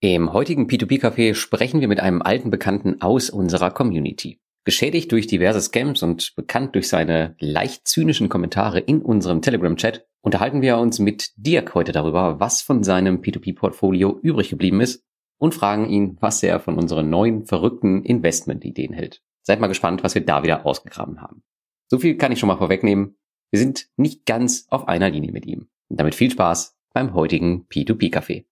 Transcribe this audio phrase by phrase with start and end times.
[0.00, 4.38] Im heutigen P2P-Café sprechen wir mit einem alten Bekannten aus unserer Community.
[4.64, 10.60] Geschädigt durch diverse Scams und bekannt durch seine leicht zynischen Kommentare in unserem Telegram-Chat, unterhalten
[10.60, 15.02] wir uns mit Dirk heute darüber, was von seinem P2P-Portfolio übrig geblieben ist
[15.38, 19.22] und fragen ihn, was er von unseren neuen verrückten Investment-Ideen hält.
[19.44, 21.42] Seid mal gespannt, was wir da wieder ausgegraben haben.
[21.88, 23.16] So viel kann ich schon mal vorwegnehmen.
[23.50, 25.68] Wir sind nicht ganz auf einer Linie mit ihm.
[25.88, 28.44] Und damit viel Spaß beim heutigen P2P-Café.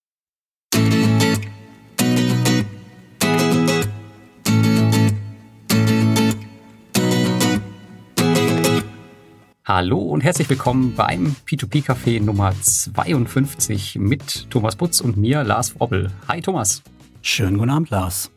[9.67, 15.81] Hallo und herzlich willkommen beim P2P Café Nummer 52 mit Thomas Butz und mir, Lars
[15.81, 16.11] Wobbel.
[16.29, 16.83] Hi Thomas.
[17.23, 18.31] Schönen guten Abend, Lars.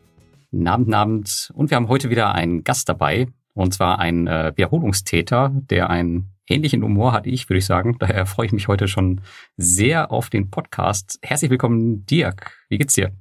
[0.64, 1.52] Abend, Abend.
[1.52, 3.28] Und wir haben heute wieder einen Gast dabei.
[3.52, 7.96] Und zwar einen äh, Wiederholungstäter, der einen ähnlichen Humor hat ich, würde ich sagen.
[7.98, 9.20] Daher freue ich mich heute schon
[9.58, 11.18] sehr auf den Podcast.
[11.20, 12.56] Herzlich willkommen, Dirk.
[12.70, 13.12] Wie geht's dir?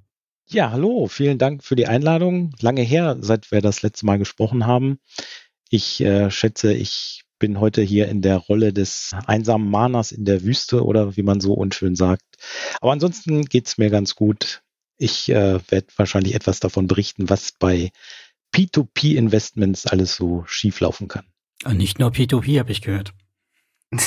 [0.45, 1.07] Ja, hallo.
[1.07, 2.51] Vielen Dank für die Einladung.
[2.61, 4.99] Lange her, seit wir das letzte Mal gesprochen haben.
[5.69, 10.43] Ich äh, schätze, ich bin heute hier in der Rolle des einsamen Mahners in der
[10.43, 12.23] Wüste oder wie man so unschön sagt.
[12.81, 14.61] Aber ansonsten geht's mir ganz gut.
[14.97, 17.91] Ich äh, werde wahrscheinlich etwas davon berichten, was bei
[18.55, 21.25] P2P-Investments alles so schieflaufen kann.
[21.65, 23.13] Und nicht nur P2P, habe ich gehört.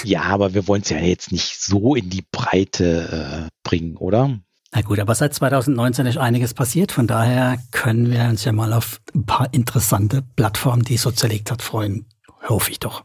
[0.04, 4.38] Ja, aber wir wollen es ja jetzt nicht so in die Breite äh, bringen, oder?
[4.72, 6.92] Na gut, aber seit 2019 ist einiges passiert.
[6.92, 11.10] Von daher können wir uns ja mal auf ein paar interessante Plattformen, die es so
[11.10, 12.06] zerlegt hat, freuen.
[12.48, 13.04] Hoffe ich doch.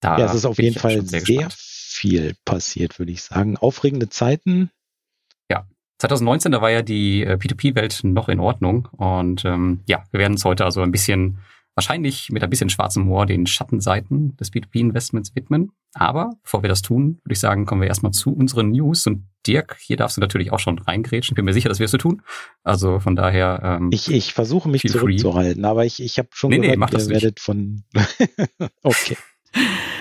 [0.00, 3.56] Da ja, es ist auf jeden Fall sehr, sehr viel passiert, würde ich sagen.
[3.58, 4.70] Aufregende Zeiten.
[5.50, 5.66] Ja,
[5.98, 8.88] 2019, da war ja die äh, P2P-Welt noch in Ordnung.
[8.92, 11.38] Und ähm, ja, wir werden uns heute also ein bisschen,
[11.74, 15.72] wahrscheinlich mit ein bisschen schwarzem Humor, den Schattenseiten des P2P-Investments widmen.
[15.92, 19.06] Aber bevor wir das tun, würde ich sagen, kommen wir erstmal zu unseren News.
[19.06, 21.34] Und Dirk, hier darfst du natürlich auch schon reingrätschen.
[21.34, 22.22] Ich bin mir sicher, das wirst du tun.
[22.62, 23.60] Also von daher.
[23.62, 26.90] Ähm, ich, ich versuche mich zurückzuhalten, aber ich, ich habe schon nee, gehört, nee, mach
[26.90, 27.82] das ihr werdet von.
[28.82, 29.16] okay.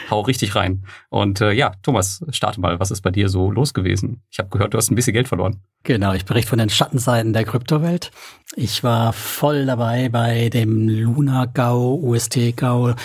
[0.09, 0.85] Hau richtig rein.
[1.09, 2.79] Und äh, ja, Thomas, starte mal.
[2.79, 4.21] Was ist bei dir so los gewesen?
[4.29, 5.61] Ich habe gehört, du hast ein bisschen Geld verloren.
[5.83, 8.11] Genau, ich berichte von den Schattenseiten der Kryptowelt.
[8.55, 12.95] Ich war voll dabei bei dem Luna-GAU, UST-GAU.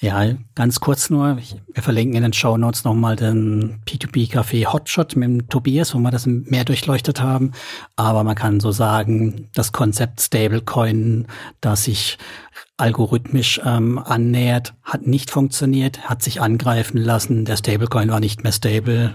[0.00, 5.28] Ja, ganz kurz nur, wir verlinken in den Show Notes nochmal den P2P-Café Hotshot mit
[5.28, 7.50] dem Tobias, wo wir das mehr durchleuchtet haben.
[7.96, 11.26] Aber man kann so sagen, das Konzept Stablecoin,
[11.60, 12.16] das sich
[12.76, 17.44] algorithmisch ähm, annähert, hat nicht funktioniert, hat sich angreifen lassen.
[17.44, 19.14] Der Stablecoin war nicht mehr stable.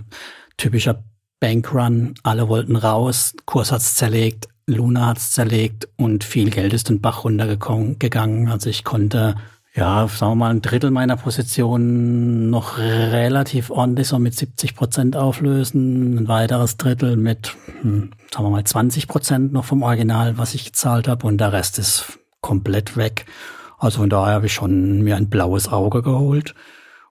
[0.57, 1.01] Typischer
[1.39, 7.00] Bankrun, alle wollten raus, Kurs hat's zerlegt, Luna hat's zerlegt und viel Geld ist den
[7.00, 8.50] Bach runtergegangen.
[8.50, 9.35] Also ich konnte
[9.75, 15.16] ja, sagen wir mal, ein Drittel meiner Position noch relativ ordentlich, so mit 70 Prozent
[15.16, 16.17] auflösen.
[16.17, 20.66] Ein weiteres Drittel mit, hm, sagen wir mal, 20 Prozent noch vom Original, was ich
[20.66, 21.25] gezahlt habe.
[21.25, 23.25] Und der Rest ist komplett weg.
[23.79, 26.53] Also von daher habe ich schon mir ein blaues Auge geholt.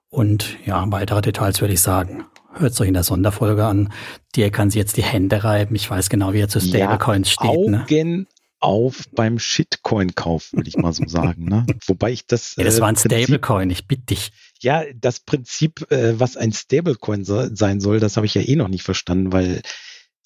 [0.07, 2.25] Und ja, weitere Details würde ich sagen.
[2.53, 3.91] Hört euch in der Sonderfolge an.
[4.37, 5.75] Der kann sich jetzt die Hände reiben.
[5.75, 7.69] Ich weiß genau, wie er zu Stablecoins ja, steht.
[7.69, 7.81] Ne?
[7.81, 8.25] Augen ne?
[8.63, 11.45] Auf beim Shitcoin-Kauf, würde ich mal so sagen.
[11.45, 11.65] Ne?
[11.85, 12.55] Wobei ich das.
[12.55, 14.31] Ja, das war ein äh, Prinzip, Stablecoin, ich bitte dich.
[14.61, 18.55] Ja, das Prinzip, äh, was ein Stablecoin so, sein soll, das habe ich ja eh
[18.55, 19.61] noch nicht verstanden, weil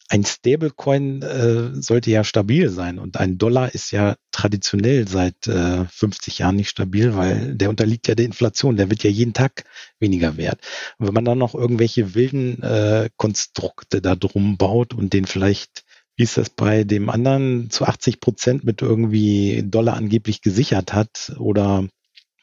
[0.10, 5.86] ein Stablecoin äh, sollte ja stabil sein und ein Dollar ist ja traditionell seit äh,
[5.86, 9.64] 50 Jahren nicht stabil, weil der unterliegt ja der Inflation, der wird ja jeden Tag
[10.00, 10.62] weniger wert.
[11.00, 15.84] Und wenn man dann noch irgendwelche wilden äh, Konstrukte da drum baut und den vielleicht
[16.18, 21.34] wie es das bei dem anderen zu 80 Prozent mit irgendwie Dollar angeblich gesichert hat
[21.38, 21.88] oder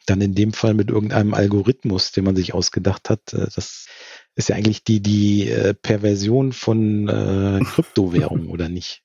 [0.06, 3.32] dann in dem Fall mit irgendeinem Algorithmus, den man sich ausgedacht hat.
[3.32, 3.86] Äh, das
[4.36, 9.02] ist ja eigentlich die, die äh, Perversion von äh, Kryptowährung, oder nicht?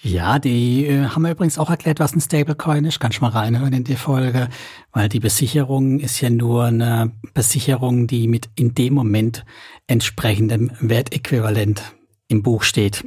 [0.00, 3.00] Ja, die äh, haben wir übrigens auch erklärt, was ein Stablecoin ist.
[3.00, 4.48] Kannst du mal reinhören in die Folge,
[4.92, 9.44] weil die Besicherung ist ja nur eine Besicherung, die mit in dem Moment
[9.88, 11.82] entsprechendem Wertäquivalent
[12.28, 13.04] im Buch steht.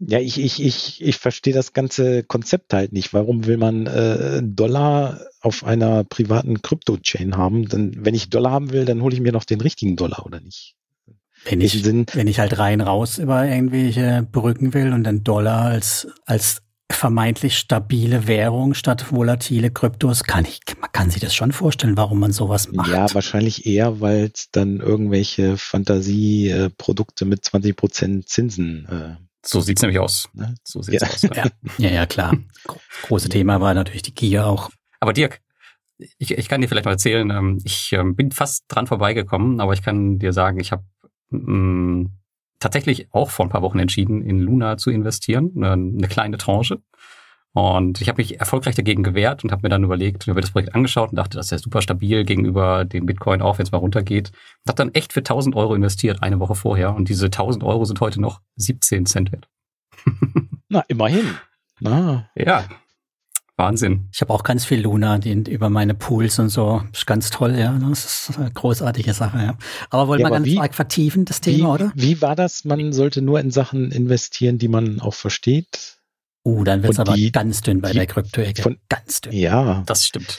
[0.00, 3.12] Ja, ich, ich, ich, ich verstehe das ganze Konzept halt nicht.
[3.12, 7.68] Warum will man äh, Dollar auf einer privaten Krypto-Chain haben?
[7.68, 10.40] Denn wenn ich Dollar haben will, dann hole ich mir noch den richtigen Dollar, oder
[10.40, 10.76] nicht?
[11.44, 15.62] Wenn ich, Sinn, wenn ich halt rein raus über irgendwelche Brücken will und den Dollar
[15.62, 21.52] als, als vermeintlich stabile Währung statt volatile Kryptos, kann ich, man kann sich das schon
[21.52, 22.90] vorstellen, warum man sowas macht.
[22.90, 29.82] Ja, wahrscheinlich eher, weil es dann irgendwelche Fantasieprodukte mit 20 Prozent Zinsen äh, so sieht's
[29.82, 30.28] nämlich aus.
[30.34, 30.54] Ne?
[30.62, 31.08] So sieht's ja.
[31.08, 31.36] aus.
[31.36, 31.46] Ja.
[31.78, 32.36] ja, ja, klar.
[33.02, 34.70] Große Thema war natürlich die Gier auch.
[35.00, 35.40] Aber Dirk,
[36.18, 39.72] ich, ich kann dir vielleicht mal erzählen, ähm, ich ähm, bin fast dran vorbeigekommen, aber
[39.72, 40.84] ich kann dir sagen, ich habe
[41.30, 42.06] mm,
[42.58, 46.82] tatsächlich auch vor ein paar Wochen entschieden, in Luna zu investieren, eine kleine Tranche.
[47.54, 50.50] Und ich habe mich erfolgreich dagegen gewehrt und habe mir dann überlegt, habe mir das
[50.50, 53.72] Projekt angeschaut und dachte, das ist ja super stabil gegenüber dem Bitcoin, auch wenn es
[53.72, 54.30] mal runtergeht.
[54.30, 56.94] Und habe dann echt für 1000 Euro investiert, eine Woche vorher.
[56.94, 59.48] Und diese 1000 Euro sind heute noch 17 Cent wert.
[60.68, 61.34] Na, immerhin.
[61.80, 62.28] Na.
[62.34, 62.64] Ja,
[63.58, 64.08] Wahnsinn.
[64.12, 66.80] Ich habe auch ganz viel Luna die, über meine Pools und so.
[66.92, 67.76] Das ist ganz toll, ja.
[67.76, 69.58] Das ist eine großartige Sache, ja.
[69.90, 71.92] Aber wollen ja, wir ganz wie, arg vertiefen, das Thema, wie, oder?
[71.96, 72.64] Wie war das?
[72.64, 75.97] Man sollte nur in Sachen investieren, die man auch versteht.
[76.48, 78.78] Uh, dann wird es aber die, ganz dünn bei die, der Krypto-Ecke.
[78.88, 79.34] Ganz dünn.
[79.34, 79.82] Ja.
[79.84, 80.38] Das stimmt.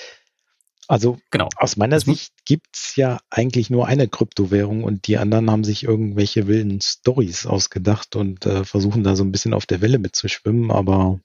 [0.87, 1.49] Also genau.
[1.55, 6.47] aus meiner Sicht gibt's ja eigentlich nur eine Kryptowährung und die anderen haben sich irgendwelche
[6.47, 11.19] wilden Stories ausgedacht und äh, versuchen da so ein bisschen auf der Welle mitzuschwimmen, aber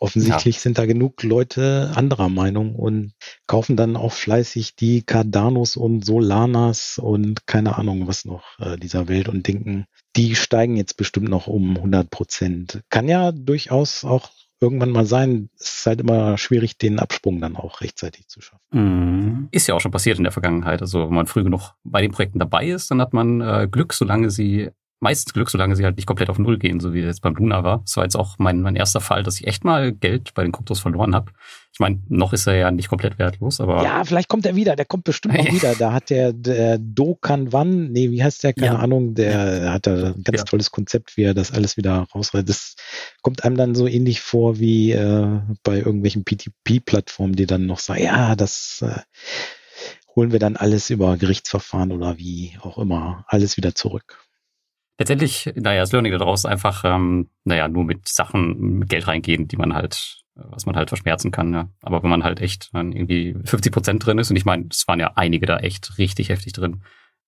[0.00, 0.60] Offensichtlich ja.
[0.60, 3.12] sind da genug Leute anderer Meinung und
[3.46, 9.08] kaufen dann auch fleißig die Cardanos und Solanas und keine Ahnung was noch äh, dieser
[9.08, 9.86] Welt und denken,
[10.16, 12.82] die steigen jetzt bestimmt noch um 100 Prozent.
[12.88, 14.30] Kann ja durchaus auch
[14.60, 15.50] irgendwann mal sein.
[15.58, 18.62] Es ist halt immer schwierig, den Absprung dann auch rechtzeitig zu schaffen.
[18.72, 19.48] Mhm.
[19.50, 20.80] Ist ja auch schon passiert in der Vergangenheit.
[20.80, 23.92] Also wenn man früh genug bei den Projekten dabei ist, dann hat man äh, Glück,
[23.92, 24.70] solange sie
[25.04, 27.62] meistens Glück, solange sie halt nicht komplett auf Null gehen, so wie jetzt beim Luna
[27.62, 27.82] war.
[27.84, 30.50] Das war jetzt auch mein, mein erster Fall, dass ich echt mal Geld bei den
[30.50, 31.30] Kryptos verloren habe.
[31.72, 33.82] Ich meine, noch ist er ja nicht komplett wertlos, aber.
[33.84, 35.74] Ja, vielleicht kommt er wieder, der kommt bestimmt noch wieder.
[35.74, 38.54] Da hat der, der Dokan Wan, nee, wie heißt der?
[38.54, 38.78] Keine ja.
[38.78, 40.44] Ahnung, der hat da ein ganz ja.
[40.44, 42.48] tolles Konzept, wie er das alles wieder rausreißt.
[42.48, 42.76] Das
[43.22, 48.04] kommt einem dann so ähnlich vor wie äh, bei irgendwelchen PTP-Plattformen, die dann noch sagen,
[48.04, 49.00] ja, das äh,
[50.16, 54.23] holen wir dann alles über Gerichtsverfahren oder wie auch immer, alles wieder zurück
[54.98, 59.48] letztendlich, naja, das Learning daraus ist einfach, ähm, naja, nur mit Sachen mit Geld reingehen,
[59.48, 61.52] die man halt, was man halt verschmerzen kann.
[61.52, 61.68] Ja.
[61.82, 65.00] Aber wenn man halt echt irgendwie 50 Prozent drin ist, und ich meine, es waren
[65.00, 66.82] ja einige da echt richtig heftig drin.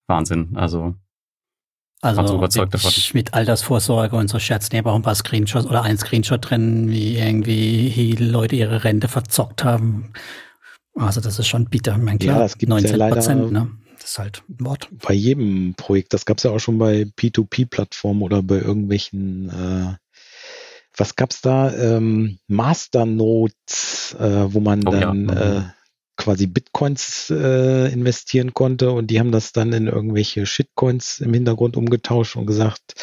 [0.06, 0.56] Wahnsinn.
[0.56, 0.94] Also
[2.02, 2.92] also so überzeugt mit, davon.
[3.14, 7.16] mit Altersvorsorge und so Scherz, ne, auch ein paar Screenshots oder ein Screenshot drin, wie
[7.16, 10.12] irgendwie die Leute ihre Rente verzockt haben.
[10.94, 12.36] Also das ist schon bitter, mein klar.
[12.36, 13.70] Ja, das gibt 19 ja Prozent, ne?
[14.06, 14.88] Ist halt ein Wort.
[14.92, 19.96] Bei jedem Projekt, das gab es ja auch schon bei P2P-Plattformen oder bei irgendwelchen, äh,
[20.96, 21.74] was gab's da?
[21.74, 25.58] Ähm, Masternodes, äh, wo man oh, dann ja.
[25.58, 25.62] äh,
[26.16, 31.76] quasi Bitcoins äh, investieren konnte und die haben das dann in irgendwelche Shitcoins im Hintergrund
[31.76, 32.94] umgetauscht und gesagt,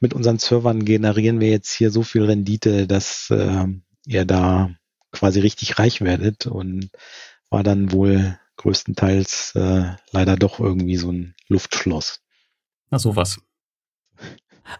[0.00, 3.66] mit unseren Servern generieren wir jetzt hier so viel Rendite, dass äh,
[4.06, 4.70] ihr da
[5.10, 6.90] quasi richtig reich werdet und
[7.50, 12.20] war dann wohl größtenteils äh, leider doch irgendwie so ein Luftschloss.
[12.90, 13.38] Na sowas.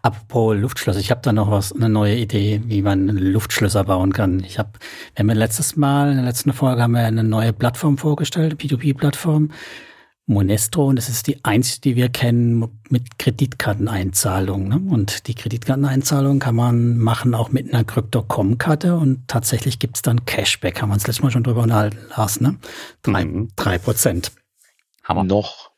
[0.02, 4.40] Apropos Luftschloss, ich habe da noch was, eine neue Idee, wie man Luftschlösser bauen kann.
[4.40, 4.73] Ich habe,
[5.14, 9.52] wir haben letztes Mal, in der letzten Folge haben wir eine neue Plattform vorgestellt, P2P-Plattform,
[10.26, 14.69] Monestro und das ist die einzige, die wir kennen mit Kreditkarteneinzahlung.
[14.69, 14.81] Ne?
[14.90, 20.82] Und die Kreditkarteneinzahlung kann man machen auch mit einer Crypto.com-Karte und tatsächlich gibt's dann Cashback.
[20.82, 22.56] Haben wir uns letztes Mal schon drüber unterhalten, Lars, ne?
[23.02, 23.50] Drei, mhm.
[23.55, 24.32] drei Prozent.
[25.05, 25.25] Haben wir.
[25.25, 25.70] Noch.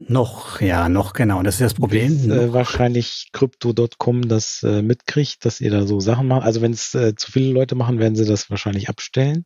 [0.00, 1.38] Noch, ja, noch, genau.
[1.38, 2.08] Und das ist das Problem.
[2.08, 6.42] Bis, äh, wahrscheinlich Crypto.com das äh, mitkriegt, dass ihr da so Sachen macht.
[6.42, 9.44] Also wenn es äh, zu viele Leute machen, werden sie das wahrscheinlich abstellen.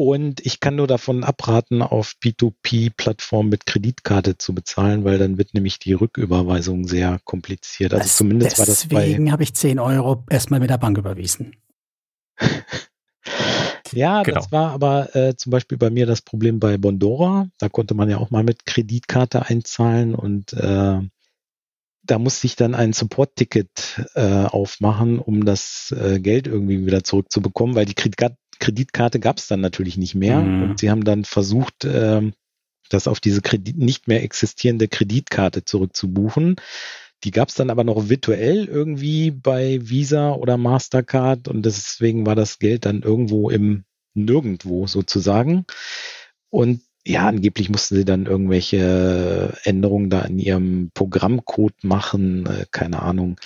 [0.00, 5.52] Und ich kann nur davon abraten, auf P2P-Plattformen mit Kreditkarte zu bezahlen, weil dann wird
[5.52, 7.92] nämlich die Rücküberweisung sehr kompliziert.
[7.92, 9.04] Also das, zumindest war das bei.
[9.04, 11.54] Deswegen habe ich 10 Euro erstmal mit der Bank überwiesen.
[13.92, 14.40] ja, genau.
[14.40, 17.48] das war aber äh, zum Beispiel bei mir das Problem bei Bondora.
[17.58, 20.98] Da konnte man ja auch mal mit Kreditkarte einzahlen und äh,
[22.04, 27.74] da musste ich dann ein Support-Ticket äh, aufmachen, um das äh, Geld irgendwie wieder zurückzubekommen,
[27.74, 30.40] weil die Kreditkarte Kreditkarte gab es dann natürlich nicht mehr.
[30.40, 30.62] Mhm.
[30.62, 32.32] Und sie haben dann versucht, ähm,
[32.88, 36.56] das auf diese Kredit nicht mehr existierende Kreditkarte zurückzubuchen.
[37.24, 42.34] Die gab es dann aber noch virtuell irgendwie bei Visa oder Mastercard und deswegen war
[42.34, 45.66] das Geld dann irgendwo im Nirgendwo sozusagen.
[46.48, 53.02] Und ja, angeblich mussten sie dann irgendwelche Änderungen da in ihrem Programmcode machen, äh, keine
[53.02, 53.36] Ahnung.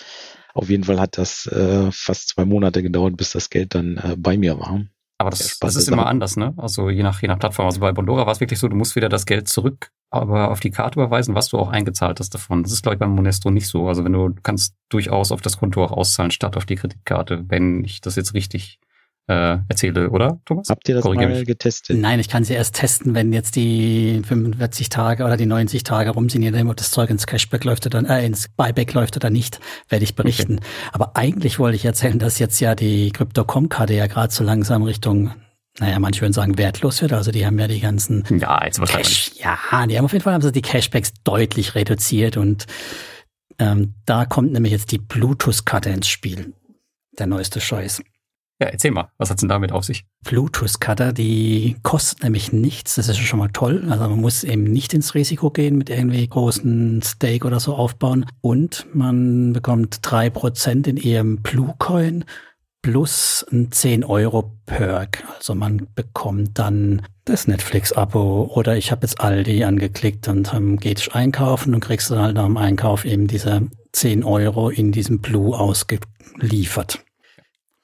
[0.54, 4.16] Auf jeden Fall hat das äh, fast zwei Monate gedauert, bis das Geld dann äh,
[4.16, 4.84] bei mir war.
[5.18, 6.54] Aber das, das ist immer anders, ne?
[6.56, 7.66] Also je nach, je nach Plattform.
[7.66, 10.60] Also bei Bondora war es wirklich so, du musst wieder das Geld zurück, aber auf
[10.60, 12.62] die Karte überweisen, was du auch eingezahlt hast davon.
[12.64, 13.88] Das ist, glaube ich, beim Monesto nicht so.
[13.88, 17.84] Also wenn du kannst durchaus auf das Konto auch auszahlen, statt auf die Kreditkarte, wenn
[17.84, 18.80] ich das jetzt richtig
[19.26, 20.68] äh, erzähle, oder, Thomas?
[20.68, 21.46] Habt ihr das Korrigier mal mich.
[21.46, 21.96] getestet?
[21.98, 26.10] Nein, ich kann sie erst testen, wenn jetzt die 45 Tage oder die 90 Tage
[26.10, 29.16] rum sind, je nachdem, ob das Zeug ins Cashback läuft oder äh, ins Buyback läuft
[29.16, 30.58] oder nicht, werde ich berichten.
[30.58, 30.66] Okay.
[30.92, 35.32] Aber eigentlich wollte ich erzählen, dass jetzt ja die Crypto.com-Karte ja gerade so langsam Richtung
[35.80, 37.12] naja, manche würden sagen, wertlos wird.
[37.12, 40.32] Also die haben ja die ganzen ja, jetzt Cash, ja, die haben auf jeden Fall
[40.32, 42.66] haben sie die Cashbacks deutlich reduziert und
[43.58, 46.54] Ähm, da kommt nämlich jetzt die Bluetooth-Karte ins Spiel.
[47.18, 48.02] Der neueste Scheiß.
[48.60, 50.04] Ja, erzähl mal, was hat's denn damit auf sich?
[50.24, 53.84] Bluetooth-Cutter, die kostet nämlich nichts, das ist schon mal toll.
[53.90, 58.26] Also man muss eben nicht ins Risiko gehen mit irgendwie großen Steak oder so aufbauen.
[58.40, 62.24] Und man bekommt drei Prozent in ihrem Bluecoin
[62.80, 65.24] plus ein 10 Euro Perk.
[65.36, 71.14] Also man bekommt dann das Netflix-Abo oder ich habe jetzt Aldi angeklickt und ähm, geht
[71.14, 75.58] einkaufen und kriegst dann halt nach dem Einkauf eben diese 10 Euro in diesem Blue
[75.58, 77.02] ausgeliefert.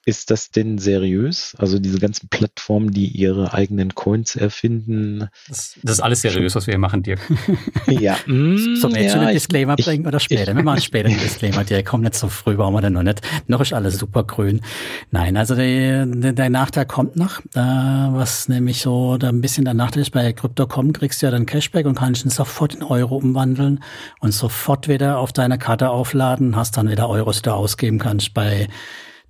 [0.06, 1.54] Ist das denn seriös?
[1.58, 5.28] Also diese ganzen Plattformen, die ihre eigenen Coins erfinden.
[5.46, 7.20] Das, das ist alles seriös, was wir hier machen, Dirk.
[7.86, 8.16] ja.
[8.26, 10.52] Mm, Sollen wir jetzt schon einen Disclaimer ich, bringen oder später?
[10.52, 11.84] Ich, wir machen später einen Disclaimer, Dirk.
[11.84, 13.20] Komm nicht so früh, brauchen wir denn noch nicht.
[13.46, 14.62] Noch ist alles super grün.
[15.10, 17.40] Nein, also der, der Nachteil kommt noch.
[17.54, 21.30] Äh, was nämlich so da ein bisschen der Nachteil ist, bei Crypto.com kriegst du ja
[21.30, 23.80] dann Cashback und kannst ihn sofort in Euro umwandeln
[24.20, 28.32] und sofort wieder auf deiner Karte aufladen, hast dann wieder Euros, die du ausgeben kannst.
[28.32, 28.66] Bei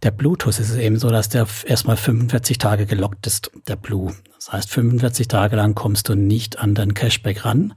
[0.02, 4.14] der Bluetooth ist es eben so, dass der erstmal 45 Tage gelockt ist, der Blue.
[4.34, 7.74] Das heißt, 45 Tage lang kommst du nicht an den Cashback ran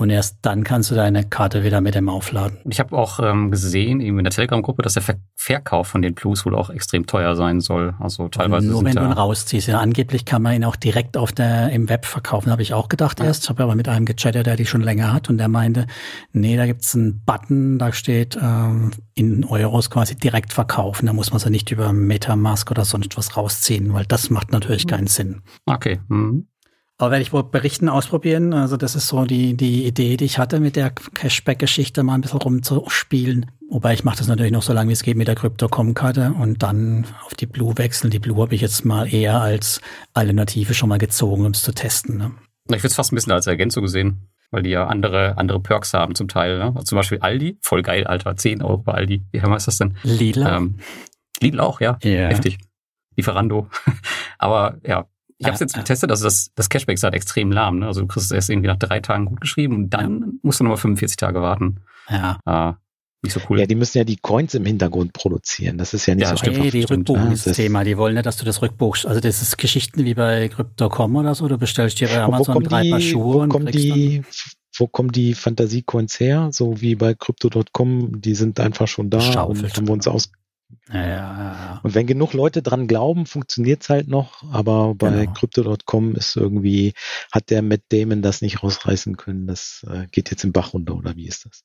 [0.00, 2.58] und erst dann kannst du deine Karte wieder mit dem aufladen.
[2.70, 6.14] Ich habe auch ähm, gesehen, eben in der Telegram-Gruppe, dass der Ver Verkauf von den
[6.14, 7.94] Blues wohl auch extrem teuer sein soll.
[7.98, 8.68] Also teilweise.
[8.68, 9.66] Nur wenn du ihn rausziehst.
[9.66, 12.88] Ja, angeblich kann man ihn auch direkt auf der, im Web verkaufen, habe ich auch
[12.88, 13.26] gedacht ja.
[13.26, 13.44] erst.
[13.44, 15.86] Ich habe aber mit einem gechattet, der die schon länger hat und der meinte,
[16.32, 21.06] nee, da gibt's einen Button, da steht ähm, in Euros quasi direkt verkaufen.
[21.06, 24.84] Da muss man sie nicht über Metamask oder sonst was rausziehen, weil das macht natürlich
[24.84, 24.90] mhm.
[24.90, 25.42] keinen Sinn.
[25.66, 26.00] Okay.
[26.08, 26.46] Mhm.
[27.00, 28.52] Aber werde ich wohl berichten, ausprobieren.
[28.52, 32.22] Also das ist so die, die Idee, die ich hatte, mit der Cashback-Geschichte mal ein
[32.22, 33.46] bisschen rumzuspielen.
[33.70, 36.60] Wobei ich mache das natürlich noch so lange, wie es geht mit der Crypto.com-Karte und
[36.64, 38.10] dann auf die Blue wechseln.
[38.10, 39.80] Die Blue habe ich jetzt mal eher als
[40.12, 42.16] Alternative schon mal gezogen, um es zu testen.
[42.16, 42.32] Ne?
[42.64, 45.94] Ich würde es fast ein bisschen als Ergänzung gesehen, weil die ja andere, andere Perks
[45.94, 46.58] haben zum Teil.
[46.58, 46.64] Ne?
[46.64, 49.22] Also zum Beispiel Aldi, voll geil, Alter, 10 Euro bei Aldi.
[49.30, 49.96] Wie heißt das denn?
[50.02, 50.44] Lidl.
[50.44, 50.78] Ähm,
[51.40, 51.96] Lidl auch, ja.
[52.04, 52.30] Yeah.
[52.30, 52.58] Heftig.
[53.14, 53.68] Lieferando.
[54.38, 55.06] Aber ja,
[55.38, 57.78] ich habe es jetzt getestet, also das, das Cashback ist halt extrem lahm.
[57.78, 57.86] Ne?
[57.86, 60.26] Also du kriegst es erst irgendwie nach drei Tagen gut geschrieben und dann ja.
[60.42, 61.80] musst du nochmal 45 Tage warten.
[62.10, 62.38] Ja.
[62.44, 62.74] Äh,
[63.22, 63.58] nicht so cool.
[63.58, 65.76] Ja, die müssen ja die Coins im Hintergrund produzieren.
[65.76, 66.62] Das ist ja nicht ja, so einfach.
[66.62, 67.82] Nee, die Rückbuchung ist das Thema.
[67.82, 69.06] Die wollen nicht, dass du das rückbuchst.
[69.06, 71.48] Also das ist Geschichten wie bei Crypto.com oder so.
[71.48, 74.22] Du bestellst dir bei Amazon drei die, Paar Schuhe und kommen die,
[74.76, 76.50] wo kommen die Fantasie-Coins her?
[76.52, 79.64] So wie bei Crypto.com, die sind einfach schon da Schaufelt.
[79.64, 80.30] und haben wir uns aus,
[80.92, 81.80] ja.
[81.82, 84.42] Und wenn genug Leute dran glauben, funktioniert's halt noch.
[84.52, 85.32] Aber bei genau.
[85.32, 86.94] Crypto.com ist irgendwie,
[87.32, 89.46] hat der Matt Damon das nicht rausreißen können.
[89.46, 91.64] Das äh, geht jetzt im Bach runter, oder wie ist das?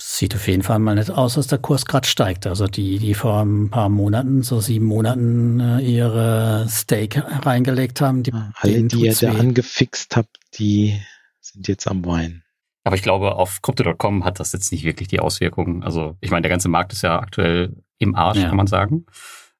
[0.00, 2.46] Sieht auf jeden Fall mal nicht aus, dass der Kurs gerade steigt.
[2.46, 8.22] Also die, die vor ein paar Monaten, so sieben Monaten, äh, ihre Stake reingelegt haben,
[8.22, 11.00] die, ah, alle, die ihr da angefixt habt, die
[11.40, 12.42] sind jetzt am Wein.
[12.86, 15.82] Aber ich glaube, auf Crypto.com hat das jetzt nicht wirklich die Auswirkungen.
[15.82, 18.46] Also ich meine, der ganze Markt ist ja aktuell im Arsch, ja.
[18.46, 19.06] kann man sagen.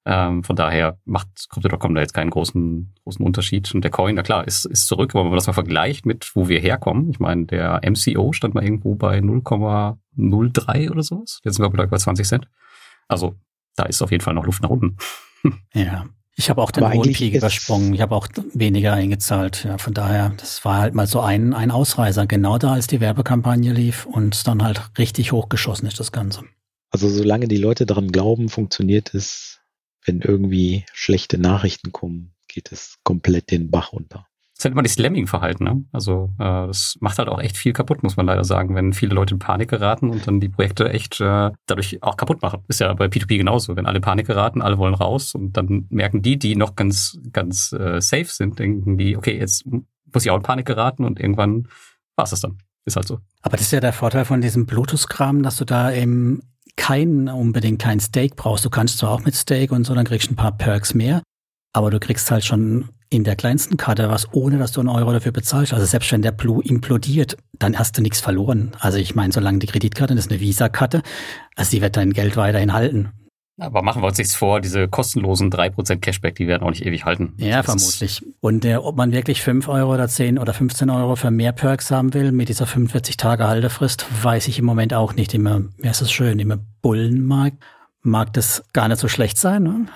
[0.04, 3.74] Ähm, von daher macht Crypto.com da jetzt keinen großen, großen Unterschied.
[3.74, 6.30] Und der Coin, na klar, ist, ist zurück, aber wenn man das mal vergleicht mit,
[6.36, 11.40] wo wir herkommen, ich meine, der MCO stand mal irgendwo bei 0,03 oder sowas.
[11.42, 12.48] Jetzt sind wir bei 20 Cent.
[13.08, 13.34] Also
[13.74, 14.96] da ist auf jeden Fall noch Luft nach unten.
[15.74, 16.06] Ja.
[16.38, 17.94] Ich habe auch den hohen Peak übersprungen.
[17.94, 19.64] Ich habe auch weniger eingezahlt.
[19.64, 23.00] Ja, von daher, das war halt mal so ein, ein Ausreißer, genau da, als die
[23.00, 26.42] Werbekampagne lief und dann halt richtig hochgeschossen ist das Ganze.
[26.90, 29.60] Also solange die Leute daran glauben, funktioniert es.
[30.04, 34.25] Wenn irgendwie schlechte Nachrichten kommen, geht es komplett den Bach runter.
[34.56, 35.84] Das ist halt immer das Lemming-Verhalten, ne?
[35.92, 39.14] Also äh, das macht halt auch echt viel kaputt, muss man leider sagen, wenn viele
[39.14, 42.62] Leute in Panik geraten und dann die Projekte echt äh, dadurch auch kaputt machen.
[42.66, 43.76] Ist ja bei P2P genauso.
[43.76, 47.72] Wenn alle Panik geraten, alle wollen raus und dann merken die, die noch ganz, ganz
[47.72, 51.68] äh, safe sind, denken die, okay, jetzt muss ich auch in Panik geraten und irgendwann
[52.16, 52.56] war es das dann.
[52.86, 53.18] Ist halt so.
[53.42, 56.40] Aber das ist ja der Vorteil von diesem Bluetooth-Kram, dass du da eben
[56.76, 58.64] kein, unbedingt kein Steak brauchst.
[58.64, 61.22] Du kannst zwar auch mit Steak und so, dann kriegst du ein paar Perks mehr,
[61.76, 65.12] aber du kriegst halt schon in der kleinsten Karte was, ohne dass du einen Euro
[65.12, 65.74] dafür bezahlst.
[65.74, 68.72] Also selbst wenn der Blue implodiert, dann hast du nichts verloren.
[68.80, 71.02] Also ich meine, solange die Kreditkarte, das ist eine Visa-Karte,
[71.54, 73.12] also die wird dein Geld weiterhin halten.
[73.58, 77.04] Aber machen wir uns nichts vor, diese kostenlosen 3% Cashback, die werden auch nicht ewig
[77.04, 77.34] halten.
[77.38, 78.22] Ja, das vermutlich.
[78.40, 81.90] Und äh, ob man wirklich 5 Euro oder 10 oder 15 Euro für mehr Perks
[81.90, 85.32] haben will mit dieser 45 Tage Haltefrist, weiß ich im Moment auch nicht.
[85.32, 87.62] Immer, wie ist es schön, im Bullenmarkt
[88.06, 89.64] mag das gar nicht so schlecht sein.
[89.64, 89.86] Ne?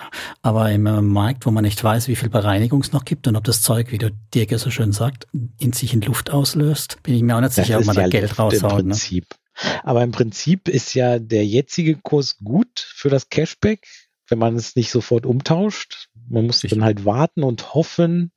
[0.42, 3.44] Aber im Markt, wo man nicht weiß, wie viel Bereinigung es noch gibt und ob
[3.44, 5.26] das Zeug, wie der Dirk so schön sagt,
[5.58, 8.08] in sich in Luft auslöst, bin ich mir auch nicht sicher, ob man ja da
[8.08, 8.80] Geld raushaut.
[8.80, 9.22] Im ne?
[9.82, 13.86] Aber im Prinzip ist ja der jetzige Kurs gut für das Cashback,
[14.28, 16.08] wenn man es nicht sofort umtauscht.
[16.28, 18.32] Man muss dann halt warten und hoffen,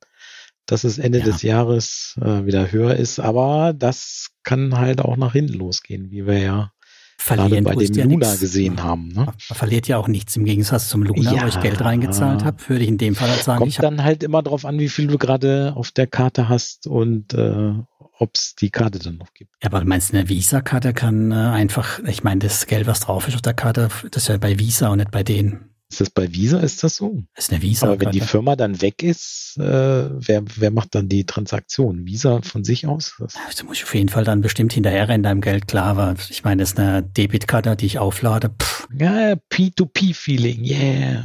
[0.66, 1.24] dass es Ende ja.
[1.24, 3.20] des Jahres äh, wieder höher ist.
[3.20, 6.72] Aber das kann halt auch nach hinten losgehen, wie wir ja
[7.18, 8.40] gerade bei dem ja Luna nix.
[8.40, 9.08] gesehen haben.
[9.08, 9.26] Ne?
[9.26, 12.56] Man verliert ja auch nichts im Gegensatz zum Luna, ja, wo ich Geld reingezahlt habe,
[12.68, 13.60] würde ich in dem Fall halt sagen.
[13.60, 17.34] Kommt dann halt immer darauf an, wie viel du gerade auf der Karte hast und
[17.34, 17.72] äh,
[18.18, 19.50] ob es die Karte dann noch gibt.
[19.62, 23.28] Ja, aber du meinst, eine Visa-Karte kann äh, einfach, ich meine, das Geld, was drauf
[23.28, 25.73] ist auf der Karte, das ist ja bei Visa und nicht bei denen.
[25.94, 27.22] Ist das bei Visa, ist das so?
[27.36, 27.86] Das ist eine Visa.
[27.86, 32.04] Aber wenn die Firma dann weg ist, äh, wer, wer macht dann die Transaktion?
[32.04, 33.14] Visa von sich aus?
[33.20, 35.84] Das du musst auf jeden Fall dann bestimmt hinterherrennen deinem Geld, klar.
[35.84, 38.50] Aber ich meine, das ist eine Debitkarte, die ich auflade.
[38.60, 38.88] Pff.
[38.98, 41.22] Ja, P2P-Feeling, yeah.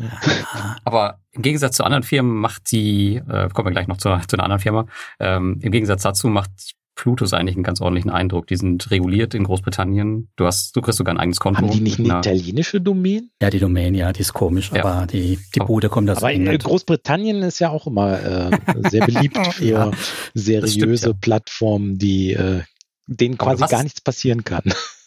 [0.85, 4.35] Aber im Gegensatz zu anderen Firmen macht die, äh, kommen wir gleich noch zu, zu
[4.35, 4.85] einer anderen Firma,
[5.19, 6.51] ähm, im Gegensatz dazu macht
[6.99, 8.47] Plutos eigentlich einen ganz ordentlichen Eindruck.
[8.47, 10.29] Die sind reguliert in Großbritannien.
[10.35, 11.61] Du hast, du kriegst sogar ein eigenes Konto.
[11.61, 13.31] Haben die nicht eine italienische Domain?
[13.41, 14.83] Ja, die Domain, ja, die ist komisch, ja.
[14.83, 16.61] aber die, die Bude kommt aus aber England.
[16.61, 18.51] Großbritannien ist ja auch immer äh,
[18.89, 19.91] sehr beliebt für ja,
[20.33, 21.13] seriöse stimmt, ja.
[21.21, 22.63] Plattformen, die äh,
[23.07, 24.63] denen quasi gar nichts passieren kann.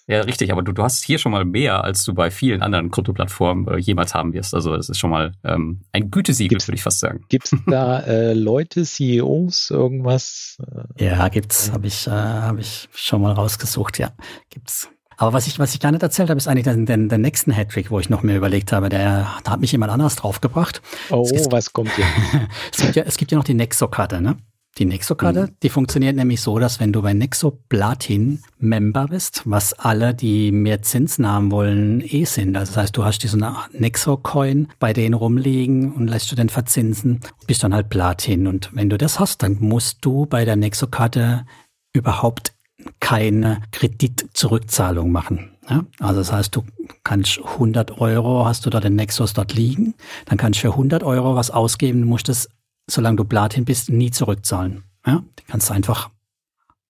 [0.07, 2.91] Ja, richtig, aber du, du hast hier schon mal mehr, als du bei vielen anderen
[2.91, 4.55] Krypto-Plattformen äh, jemals haben wirst.
[4.55, 7.25] Also das ist schon mal ähm, ein Gütesiegel, würde ich fast sagen.
[7.29, 10.59] Gibt es da äh, Leute, CEOs, irgendwas?
[10.99, 14.11] Äh, ja, gibt's, habe ich, äh, hab ich schon mal rausgesucht, ja,
[14.51, 14.89] gibt's.
[15.17, 17.53] Aber was ich, was ich gar nicht erzählt habe, ist eigentlich der, der, der nächsten
[17.53, 18.89] Hattrick, wo ich noch mehr überlegt habe.
[18.89, 20.83] Der, da hat mich jemand anders draufgebracht.
[21.11, 22.07] Oh, es, was kommt hier?
[22.73, 24.37] es, gibt ja, es gibt ja noch die Nexo-Karte, ne?
[24.79, 25.57] Die Nexo-Karte, mhm.
[25.63, 30.51] die funktioniert nämlich so, dass wenn du bei Nexo Platin Member bist, was alle, die
[30.51, 32.57] mehr Zinsen haben wollen, eh sind.
[32.57, 37.21] Also das heißt, du hast diesen Nexo-Coin bei denen rumliegen und lässt du den verzinsen,
[37.47, 38.47] bist dann halt Platin.
[38.47, 41.45] Und wenn du das hast, dann musst du bei der Nexo-Karte
[41.93, 42.55] überhaupt
[42.99, 45.51] keine Kreditzurückzahlung machen.
[45.69, 45.85] Ja?
[46.01, 46.65] Also das heißt, du
[47.05, 49.95] kannst 100 Euro, hast du da den Nexus dort liegen,
[50.27, 52.49] dann kannst du für 100 Euro was ausgeben, du musst es
[52.87, 54.85] solange du Platin bist, nie zurückzahlen.
[55.07, 56.11] Ja, die kannst du einfach,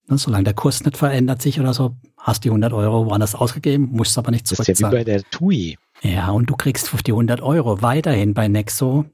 [0.09, 3.89] ne, solange der Kurs nicht verändert sich oder so, hast die 100 Euro woanders ausgegeben,
[3.93, 4.77] musst aber nicht zurückzahlen.
[4.77, 5.79] Das ist ja wie bei der TUI.
[6.03, 9.07] Ja, und du kriegst für die 100 Euro weiterhin bei Nexo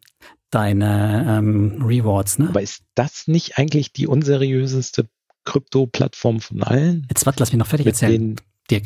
[0.50, 2.38] deine ähm, Rewards.
[2.38, 2.49] Ne?
[2.49, 5.08] Aber ist das nicht eigentlich die unseriöseste
[5.45, 7.06] Krypto-Plattform von allen?
[7.10, 8.36] Jetzt warte, lass mich noch fertig Mit erzählen.
[8.71, 8.82] Die,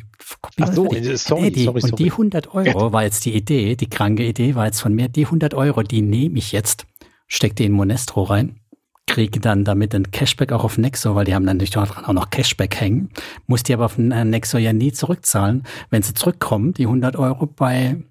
[0.60, 1.82] Ach so, sorry, die, sorry, sorry.
[1.82, 5.08] Und die 100 Euro war jetzt die Idee, die kranke Idee war jetzt von mir,
[5.08, 6.86] die 100 Euro, die nehme ich jetzt
[7.32, 8.60] stecke die in Monestro rein,
[9.06, 12.30] kriege dann damit ein Cashback auch auf Nexo, weil die haben dann natürlich auch noch
[12.30, 13.10] Cashback hängen,
[13.46, 15.64] muss die aber auf äh, Nexo ja nie zurückzahlen.
[15.90, 18.02] Wenn sie zurückkommen, die 100 Euro bei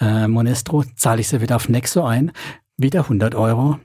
[0.00, 2.32] äh, Monestro, zahle ich sie wieder auf Nexo ein,
[2.76, 3.78] wieder 100 Euro,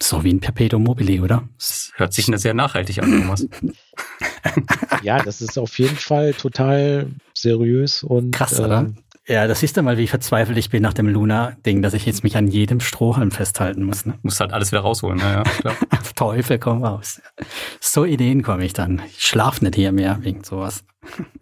[0.00, 1.48] so wie ein Perpetuum mobile, oder?
[1.56, 3.48] Das hört sich sehr nachhaltig an, Thomas.
[5.02, 8.82] ja, das ist auf jeden Fall total seriös und krass, oder?
[8.82, 12.06] Äh, ja, das siehst du mal, wie verzweifelt ich bin nach dem Luna-Ding, dass ich
[12.06, 14.06] jetzt mich an jedem Strohhalm festhalten muss.
[14.06, 14.14] Ne?
[14.22, 15.74] Muss halt alles wieder rausholen, naja, klar.
[16.16, 17.20] Teufel, komm raus.
[17.78, 19.02] So Ideen komme ich dann.
[19.06, 20.82] Ich schlaf nicht hier mehr wegen sowas.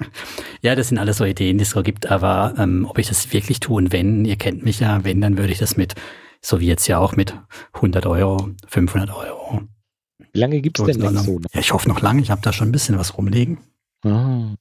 [0.62, 3.32] ja, das sind alles so Ideen, die es so gibt, aber ähm, ob ich das
[3.32, 5.94] wirklich tue und wenn, ihr kennt mich ja, wenn, dann würde ich das mit,
[6.42, 7.34] so wie jetzt ja auch mit
[7.74, 9.62] 100 Euro, 500 Euro.
[10.32, 11.40] Wie lange gibt's so denn noch so?
[11.54, 13.58] Ja, ich hoffe noch lange, ich habe da schon ein bisschen was rumlegen.
[14.04, 14.54] Ah.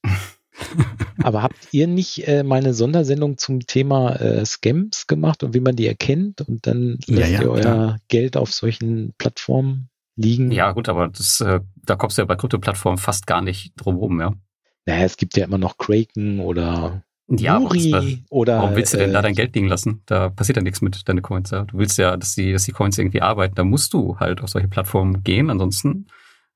[1.24, 5.60] Aber habt ihr nicht äh, mal eine Sondersendung zum Thema äh, Scams gemacht und wie
[5.60, 7.98] man die erkennt und dann lässt ja, ja, ihr euer klar.
[8.08, 10.52] Geld auf solchen Plattformen liegen?
[10.52, 13.96] Ja, gut, aber das, äh, da kommst du ja bei Krypto-Plattformen fast gar nicht drum
[13.96, 14.34] rum, ja.
[14.86, 18.60] Naja, es gibt ja immer noch Kraken oder ja, Muri oder.
[18.60, 20.04] Warum willst du denn da dein Geld liegen lassen?
[20.06, 21.50] Da passiert ja nichts mit deinen Coins.
[21.50, 21.64] Ja.
[21.64, 23.56] Du willst ja, dass die, dass die Coins irgendwie arbeiten.
[23.56, 25.50] Da musst du halt auf solche Plattformen gehen.
[25.50, 26.06] Ansonsten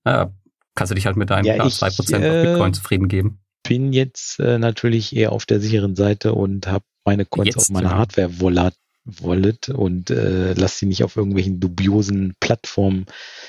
[0.03, 0.27] äh,
[0.75, 4.57] kannst du dich halt mit deinen ja, 2% äh, Bitcoin zufrieden geben bin jetzt äh,
[4.57, 8.73] natürlich eher auf der sicheren Seite und habe meine Coins jetzt, auf meiner Hardware-Wallet
[9.21, 13.05] Wallet und äh, lass sie nicht auf irgendwelchen dubiosen Plattformen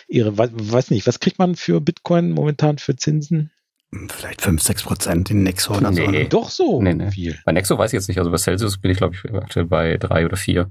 [0.08, 3.50] ihre, weiß nicht, was kriegt man für Bitcoin momentan für Zinsen?
[4.08, 6.04] Vielleicht 5, 6 Prozent in Nexo oder nee.
[6.04, 6.10] so.
[6.10, 6.28] Ne?
[6.28, 7.10] Doch so nee, nee.
[7.10, 7.38] viel.
[7.44, 8.18] Bei Nexo weiß ich jetzt nicht.
[8.18, 10.70] Also bei Celsius bin ich, glaube ich, aktuell bei 3 oder 4.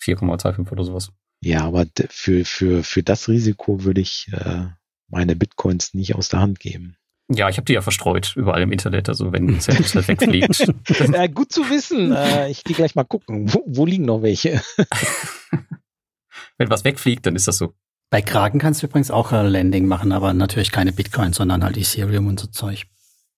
[0.00, 1.10] 4,25 oder sowas.
[1.42, 4.66] Ja, aber für, für, für das Risiko würde ich äh,
[5.08, 6.96] meine Bitcoins nicht aus der Hand geben.
[7.32, 10.74] Ja, ich habe die ja verstreut überall im Internet, also wenn Celtics halt wegfliegt.
[11.14, 12.12] äh, gut zu wissen.
[12.12, 13.52] Äh, ich gehe gleich mal gucken.
[13.52, 14.60] Wo, wo liegen noch welche?
[16.58, 17.72] wenn was wegfliegt, dann ist das so.
[18.10, 21.76] Bei Kraken kannst du übrigens auch ein Landing machen, aber natürlich keine Bitcoin, sondern halt
[21.76, 22.86] Ethereum und so Zeug.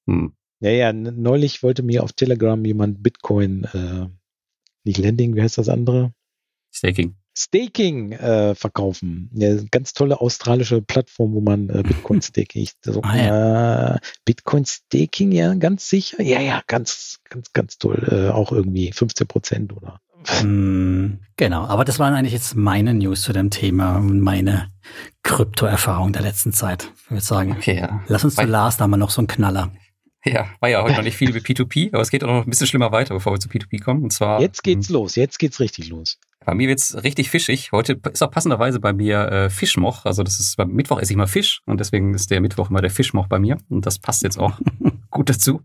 [0.07, 0.33] Hm.
[0.61, 4.07] Ja, ja, neulich wollte mir auf Telegram jemand Bitcoin, äh,
[4.85, 6.14] nicht Landing, wie heißt das andere?
[6.72, 7.16] Staking.
[7.36, 9.30] Staking äh, verkaufen.
[9.32, 12.68] Ja, ganz tolle australische Plattform, wo man äh, Bitcoin Staking.
[12.84, 13.94] So, ah, ja.
[13.94, 16.22] äh, Bitcoin Staking, ja, ganz sicher.
[16.22, 18.06] Ja, ja, ganz, ganz, ganz toll.
[18.10, 20.00] Äh, auch irgendwie 15 Prozent oder.
[20.44, 24.70] Mm, genau, aber das waren eigentlich jetzt meine News zu dem Thema und meine
[25.22, 26.92] Krypto-Erfahrung der letzten Zeit.
[27.04, 28.02] Ich würde sagen, okay, ja.
[28.06, 29.72] lass uns zu Lars, da wir noch so einen Knaller.
[30.24, 32.50] Ja, war ja heute noch nicht viel über P2P, aber es geht auch noch ein
[32.50, 34.04] bisschen schlimmer weiter, bevor wir zu P2P kommen.
[34.04, 34.40] Und zwar.
[34.40, 36.18] Jetzt geht's hm, los, jetzt geht's richtig los.
[36.44, 37.72] Bei mir wird's richtig fischig.
[37.72, 40.05] Heute ist auch passenderweise bei mir äh, Fischmoch.
[40.05, 42.81] Also das ist beim Mittwoch esse ich mal Fisch und deswegen ist der Mittwoch immer
[42.81, 43.59] der Fischmoch bei mir.
[43.68, 44.59] Und das passt jetzt auch
[45.11, 45.62] gut dazu.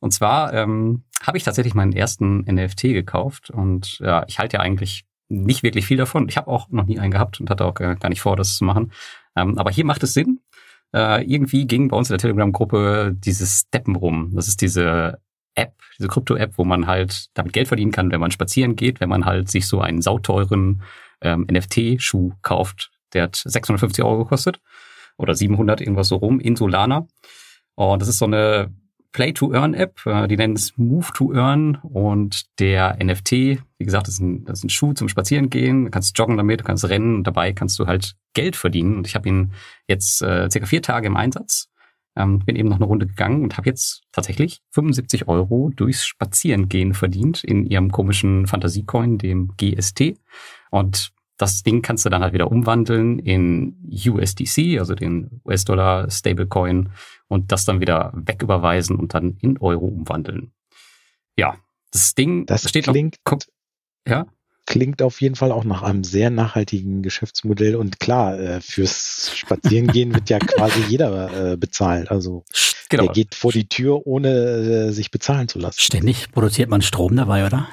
[0.00, 4.60] Und zwar ähm, habe ich tatsächlich meinen ersten NFT gekauft und ja, ich halte ja
[4.62, 6.28] eigentlich nicht wirklich viel davon.
[6.28, 8.64] Ich habe auch noch nie einen gehabt und hatte auch gar nicht vor, das zu
[8.64, 8.92] machen.
[9.36, 10.40] Ähm, aber hier macht es Sinn.
[10.94, 14.32] Äh, irgendwie ging bei uns in der Telegram-Gruppe dieses Steppen rum.
[14.34, 15.18] Das ist diese
[15.58, 19.08] App, diese Krypto-App, wo man halt damit Geld verdienen kann, wenn man spazieren geht, wenn
[19.08, 20.82] man halt sich so einen sauteuren
[21.20, 22.90] ähm, NFT-Schuh kauft.
[23.12, 24.60] Der hat 650 Euro gekostet
[25.16, 27.06] oder 700 irgendwas so rum in Solana.
[27.74, 28.72] Und das ist so eine
[29.12, 34.20] Play-to-Earn-App, äh, die nennen es Move to Earn und der NFT, wie gesagt, das ist
[34.20, 37.26] ein, das ist ein Schuh zum Spazierengehen, du kannst joggen damit, du kannst rennen und
[37.26, 38.96] dabei kannst du halt Geld verdienen.
[38.96, 39.52] Und ich habe ihn
[39.86, 41.67] jetzt äh, circa vier Tage im Einsatz,
[42.18, 46.92] ähm, bin eben noch eine Runde gegangen und habe jetzt tatsächlich 75 Euro durchs Spazierengehen
[46.92, 50.18] verdient in ihrem komischen Fantasiecoin, dem GST.
[50.70, 56.90] Und das Ding kannst du dann halt wieder umwandeln in USDC, also den US-Dollar Stablecoin
[57.28, 60.52] und das dann wieder wegüberweisen und dann in Euro umwandeln.
[61.36, 61.56] Ja,
[61.92, 63.38] das Ding das steht klingt, noch,
[64.06, 64.26] ja?
[64.68, 70.14] Klingt auf jeden Fall auch nach einem sehr nachhaltigen Geschäftsmodell und klar, äh, fürs Spazierengehen
[70.14, 72.10] wird ja quasi jeder äh, bezahlt.
[72.10, 72.44] Also
[72.90, 73.04] genau.
[73.04, 75.80] der geht vor die Tür, ohne äh, sich bezahlen zu lassen.
[75.80, 77.66] Ständig produziert man Strom dabei, oder?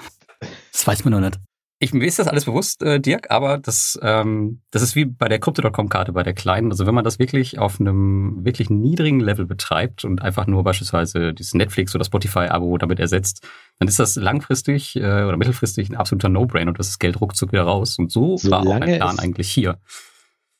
[0.71, 1.37] Das weiß man noch nicht.
[1.77, 5.27] Ich, mir ist das alles bewusst, äh, Dirk, aber das, ähm, das ist wie bei
[5.27, 6.71] der Crypto.com-Karte, bei der kleinen.
[6.71, 11.33] Also wenn man das wirklich auf einem wirklich niedrigen Level betreibt und einfach nur beispielsweise
[11.33, 13.45] dieses Netflix oder Spotify-Abo damit ersetzt,
[13.77, 17.51] dann ist das langfristig äh, oder mittelfristig ein absoluter No-Brain und das ist Geld ruckzuck
[17.51, 17.99] wieder raus.
[17.99, 19.77] Und so Solange war auch mein Plan eigentlich hier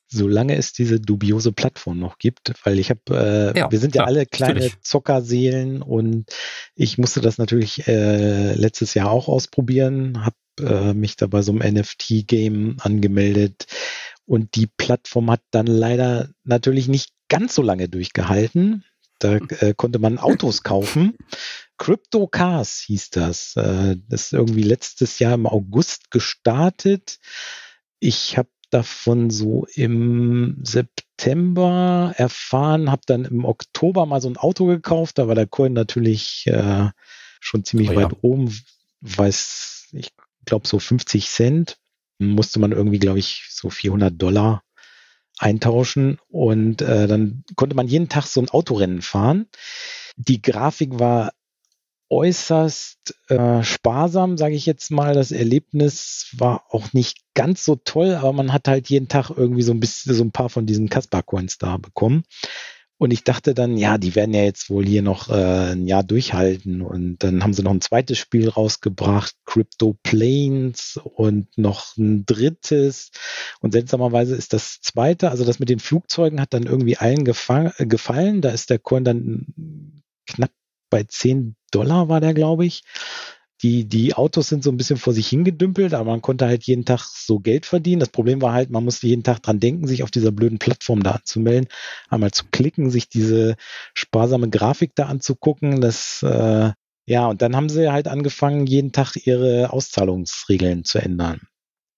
[0.08, 4.04] solange es diese dubiose Plattform noch gibt, weil ich habe, äh, ja, wir sind ja
[4.04, 4.80] alle kleine natürlich.
[4.80, 6.30] Zockerseelen und
[6.74, 11.52] ich musste das natürlich äh, letztes Jahr auch ausprobieren, habe äh, mich da bei so
[11.52, 13.66] einem NFT-Game angemeldet
[14.26, 18.84] und die Plattform hat dann leider natürlich nicht ganz so lange durchgehalten.
[19.18, 21.16] Da äh, konnte man Autos kaufen.
[21.78, 23.56] Crypto Cars hieß das.
[23.56, 27.18] Äh, das ist irgendwie letztes Jahr im August gestartet.
[27.98, 34.66] Ich habe davon so im September erfahren, habe dann im Oktober mal so ein Auto
[34.66, 35.18] gekauft.
[35.18, 36.90] Da war der Coin natürlich äh,
[37.40, 38.02] schon ziemlich oh ja.
[38.02, 38.54] weit oben.
[39.00, 40.10] Weiß, ich
[40.46, 41.78] glaube so 50 Cent.
[42.18, 44.62] Musste man irgendwie, glaube ich, so 400 Dollar
[45.38, 49.46] eintauschen und äh, dann konnte man jeden Tag so ein Autorennen fahren.
[50.16, 51.32] Die Grafik war
[52.08, 55.14] äußerst äh, sparsam, sage ich jetzt mal.
[55.14, 59.62] Das Erlebnis war auch nicht ganz so toll, aber man hat halt jeden Tag irgendwie
[59.62, 62.24] so ein bisschen so ein paar von diesen Kaspar-Coins da bekommen.
[62.98, 66.02] Und ich dachte dann, ja, die werden ja jetzt wohl hier noch äh, ein Jahr
[66.02, 66.80] durchhalten.
[66.80, 73.10] Und dann haben sie noch ein zweites Spiel rausgebracht, Crypto Planes und noch ein drittes.
[73.60, 78.40] Und seltsamerweise ist das zweite, also das mit den Flugzeugen hat dann irgendwie allen gefallen.
[78.40, 80.52] Da ist der Coin dann knapp
[80.88, 82.82] bei 10 Dollar war der, glaube ich.
[83.62, 86.84] Die, die Autos sind so ein bisschen vor sich hingedümpelt, aber man konnte halt jeden
[86.84, 88.00] Tag so Geld verdienen.
[88.00, 91.02] Das Problem war halt, man musste jeden Tag dran denken, sich auf dieser blöden Plattform
[91.02, 91.68] da anzumelden,
[92.08, 93.56] einmal zu klicken, sich diese
[93.94, 95.80] sparsame Grafik da anzugucken.
[95.80, 96.72] Das, äh,
[97.06, 101.40] ja, und dann haben sie halt angefangen, jeden Tag ihre Auszahlungsregeln zu ändern.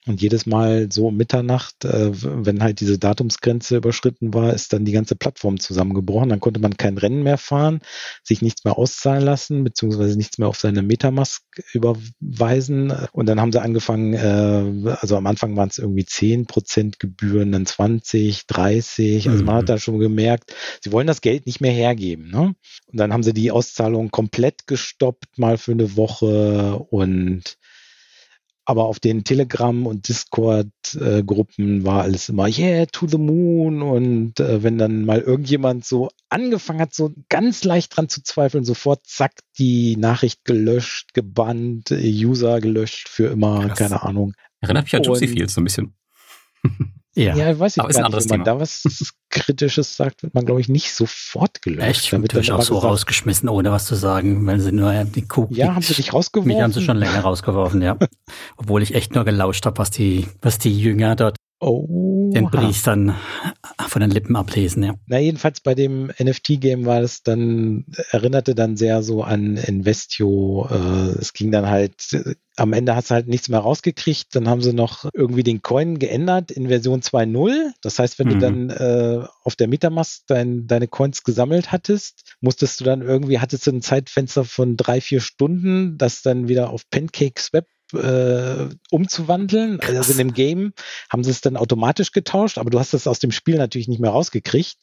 [0.08, 4.86] Und jedes Mal so um Mitternacht, äh, wenn halt diese Datumsgrenze überschritten war, ist dann
[4.86, 6.30] die ganze Plattform zusammengebrochen.
[6.30, 7.80] Dann konnte man kein Rennen mehr fahren,
[8.24, 11.42] sich nichts mehr auszahlen lassen, beziehungsweise nichts mehr auf seine Metamask
[11.74, 12.92] überweisen.
[13.12, 17.52] Und dann haben sie angefangen, äh, also am Anfang waren es irgendwie 10 Prozent Gebühren,
[17.52, 19.28] dann 20, 30.
[19.28, 19.66] Also man hat mhm.
[19.66, 22.30] da schon gemerkt, sie wollen das Geld nicht mehr hergeben.
[22.30, 22.54] Ne?
[22.86, 27.58] Und dann haben sie die Auszahlung komplett gestoppt, mal für eine Woche und
[28.68, 33.80] aber auf den Telegram- und Discord-Gruppen war alles immer, yeah, to the moon.
[33.80, 38.66] Und äh, wenn dann mal irgendjemand so angefangen hat, so ganz leicht dran zu zweifeln,
[38.66, 43.78] sofort zack, die Nachricht gelöscht, gebannt, User gelöscht für immer, Krass.
[43.78, 44.34] keine Ahnung.
[44.60, 45.94] Erinnert mich an Juicy Fields so ein bisschen.
[47.14, 48.30] Ja, ja weiß ich Aber gar nicht.
[48.30, 48.84] Wenn man da was
[49.30, 51.88] Kritisches sagt, wird man, glaube ich, nicht sofort gelöscht.
[51.88, 52.12] Echt?
[52.12, 55.26] Dann wird natürlich auch so gesagt, rausgeschmissen, ohne was zu sagen, wenn sie nur die
[55.26, 55.48] Kuh.
[55.50, 56.52] Ja, haben sie dich rausgeworfen?
[56.52, 57.96] Mich haben sie schon länger rausgeworfen, ja.
[58.56, 63.14] Obwohl ich echt nur gelauscht habe, was die, was die Jünger dort oh, den Priestern
[63.88, 64.94] von den Lippen ablesen, ja.
[65.06, 70.68] Na, jedenfalls bei dem NFT-Game war es dann, erinnerte dann sehr so an Investio.
[70.70, 72.16] Äh, es ging dann halt,
[72.56, 74.34] am Ende hast du halt nichts mehr rausgekriegt.
[74.34, 77.72] Dann haben sie noch irgendwie den Coin geändert in Version 2.0.
[77.82, 78.32] Das heißt, wenn mhm.
[78.32, 83.38] du dann äh, auf der Metamask dein, deine Coins gesammelt hattest, musstest du dann irgendwie,
[83.38, 88.68] hattest du ein Zeitfenster von drei, vier Stunden, das dann wieder auf Pancake Swap äh,
[88.90, 89.78] umzuwandeln.
[89.78, 89.96] Krass.
[89.96, 90.72] Also in dem Game
[91.10, 94.00] haben sie es dann automatisch getauscht, aber du hast das aus dem Spiel natürlich nicht
[94.00, 94.76] mehr rausgekriegt,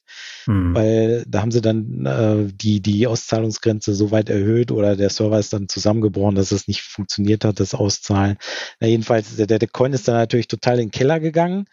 [0.46, 0.74] hm.
[0.74, 5.40] weil da haben sie dann äh, die, die Auszahlungsgrenze so weit erhöht oder der Server
[5.40, 8.38] ist dann zusammengebrochen, dass es nicht funktioniert hat, das Auszahlen.
[8.80, 11.66] Na, jedenfalls, der, der Coin ist dann natürlich total in den Keller gegangen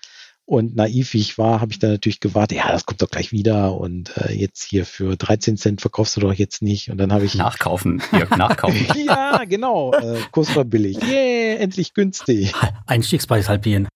[0.44, 3.32] und naiv wie ich war, habe ich dann natürlich gewartet, ja, das kommt doch gleich
[3.32, 6.90] wieder und äh, jetzt hier für 13 Cent verkaufst du doch jetzt nicht.
[6.90, 7.34] Und dann habe ich.
[7.36, 8.86] Nachkaufen, Jörg, nachkaufen.
[9.06, 9.92] ja, genau.
[9.92, 11.00] Äh, Kurs war billig.
[11.02, 12.52] Yeah, endlich günstig.
[12.86, 13.88] Einstiegspreis halbieren.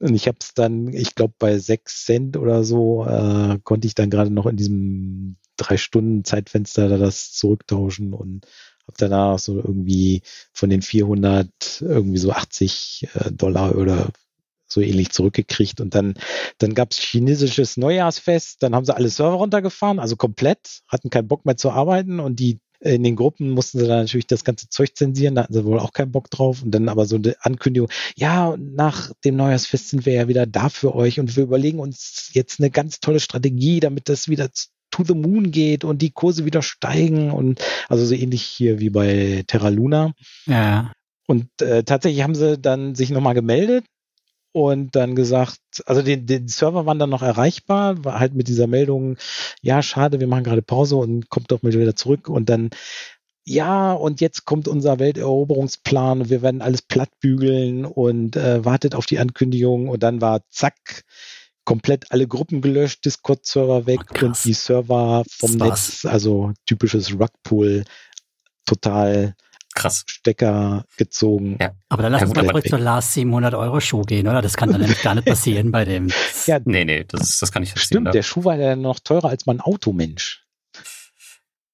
[0.00, 3.94] Und ich habe es dann, ich glaube, bei 6 Cent oder so äh, konnte ich
[3.94, 8.44] dann gerade noch in diesem drei Stunden Zeitfenster da das zurücktauschen und
[8.86, 14.10] habe danach so irgendwie von den 400 irgendwie so 80 äh, Dollar oder
[14.66, 15.80] so ähnlich zurückgekriegt.
[15.80, 16.14] Und dann,
[16.58, 21.28] dann gab es chinesisches Neujahrsfest, dann haben sie alle Server runtergefahren, also komplett, hatten keinen
[21.28, 24.68] Bock mehr zu arbeiten und die in den Gruppen mussten sie dann natürlich das ganze
[24.68, 26.62] Zeug zensieren, da hatten sie wohl auch keinen Bock drauf.
[26.62, 30.68] Und dann aber so eine Ankündigung, ja, nach dem Neujahrsfest sind wir ja wieder da
[30.68, 34.50] für euch und wir überlegen uns jetzt eine ganz tolle Strategie, damit das wieder
[34.90, 38.90] to the moon geht und die Kurse wieder steigen und also so ähnlich hier wie
[38.90, 40.12] bei Terra Luna.
[40.46, 40.92] Ja.
[41.26, 43.84] Und äh, tatsächlich haben sie dann sich nochmal gemeldet
[44.54, 48.68] und dann gesagt, also die, die Server waren dann noch erreichbar, war halt mit dieser
[48.68, 49.16] Meldung,
[49.62, 52.70] ja, schade, wir machen gerade Pause und kommt doch mal wieder zurück und dann
[53.44, 59.18] ja, und jetzt kommt unser Welteroberungsplan, wir werden alles plattbügeln und äh, wartet auf die
[59.18, 61.02] Ankündigung und dann war zack,
[61.64, 67.84] komplett alle Gruppen gelöscht, Discord-Server weg oh, und die Server vom Netz, also typisches Rugpool,
[68.66, 69.34] total
[69.74, 70.04] Krass.
[70.06, 71.56] Stecker gezogen.
[71.60, 71.72] Ja.
[71.88, 74.40] Aber dann lass uns mal zurück zur Last 700 Euro Schuh gehen, oder?
[74.40, 76.10] Das kann dann nämlich gar nicht passieren bei dem.
[76.46, 78.02] Ja, nee, nee, das, das kann ich verstehen.
[78.02, 80.44] Stimmt, der Schuh war ja noch teurer als mein Automensch.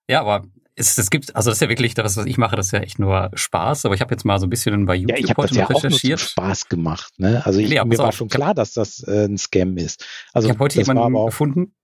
[0.08, 0.44] Ja, aber
[0.76, 2.80] es, es gibt, also das ist ja wirklich das, was ich mache, das ist ja
[2.80, 3.84] echt nur Spaß.
[3.84, 5.66] Aber ich habe jetzt mal so ein bisschen bei YouTube ja, ich heute das ja
[5.66, 6.20] recherchiert.
[6.20, 7.44] Auch nur Spaß gemacht, ne?
[7.44, 10.06] Also ich, nee, mir war schon klar, dass das äh, ein Scam ist.
[10.32, 11.74] Also ich habe heute jemanden gefunden,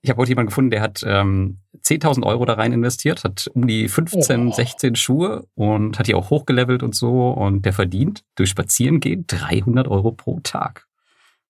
[0.00, 3.66] ich habe heute jemanden gefunden, der hat ähm, 10.000 Euro da rein investiert, hat um
[3.66, 4.52] die 15, oh.
[4.52, 7.30] 16 Schuhe und hat die auch hochgelevelt und so.
[7.30, 10.86] Und der verdient durch Spazierengehen 300 Euro pro Tag.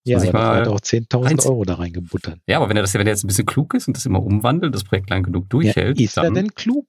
[0.04, 2.38] Ja, also ich mal hat auch 10.000 Euro da reingebuttert.
[2.46, 4.22] Ja, aber wenn er das, wenn er jetzt ein bisschen klug ist und das immer
[4.22, 5.98] umwandelt, das Projekt lang genug durchhält.
[5.98, 6.86] Ja, ist er denn klug?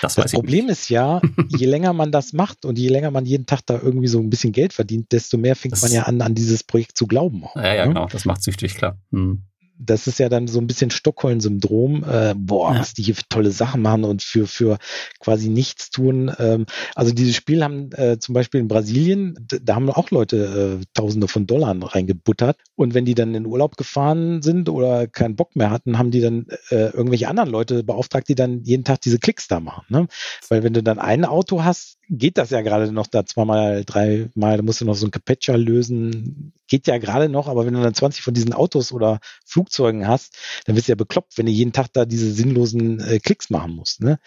[0.00, 3.44] Das, das Problem ist ja, je länger man das macht und je länger man jeden
[3.44, 6.22] Tag da irgendwie so ein bisschen Geld verdient, desto mehr fängt das man ja an,
[6.22, 7.44] an dieses Projekt zu glauben.
[7.44, 7.92] Auch, ja, ja, ne?
[7.92, 8.06] genau.
[8.06, 8.96] Das macht süchtig, klar.
[9.10, 9.42] Hm
[9.78, 12.04] das ist ja dann so ein bisschen Stockholm-Syndrom.
[12.04, 14.78] Äh, boah, was die hier für tolle Sachen machen und für, für
[15.20, 16.32] quasi nichts tun.
[16.38, 20.84] Ähm, also dieses Spiel haben äh, zum Beispiel in Brasilien, da haben auch Leute äh,
[20.94, 22.58] Tausende von Dollar reingebuttert.
[22.76, 26.20] Und wenn die dann in Urlaub gefahren sind oder keinen Bock mehr hatten, haben die
[26.20, 29.84] dann äh, irgendwelche anderen Leute beauftragt, die dann jeden Tag diese Klicks da machen.
[29.88, 30.06] Ne?
[30.48, 34.56] Weil wenn du dann ein Auto hast, geht das ja gerade noch da zweimal, dreimal,
[34.56, 36.52] da musst du noch so ein Capetcha lösen.
[36.68, 39.20] Geht ja gerade noch, aber wenn du dann 20 von diesen Autos oder
[39.64, 43.18] Flugzeugen hast, dann wirst du ja bekloppt, wenn du jeden Tag da diese sinnlosen äh,
[43.18, 44.00] Klicks machen musst.
[44.00, 44.18] Ne?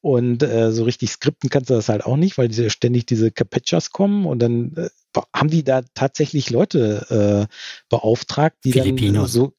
[0.00, 3.30] Und äh, so richtig skripten kannst du das halt auch nicht, weil diese, ständig diese
[3.30, 4.88] Capetchas kommen und dann äh,
[5.34, 7.54] haben die da tatsächlich Leute äh,
[7.88, 9.32] beauftragt, die Filipinos.
[9.32, 9.52] dann so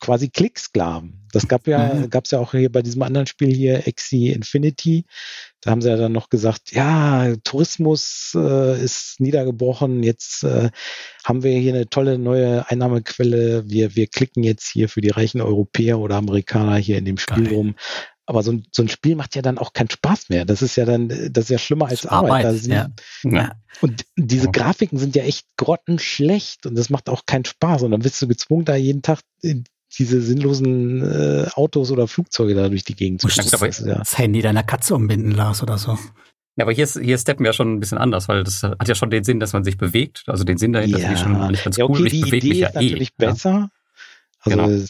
[0.00, 1.26] quasi Klicksklaven.
[1.32, 2.10] Das gab ja, mhm.
[2.10, 5.04] gab es ja auch hier bei diesem anderen Spiel hier, Exi Infinity.
[5.60, 10.70] Da haben sie ja dann noch gesagt, ja, Tourismus äh, ist niedergebrochen, jetzt äh,
[11.24, 13.64] haben wir hier eine tolle neue Einnahmequelle.
[13.68, 17.44] Wir, wir klicken jetzt hier für die reichen Europäer oder Amerikaner hier in dem Spiel
[17.44, 17.54] Geil.
[17.54, 17.74] rum.
[18.24, 20.44] Aber so ein, so ein Spiel macht ja dann auch keinen Spaß mehr.
[20.44, 22.46] Das ist ja dann, das ist ja schlimmer als Arbeit.
[22.46, 22.88] Arbeit ja.
[23.24, 23.52] ja.
[23.80, 27.82] Und diese Grafiken sind ja echt grottenschlecht und das macht auch keinen Spaß.
[27.82, 29.20] Und dann bist du gezwungen, da jeden Tag
[29.98, 33.50] diese sinnlosen äh, Autos oder Flugzeuge da durch die Gegend zu schicken.
[33.50, 33.98] Das, ja.
[33.98, 35.98] das Handy deiner Katze umbinden, Lars, oder so.
[36.56, 38.94] Ja, aber hier, ist, hier steppen wir schon ein bisschen anders, weil das hat ja
[38.94, 40.24] schon den Sinn, dass man sich bewegt.
[40.26, 41.08] Also den Sinn dahinter ja.
[41.08, 42.08] finde ich schon eigentlich ganz ja, okay, cool.
[42.08, 43.70] Die Idee ist natürlich eh, besser.
[44.40, 44.86] Also genau.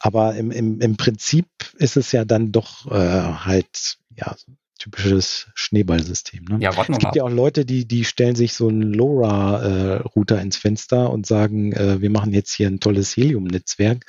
[0.00, 4.36] Aber im, im, im Prinzip ist es ja dann doch äh, halt, ja,
[4.78, 6.44] typisches Schneeballsystem.
[6.44, 6.58] Ne?
[6.60, 10.56] Ja, es gibt ja auch Leute, die, die stellen sich so einen LoRa-Router äh, ins
[10.56, 14.04] Fenster und sagen, äh, wir machen jetzt hier ein tolles Helium-Netzwerk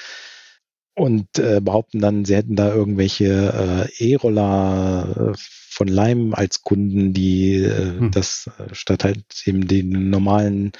[0.95, 7.13] und äh, behaupten dann, sie hätten da irgendwelche äh, E-Roller äh, von Lime als Kunden,
[7.13, 8.11] die äh, hm.
[8.11, 10.71] das äh, statt halt eben den normalen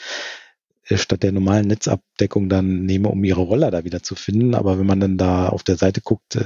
[0.94, 4.56] statt der normalen Netzabdeckung dann nehme, um ihre Roller da wieder zu finden.
[4.56, 6.46] Aber wenn man dann da auf der Seite guckt, äh,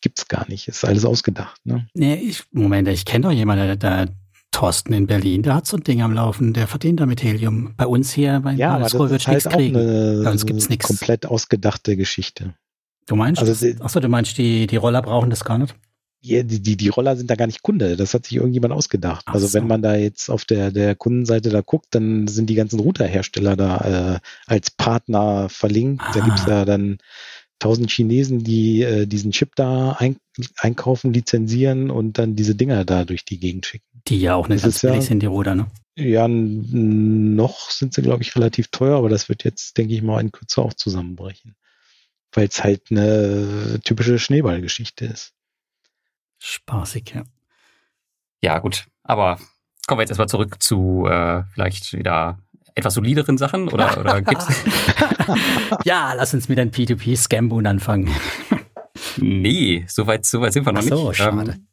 [0.00, 0.68] gibt's gar nicht.
[0.68, 1.60] Ist alles ausgedacht.
[1.64, 1.86] Ne?
[1.94, 4.08] Nee, ich, Moment, ich kenne doch jemanden, der, der
[4.52, 7.74] Thorsten in Berlin, der hat so ein Ding am Laufen, der verdient damit Helium.
[7.76, 9.76] Bei uns hier bei ja, das ist halt kriegen.
[9.76, 10.86] eine bei uns gibt's nix.
[10.86, 12.54] komplett ausgedachte Geschichte.
[13.06, 13.40] Du meinst?
[13.40, 15.74] Also, achso, du meinst, die, die Roller brauchen das gar nicht?
[16.22, 17.96] Die, die, die Roller sind da gar nicht Kunde.
[17.96, 19.24] Das hat sich irgendjemand ausgedacht.
[19.26, 19.54] Ach also so.
[19.54, 23.56] wenn man da jetzt auf der, der Kundenseite da guckt, dann sind die ganzen Routerhersteller
[23.56, 26.02] da äh, als Partner verlinkt.
[26.04, 26.12] Ah.
[26.12, 26.98] Da gibt's ja dann
[27.58, 30.16] tausend Chinesen, die äh, diesen Chip da ein,
[30.58, 33.84] einkaufen, lizenzieren und dann diese Dinger da durch die Gegend schicken.
[34.08, 35.66] Die ja auch nicht ganz billig ja, sind, die Router, ne?
[35.96, 40.20] Ja, noch sind sie, glaube ich, relativ teuer, aber das wird jetzt, denke ich mal,
[40.20, 41.54] in Kürze auch zusammenbrechen.
[42.32, 45.34] Weil es halt eine typische Schneeballgeschichte ist.
[46.40, 47.22] Spaßig, ja.
[48.42, 48.86] Ja, gut.
[49.02, 49.38] Aber
[49.86, 52.38] kommen wir jetzt erstmal zurück zu äh, vielleicht wieder
[52.74, 54.46] etwas solideren Sachen oder, oder gibt's?
[55.84, 58.10] ja, lass uns mit einem P2P-Scam-Boon anfangen.
[59.16, 61.18] nee, soweit so weit sind wir noch Ach so, nicht.
[61.18, 61.52] Schade.
[61.52, 61.66] Ähm,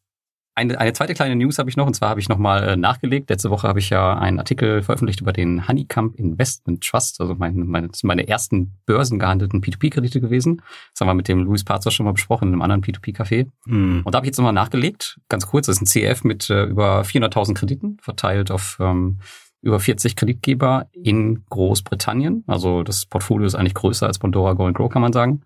[0.57, 3.29] eine, eine zweite kleine News habe ich noch, und zwar habe ich nochmal äh, nachgelegt.
[3.29, 7.55] Letzte Woche habe ich ja einen Artikel veröffentlicht über den Honeycomb Investment Trust, also mein,
[7.67, 10.63] meine, das sind meine ersten börsengehandelten P2P-Kredite gewesen.
[10.93, 13.47] Das haben wir mit dem Luis Parzer schon mal besprochen in einem anderen P2P-Café.
[13.65, 14.01] Mm.
[14.03, 16.63] Und da habe ich jetzt nochmal nachgelegt, ganz kurz, das ist ein CF mit äh,
[16.63, 19.19] über 400.000 Krediten, verteilt auf ähm,
[19.61, 22.43] über 40 Kreditgeber in Großbritannien.
[22.47, 25.43] Also das Portfolio ist eigentlich größer als Pandora Go Grow, kann man sagen.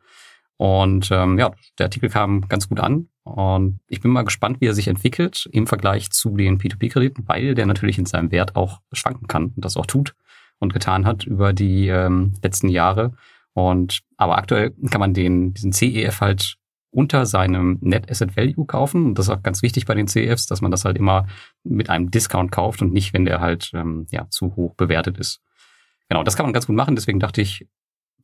[0.61, 3.07] Und ähm, ja, der Artikel kam ganz gut an.
[3.23, 7.55] Und ich bin mal gespannt, wie er sich entwickelt im Vergleich zu den P2P-Krediten, weil
[7.55, 10.13] der natürlich in seinem Wert auch schwanken kann und das auch tut
[10.59, 13.13] und getan hat über die ähm, letzten Jahre.
[13.53, 16.57] Und aber aktuell kann man den diesen CEF halt
[16.91, 19.07] unter seinem Net Asset Value kaufen.
[19.07, 21.25] Und das ist auch ganz wichtig bei den CEFs, dass man das halt immer
[21.63, 25.41] mit einem Discount kauft und nicht, wenn der halt ähm, ja zu hoch bewertet ist.
[26.07, 26.95] Genau, das kann man ganz gut machen.
[26.95, 27.67] Deswegen dachte ich,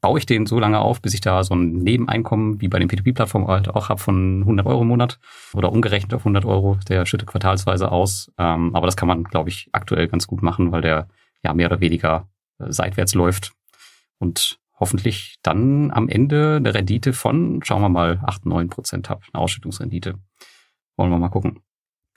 [0.01, 2.89] baue ich den so lange auf, bis ich da so ein Nebeneinkommen wie bei den
[2.89, 5.19] P2P-Plattformen halt auch habe von 100 Euro im Monat
[5.53, 6.77] oder umgerechnet auf 100 Euro.
[6.89, 8.31] Der schüttet quartalsweise aus.
[8.37, 11.07] Ähm, aber das kann man, glaube ich, aktuell ganz gut machen, weil der
[11.43, 12.27] ja mehr oder weniger
[12.59, 13.53] äh, seitwärts läuft
[14.19, 19.21] und hoffentlich dann am Ende eine Rendite von, schauen wir mal, 8, 9 Prozent habe,
[19.33, 20.15] eine Ausschüttungsrendite.
[20.95, 21.61] Wollen wir mal gucken.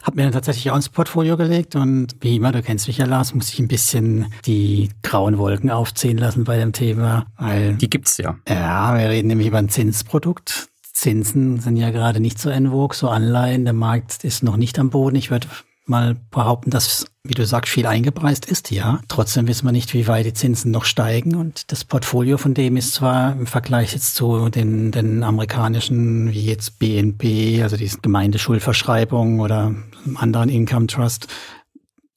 [0.03, 3.07] Hab mir dann tatsächlich auch ins Portfolio gelegt und wie immer, du kennst mich ja,
[3.07, 7.27] Lars, muss ich ein bisschen die grauen Wolken aufziehen lassen bei dem Thema.
[7.37, 8.37] Weil, die gibt's ja.
[8.49, 10.69] Ja, wir reden nämlich über ein Zinsprodukt.
[10.93, 13.65] Zinsen sind ja gerade nicht so en vogue, so Anleihen.
[13.65, 15.17] Der Markt ist noch nicht am Boden.
[15.17, 15.49] Ich würde
[15.87, 19.00] mal behaupten, dass, wie du sagst, viel eingepreist ist, ja.
[19.09, 21.35] Trotzdem wissen wir nicht, wie weit die Zinsen noch steigen.
[21.35, 26.46] Und das Portfolio von dem ist zwar im Vergleich jetzt zu den, den amerikanischen, wie
[26.46, 29.74] jetzt BNP, also diese Gemeindeschuldverschreibung oder
[30.14, 31.28] anderen Income Trust,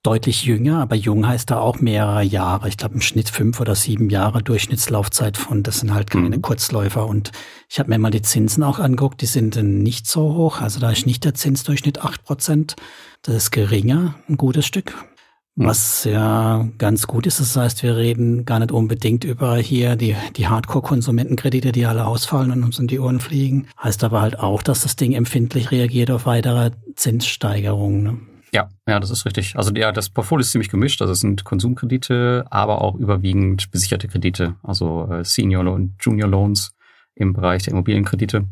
[0.03, 2.67] deutlich jünger, aber jung heißt da auch mehrere Jahre.
[2.67, 6.41] Ich glaube im Schnitt fünf oder sieben Jahre Durchschnittslaufzeit von, das sind halt keine mhm.
[6.41, 7.07] Kurzläufer.
[7.07, 7.31] Und
[7.69, 10.59] ich habe mir mal die Zinsen auch angeguckt, die sind nicht so hoch.
[10.59, 12.75] Also da ist nicht der Zinsdurchschnitt acht Prozent.
[13.23, 14.93] Das ist geringer, ein gutes Stück.
[15.55, 15.67] Mhm.
[15.67, 20.15] Was ja ganz gut ist, das heißt, wir reden gar nicht unbedingt über hier die,
[20.35, 23.67] die Hardcore-Konsumentenkredite, die alle ausfallen und uns in die Ohren fliegen.
[23.81, 28.03] Heißt aber halt auch, dass das Ding empfindlich reagiert auf weitere Zinssteigerungen.
[28.03, 28.17] Ne?
[28.51, 29.55] Ja, ja, das ist richtig.
[29.55, 31.01] Also ja, das Portfolio ist ziemlich gemischt.
[31.01, 36.75] Also es sind Konsumkredite, aber auch überwiegend besicherte Kredite, also äh, Senior und Junior Loans
[37.15, 38.49] im Bereich der Immobilienkredite.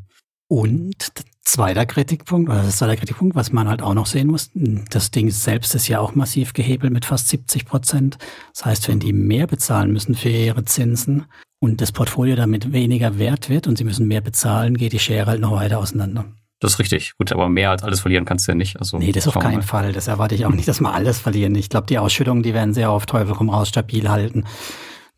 [0.51, 1.13] Und
[1.45, 5.29] zweiter Kritikpunkt, oder das zweite Kritikpunkt, was man halt auch noch sehen muss, das Ding
[5.29, 8.17] selbst ist ja auch massiv gehebelt mit fast 70 Prozent.
[8.53, 11.23] Das heißt, wenn die mehr bezahlen müssen für ihre Zinsen
[11.59, 15.27] und das Portfolio damit weniger wert wird und sie müssen mehr bezahlen, geht die Schere
[15.27, 16.25] halt noch weiter auseinander.
[16.59, 17.13] Das ist richtig.
[17.17, 18.77] Gut, aber mehr als alles verlieren kannst du ja nicht.
[18.77, 19.61] Also, nee, das auf keinen mal.
[19.61, 19.93] Fall.
[19.93, 21.55] Das erwarte ich auch nicht, dass wir alles verlieren.
[21.55, 24.43] Ich glaube, die Ausschüttungen, die werden sehr auf Teufel komm raus stabil halten.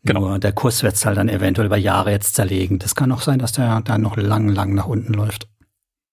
[0.04, 0.20] Genau.
[0.20, 2.78] Nur der Kurs wird es halt dann eventuell über Jahre jetzt zerlegen.
[2.78, 5.48] Das kann auch sein, dass der dann noch lang, lang nach unten läuft.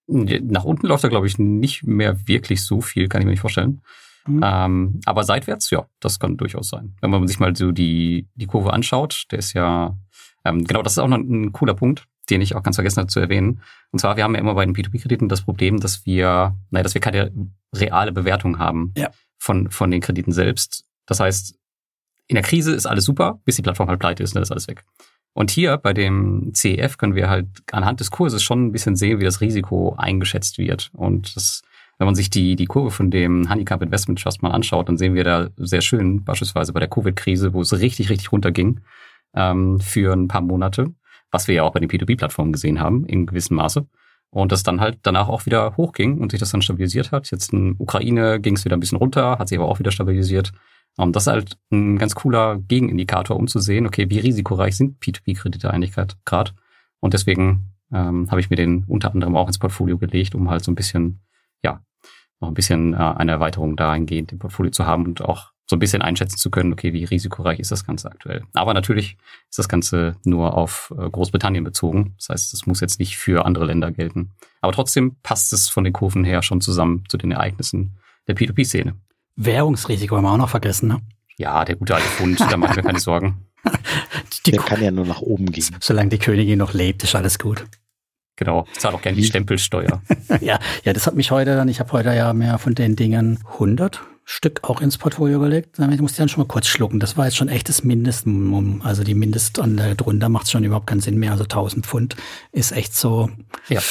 [0.07, 3.41] Nach unten läuft er, glaube ich, nicht mehr wirklich so viel, kann ich mir nicht
[3.41, 3.81] vorstellen.
[4.25, 4.41] Mhm.
[4.43, 6.95] Ähm, aber seitwärts, ja, das kann durchaus sein.
[7.01, 9.95] Wenn man sich mal so die, die Kurve anschaut, der ist ja,
[10.45, 13.07] ähm, genau, das ist auch noch ein cooler Punkt den ich auch ganz vergessen habe
[13.07, 13.61] zu erwähnen.
[13.91, 16.93] Und zwar, wir haben ja immer bei den P2P-Krediten das Problem, dass wir, naja, dass
[16.93, 17.31] wir keine
[17.73, 19.11] reale Bewertung haben ja.
[19.37, 20.85] von, von den Krediten selbst.
[21.05, 21.55] Das heißt,
[22.31, 24.69] in der Krise ist alles super, bis die Plattform halt pleite ist, dann ist alles
[24.69, 24.85] weg.
[25.33, 29.19] Und hier bei dem CEF können wir halt anhand des Kurses schon ein bisschen sehen,
[29.19, 30.91] wie das Risiko eingeschätzt wird.
[30.93, 31.61] Und das,
[31.97, 35.13] wenn man sich die, die Kurve von dem Handicap Investment Trust mal anschaut, dann sehen
[35.13, 38.79] wir da sehr schön, beispielsweise bei der Covid-Krise, wo es richtig, richtig runterging
[39.35, 40.93] ähm, für ein paar Monate,
[41.31, 43.85] was wir ja auch bei den P2P-Plattformen gesehen haben, in gewissem Maße.
[44.29, 47.29] Und das dann halt danach auch wieder hochging und sich das dann stabilisiert hat.
[47.29, 50.53] Jetzt in Ukraine ging es wieder ein bisschen runter, hat sich aber auch wieder stabilisiert.
[51.01, 55.03] Und das ist halt ein ganz cooler Gegenindikator, um zu sehen, okay, wie risikoreich sind
[55.03, 55.93] P2P-Kredite eigentlich
[56.25, 56.51] gerade.
[56.99, 60.63] Und deswegen ähm, habe ich mir den unter anderem auch ins Portfolio gelegt, um halt
[60.63, 61.21] so ein bisschen,
[61.63, 61.81] ja,
[62.39, 65.79] noch ein bisschen äh, eine Erweiterung dahingehend im Portfolio zu haben und auch so ein
[65.79, 68.43] bisschen einschätzen zu können, okay, wie risikoreich ist das Ganze aktuell.
[68.53, 69.17] Aber natürlich
[69.49, 72.13] ist das Ganze nur auf äh, Großbritannien bezogen.
[72.17, 74.31] Das heißt, es muss jetzt nicht für andere Länder gelten.
[74.59, 77.97] Aber trotzdem passt es von den Kurven her schon zusammen zu den Ereignissen
[78.27, 78.95] der P2P-Szene.
[79.35, 81.01] Währungsrisiko haben wir auch noch vergessen, ne?
[81.37, 83.47] Ja, der gute alte Fund, da machen wir keine Sorgen.
[84.45, 85.75] Die der kann ja nur nach oben gehen.
[85.79, 87.65] Solange die Königin noch lebt, ist alles gut.
[88.35, 90.01] Genau, ich zahle auch gerne die Stempelsteuer.
[90.41, 93.39] ja, ja, das hat mich heute dann, ich habe heute ja mehr von den Dingen
[93.53, 95.77] 100 Stück auch ins Portfolio gelegt.
[95.77, 96.99] Ich musste dann schon mal kurz schlucken.
[96.99, 98.81] Das war jetzt schon echtes Mindestminimum.
[98.81, 101.31] Also die Mindest und drunter macht es schon überhaupt keinen Sinn mehr.
[101.31, 102.15] Also 1000 Pfund
[102.51, 103.29] ist echt so.
[103.67, 103.81] Ja.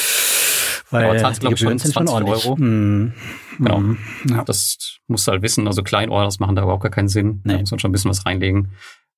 [0.91, 2.45] Weil genau, die Gebühren sind schon ordentlich.
[2.45, 2.57] Euro.
[2.57, 3.13] Hm.
[3.57, 3.77] Genau.
[3.77, 3.97] Hm.
[4.29, 4.43] Ja.
[4.43, 5.67] Das musst du halt wissen.
[5.67, 7.41] Also Kleinorders machen da überhaupt gar keinen Sinn.
[7.43, 7.53] Nee.
[7.53, 8.71] Da muss man schon ein bisschen was reinlegen.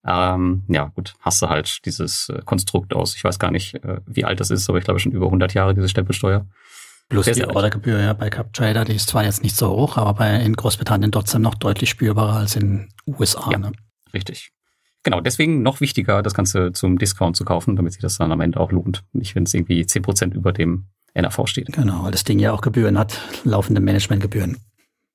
[0.06, 4.02] Ähm, ja, gut, hast du halt dieses äh, Konstrukt aus, ich weiß gar nicht, äh,
[4.06, 6.46] wie alt das ist, aber ich glaube schon über 100 Jahre, diese Stempelsteuer.
[7.08, 10.36] Plus die Ordergebühr ja bei CapTrader, die ist zwar jetzt nicht so hoch, aber bei,
[10.42, 13.50] in Großbritannien trotzdem noch deutlich spürbarer als in USA.
[13.52, 13.72] Ja, ne?
[14.14, 14.52] Richtig.
[15.04, 18.42] Genau, deswegen noch wichtiger, das Ganze zum Discount zu kaufen, damit sich das dann am
[18.42, 19.04] Ende auch lohnt.
[19.12, 21.72] Nicht, wenn es irgendwie 10% über dem NAV steht.
[21.72, 24.58] Genau, weil das Ding ja auch Gebühren hat, laufende Managementgebühren.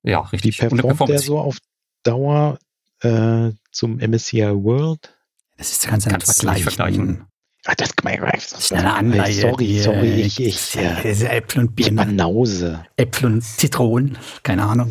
[0.02, 0.62] Ja, richtig.
[0.62, 1.58] Wie performt der so auf
[2.02, 2.58] Dauer
[3.00, 5.14] äh, zum MSCI World?
[5.56, 6.62] Das ist ganz einfach vergleichen.
[6.62, 7.24] vergleichen.
[7.66, 9.32] Ach, das das ist eine Anleihe.
[9.32, 11.96] Sorry, sorry, ich, ich, ja, ja, Äpfel und Birnen.
[12.16, 12.84] Banause.
[12.96, 14.90] Äpfel und Zitronen, keine Ahnung.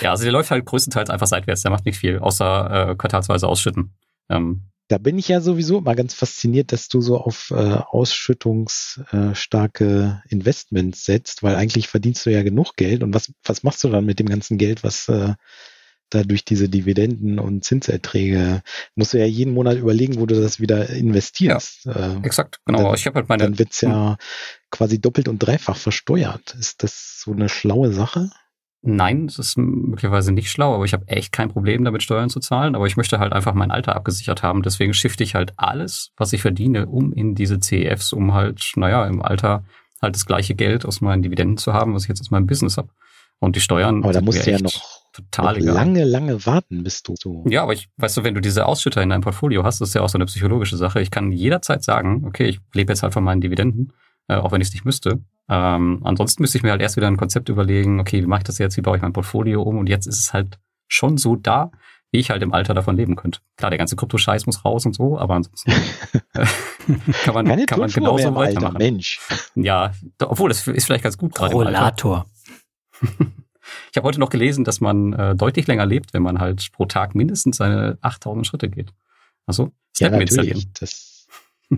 [0.00, 3.48] ja, also der läuft halt größtenteils einfach seitwärts, der macht nicht viel, außer äh, quartalsweise
[3.48, 3.94] ausschütten.
[4.30, 10.22] Ähm, da bin ich ja sowieso mal ganz fasziniert, dass du so auf äh, ausschüttungsstarke
[10.28, 13.02] Investments setzt, weil eigentlich verdienst du ja genug Geld.
[13.02, 15.34] Und was, was machst du dann mit dem ganzen Geld, was äh,
[16.10, 18.62] da durch diese Dividenden und Zinserträge
[18.94, 21.84] musst du ja jeden Monat überlegen, wo du das wieder investierst.
[21.84, 22.84] Ja, äh, exakt, genau.
[22.84, 23.44] Dann, ich habe halt meine.
[23.44, 24.16] Dann wird's ja hm.
[24.70, 26.56] quasi doppelt und dreifach versteuert.
[26.58, 28.30] Ist das so eine schlaue Sache?
[28.80, 32.38] Nein, es ist möglicherweise nicht schlau, aber ich habe echt kein Problem damit, Steuern zu
[32.38, 32.76] zahlen.
[32.76, 34.62] Aber ich möchte halt einfach mein Alter abgesichert haben.
[34.62, 39.04] Deswegen shifte ich halt alles, was ich verdiene, um in diese CEFs, um halt, naja,
[39.06, 39.64] im Alter
[40.00, 42.76] halt das gleiche Geld aus meinen Dividenden zu haben, was ich jetzt aus meinem Business
[42.76, 42.90] habe.
[43.40, 44.02] Und die Steuern.
[44.02, 44.72] Aber da musst du ja noch,
[45.12, 47.44] total noch lange, lange warten, bis du so.
[47.48, 49.94] Ja, aber ich, weißt du, wenn du diese Ausschütter in deinem Portfolio hast, das ist
[49.94, 51.00] ja auch so eine psychologische Sache.
[51.00, 53.92] Ich kann jederzeit sagen, okay, ich lebe jetzt halt von meinen Dividenden,
[54.28, 55.20] äh, auch wenn ich es nicht müsste.
[55.48, 58.44] Ähm, ansonsten müsste ich mir halt erst wieder ein Konzept überlegen, okay, wie mache ich
[58.44, 59.78] das jetzt, wie baue ich mein Portfolio um?
[59.78, 61.70] Und jetzt ist es halt schon so da,
[62.10, 63.40] wie ich halt im Alter davon leben könnte.
[63.56, 66.46] Klar, der ganze Krypto-Scheiß muss raus und so, aber ansonsten äh,
[67.24, 68.76] kann man, Keine kann man genauso weitermachen.
[68.76, 69.20] Alter, Mensch.
[69.54, 72.26] Ja, obwohl, das ist vielleicht ganz gut gerade Rollator.
[73.90, 76.86] Ich habe heute noch gelesen, dass man äh, deutlich länger lebt, wenn man halt pro
[76.86, 78.94] Tag mindestens seine 8000 Schritte geht.
[79.46, 80.64] Also, Snap ja, installieren.
[80.78, 81.26] Das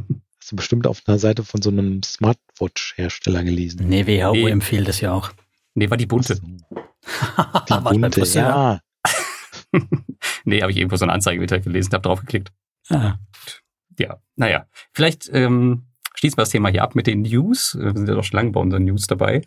[0.52, 3.88] du bestimmt auf einer Seite von so einem Smartwatch-Hersteller gelesen.
[3.88, 4.50] Nee, WHO nee.
[4.50, 5.32] empfiehlt das ja auch.
[5.74, 6.34] Nee, war die bunte.
[7.68, 8.80] die bunte, ja.
[10.44, 12.52] nee, habe ich irgendwo so eine Anzeige wieder gelesen, habe drauf geklickt.
[12.88, 13.18] Ah.
[13.98, 14.66] Ja, naja.
[14.92, 17.76] Vielleicht ähm, schließen wir das Thema hier ab mit den News.
[17.78, 19.42] Wir sind ja doch schon lange bei unseren News dabei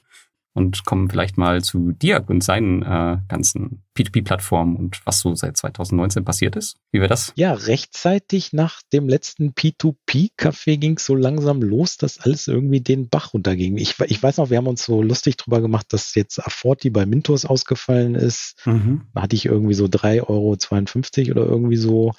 [0.53, 5.57] und kommen vielleicht mal zu Diak und seinen äh, ganzen P2P-Plattformen und was so seit
[5.57, 6.77] 2019 passiert ist.
[6.91, 7.33] Wie wäre das?
[7.35, 13.09] Ja, rechtzeitig nach dem letzten P2P-Café ging es so langsam los, dass alles irgendwie den
[13.09, 13.77] Bach runterging.
[13.77, 17.05] Ich, ich weiß noch, wir haben uns so lustig drüber gemacht, dass jetzt Afforti bei
[17.05, 18.55] Mintos ausgefallen ist.
[18.65, 19.07] Mhm.
[19.13, 22.13] Da hatte ich irgendwie so 3,52 Euro oder irgendwie so.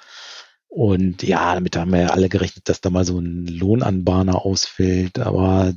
[0.67, 5.21] Und ja, damit haben wir ja alle gerechnet, dass da mal so ein Lohnanbahner ausfällt.
[5.21, 5.73] Aber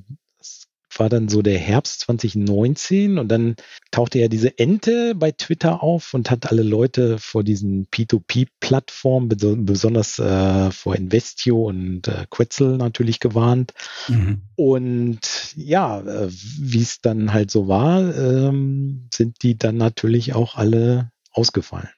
[1.00, 3.56] war dann so der Herbst 2019 und dann
[3.92, 9.30] tauchte ja diese Ente bei Twitter auf und hat alle Leute vor diesen P2P-Plattformen,
[9.66, 13.74] besonders äh, vor Investio und äh, Quetzal natürlich gewarnt.
[14.08, 14.42] Mhm.
[14.56, 20.56] Und ja, äh, wie es dann halt so war, ähm, sind die dann natürlich auch
[20.56, 21.90] alle ausgefallen.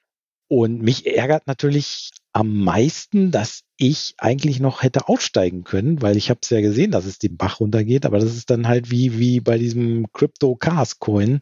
[0.48, 6.30] Und mich ärgert natürlich am meisten, dass ich eigentlich noch hätte aussteigen können, weil ich
[6.30, 9.18] habe es ja gesehen, dass es den Bach runtergeht, aber das ist dann halt wie,
[9.18, 11.40] wie bei diesem Crypto Cars Coin.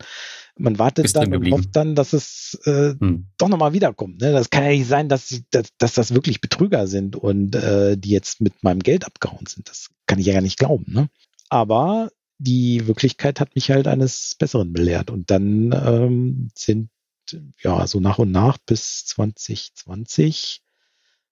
[0.56, 3.26] Man wartet Bist dann und hofft dann, dass es äh, hm.
[3.36, 4.20] doch nochmal wiederkommt.
[4.20, 4.32] Ne?
[4.32, 8.10] Das kann ja nicht sein, dass, dass, dass das wirklich Betrüger sind und äh, die
[8.10, 9.68] jetzt mit meinem Geld abgehauen sind.
[9.68, 10.86] Das kann ich ja gar nicht glauben.
[10.88, 11.08] Ne?
[11.48, 15.10] Aber die Wirklichkeit hat mich halt eines Besseren belehrt.
[15.10, 16.90] Und dann ähm, sind
[17.62, 20.62] ja so nach und nach bis 2020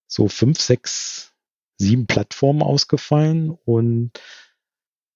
[0.07, 1.33] so fünf, sechs,
[1.79, 4.13] sieben Plattformen ausgefallen und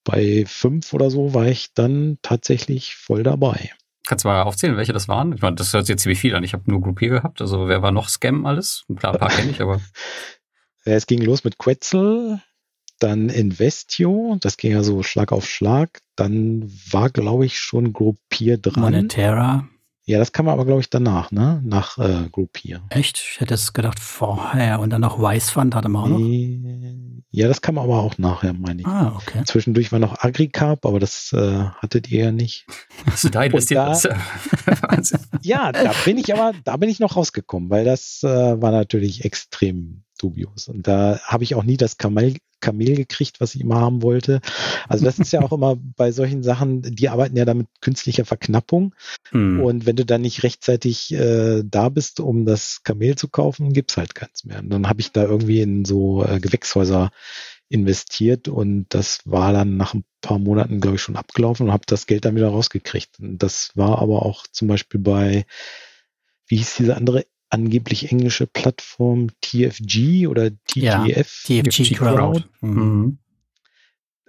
[0.04, 3.70] bei fünf oder so war ich dann tatsächlich voll dabei.
[4.06, 5.32] Kannst du mal aufzählen, welche das waren?
[5.32, 6.42] Ich meine, das hört sich jetzt ziemlich viel an.
[6.42, 7.40] Ich habe nur Groupier gehabt.
[7.40, 8.84] Also wer war noch Scam alles?
[8.96, 9.80] Klar, ein paar kenne ich, aber.
[10.84, 12.42] Es ging los mit Quetzal,
[12.98, 16.00] dann Investio, das ging ja so Schlag auf Schlag.
[16.16, 18.84] Dann war, glaube ich, schon Groupier dran.
[18.84, 19.68] Monetera.
[20.10, 21.62] Ja, das kam aber, glaube ich, danach, ne?
[21.64, 22.82] Nach äh, Groupier.
[22.90, 23.16] Echt?
[23.16, 24.80] Ich hätte es gedacht vorher.
[24.80, 27.22] Und dann noch Weißfund hatte man auch noch.
[27.30, 28.86] Ja, das kam aber auch nachher, meine ich.
[28.88, 29.44] Ah, okay.
[29.44, 32.66] Zwischendurch war noch Agricarp, aber das äh, hattet ihr ja nicht.
[33.06, 34.04] Hast du da investiert?
[34.04, 35.00] Da,
[35.42, 39.24] ja, da bin ich aber, da bin ich noch rausgekommen, weil das äh, war natürlich
[39.24, 40.68] extrem dubios.
[40.68, 44.40] Und da habe ich auch nie das Kamel, Kamel gekriegt, was ich immer haben wollte.
[44.88, 48.94] Also das ist ja auch immer bei solchen Sachen, die arbeiten ja damit künstlicher Verknappung.
[49.30, 49.60] Hm.
[49.60, 53.96] Und wenn du dann nicht rechtzeitig äh, da bist, um das Kamel zu kaufen, gibt's
[53.96, 54.60] halt keins mehr.
[54.60, 57.10] Und dann habe ich da irgendwie in so äh, Gewächshäuser
[57.70, 61.84] investiert und das war dann nach ein paar Monaten, glaube ich, schon abgelaufen und habe
[61.86, 63.20] das Geld dann wieder rausgekriegt.
[63.20, 65.46] Und das war aber auch zum Beispiel bei,
[66.48, 71.48] wie hieß diese andere angeblich englische Plattform TFG oder TGF.
[71.48, 72.16] Ja, TFG Crowd.
[72.16, 72.44] Crowd.
[72.60, 73.18] Mhm.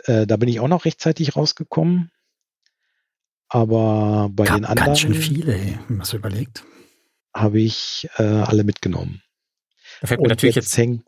[0.06, 2.12] Äh, da bin ich auch noch rechtzeitig rausgekommen.
[3.48, 4.88] Aber bei Ka den anderen.
[4.88, 6.64] Ganz schön viele, so überlegt.
[7.34, 9.22] Habe ich äh, alle mitgenommen.
[10.00, 11.04] Da fällt mir und natürlich jetzt, jetzt hängt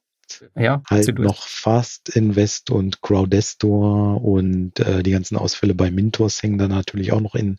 [0.55, 6.57] ja, halt noch Fast Invest und Crowdestor und äh, die ganzen Ausfälle bei Mintos hängen
[6.57, 7.57] dann natürlich auch noch in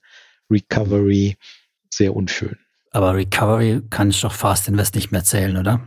[0.51, 1.37] Recovery.
[1.91, 2.59] Sehr unschön.
[2.95, 5.81] Aber Recovery kann ich doch Fast Invest nicht mehr zählen, oder?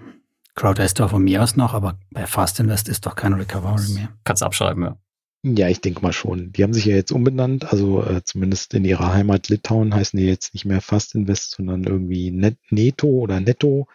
[0.56, 4.10] Crowdestor von mir aus noch, aber bei Fast Invest ist doch kein Recovery mehr.
[4.26, 4.98] Kannst abschreiben, ja.
[5.42, 6.52] Ja, ich denke mal schon.
[6.52, 10.26] Die haben sich ja jetzt umbenannt, also äh, zumindest in ihrer Heimat Litauen heißen die
[10.26, 13.88] jetzt nicht mehr Fast Invest, sondern irgendwie Net Neto oder Netto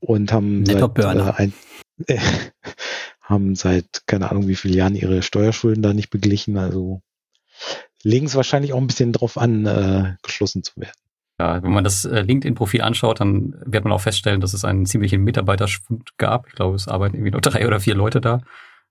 [0.00, 1.52] und haben Netto seit, äh, ein,
[2.08, 2.18] äh,
[3.22, 6.58] haben seit keine Ahnung wie vielen Jahren ihre Steuerschulden da nicht beglichen.
[6.58, 7.00] Also
[8.02, 10.92] legen es wahrscheinlich auch ein bisschen drauf an, äh, geschlossen zu werden.
[11.42, 14.86] Ja, wenn man das äh, LinkedIn-Profil anschaut, dann wird man auch feststellen, dass es einen
[14.86, 16.46] ziemlichen Mitarbeiterschwund gab.
[16.46, 18.42] Ich glaube, es arbeiten irgendwie nur drei oder vier Leute da.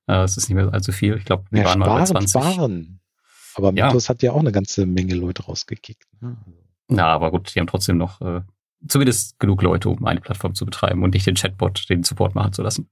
[0.05, 1.15] Äh, es ist nicht mehr allzu viel.
[1.15, 2.29] Ich glaube, wir ja, waren sparen, mal bei 20.
[2.29, 2.99] Sparen.
[3.55, 4.09] Aber Mythos ja.
[4.09, 6.03] hat ja auch eine ganze Menge Leute rausgekickt.
[6.19, 6.35] Ne?
[6.89, 8.41] Na, aber gut, die haben trotzdem noch äh,
[8.85, 12.51] zumindest genug Leute, um eine Plattform zu betreiben und nicht den Chatbot den Support machen
[12.51, 12.89] zu lassen.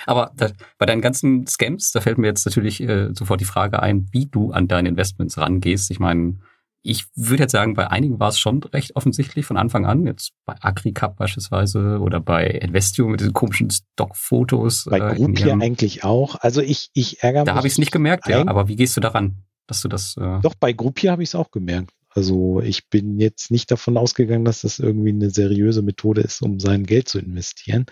[0.05, 3.81] aber da, bei deinen ganzen Scams, da fällt mir jetzt natürlich äh, sofort die Frage
[3.81, 5.89] ein, wie du an deine Investments rangehst.
[5.89, 6.37] Ich meine,
[6.83, 10.05] ich würde jetzt sagen, bei einigen war es schon recht offensichtlich von Anfang an.
[10.05, 14.85] Jetzt bei AgriCup beispielsweise oder bei Investio mit diesen komischen Stockfotos.
[14.89, 16.35] Bei äh, Groupier eigentlich auch.
[16.35, 17.45] Also ich, ich ärgere mich.
[17.47, 18.45] Da habe ich es nicht gemerkt, ja.
[18.47, 20.17] Aber wie gehst du daran, dass du das?
[20.17, 21.91] Äh Doch, bei Groupier habe ich es auch gemerkt.
[22.09, 26.59] Also ich bin jetzt nicht davon ausgegangen, dass das irgendwie eine seriöse Methode ist, um
[26.59, 27.85] sein Geld zu investieren.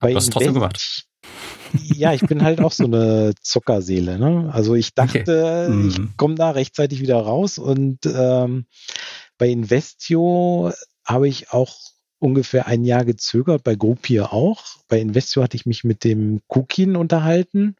[0.00, 1.06] Bei du hast trotzdem gemacht
[1.82, 4.18] ja, ich bin halt auch so eine Zuckerseele.
[4.18, 4.50] Ne?
[4.52, 5.70] Also ich dachte, okay.
[5.70, 5.88] mhm.
[5.88, 8.66] ich komme da rechtzeitig wieder raus und ähm,
[9.38, 10.72] bei Investio
[11.04, 11.76] habe ich auch
[12.18, 14.64] ungefähr ein Jahr gezögert, bei Groupier auch.
[14.88, 17.76] Bei Investio hatte ich mich mit dem Kukin unterhalten.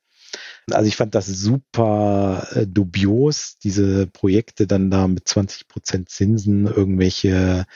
[0.71, 6.67] Also ich fand das super äh, dubios, diese Projekte dann da mit 20 Prozent Zinsen
[6.67, 7.67] irgendwelche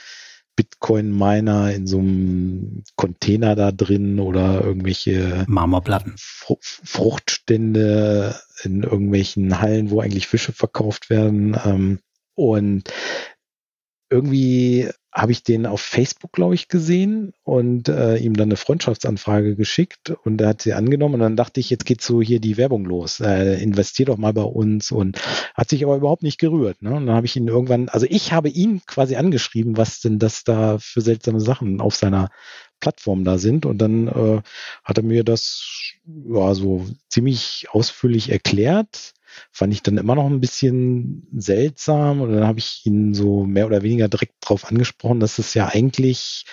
[0.59, 6.15] Bitcoin-Miner in so einem Container da drin oder irgendwelche Marmorplatten.
[6.17, 11.57] Fruchtstände in irgendwelchen Hallen, wo eigentlich Fische verkauft werden.
[11.63, 11.99] Ähm,
[12.35, 12.91] und
[14.09, 19.55] irgendwie habe ich den auf Facebook, glaube ich, gesehen und äh, ihm dann eine Freundschaftsanfrage
[19.55, 22.57] geschickt und er hat sie angenommen und dann dachte ich, jetzt geht so hier die
[22.57, 23.19] Werbung los.
[23.19, 25.19] Äh, investier doch mal bei uns und
[25.55, 26.81] hat sich aber überhaupt nicht gerührt.
[26.81, 26.93] Ne?
[26.93, 30.43] Und dann habe ich ihn irgendwann, also ich habe ihn quasi angeschrieben, was denn das
[30.43, 32.29] da für seltsame Sachen auf seiner
[32.79, 34.41] Plattform da sind und dann äh,
[34.83, 39.13] hat er mir das ja so ziemlich ausführlich erklärt
[39.51, 42.21] fand ich dann immer noch ein bisschen seltsam.
[42.21, 45.67] Und dann habe ich ihn so mehr oder weniger direkt darauf angesprochen, dass es ja
[45.67, 46.45] eigentlich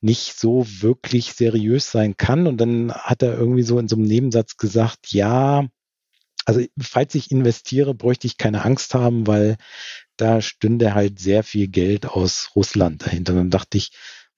[0.00, 2.46] nicht so wirklich seriös sein kann.
[2.46, 5.66] Und dann hat er irgendwie so in so einem Nebensatz gesagt, ja,
[6.44, 9.56] also falls ich investiere, bräuchte ich keine Angst haben, weil
[10.16, 13.34] da stünde halt sehr viel Geld aus Russland dahinter.
[13.34, 13.90] Dann dachte ich,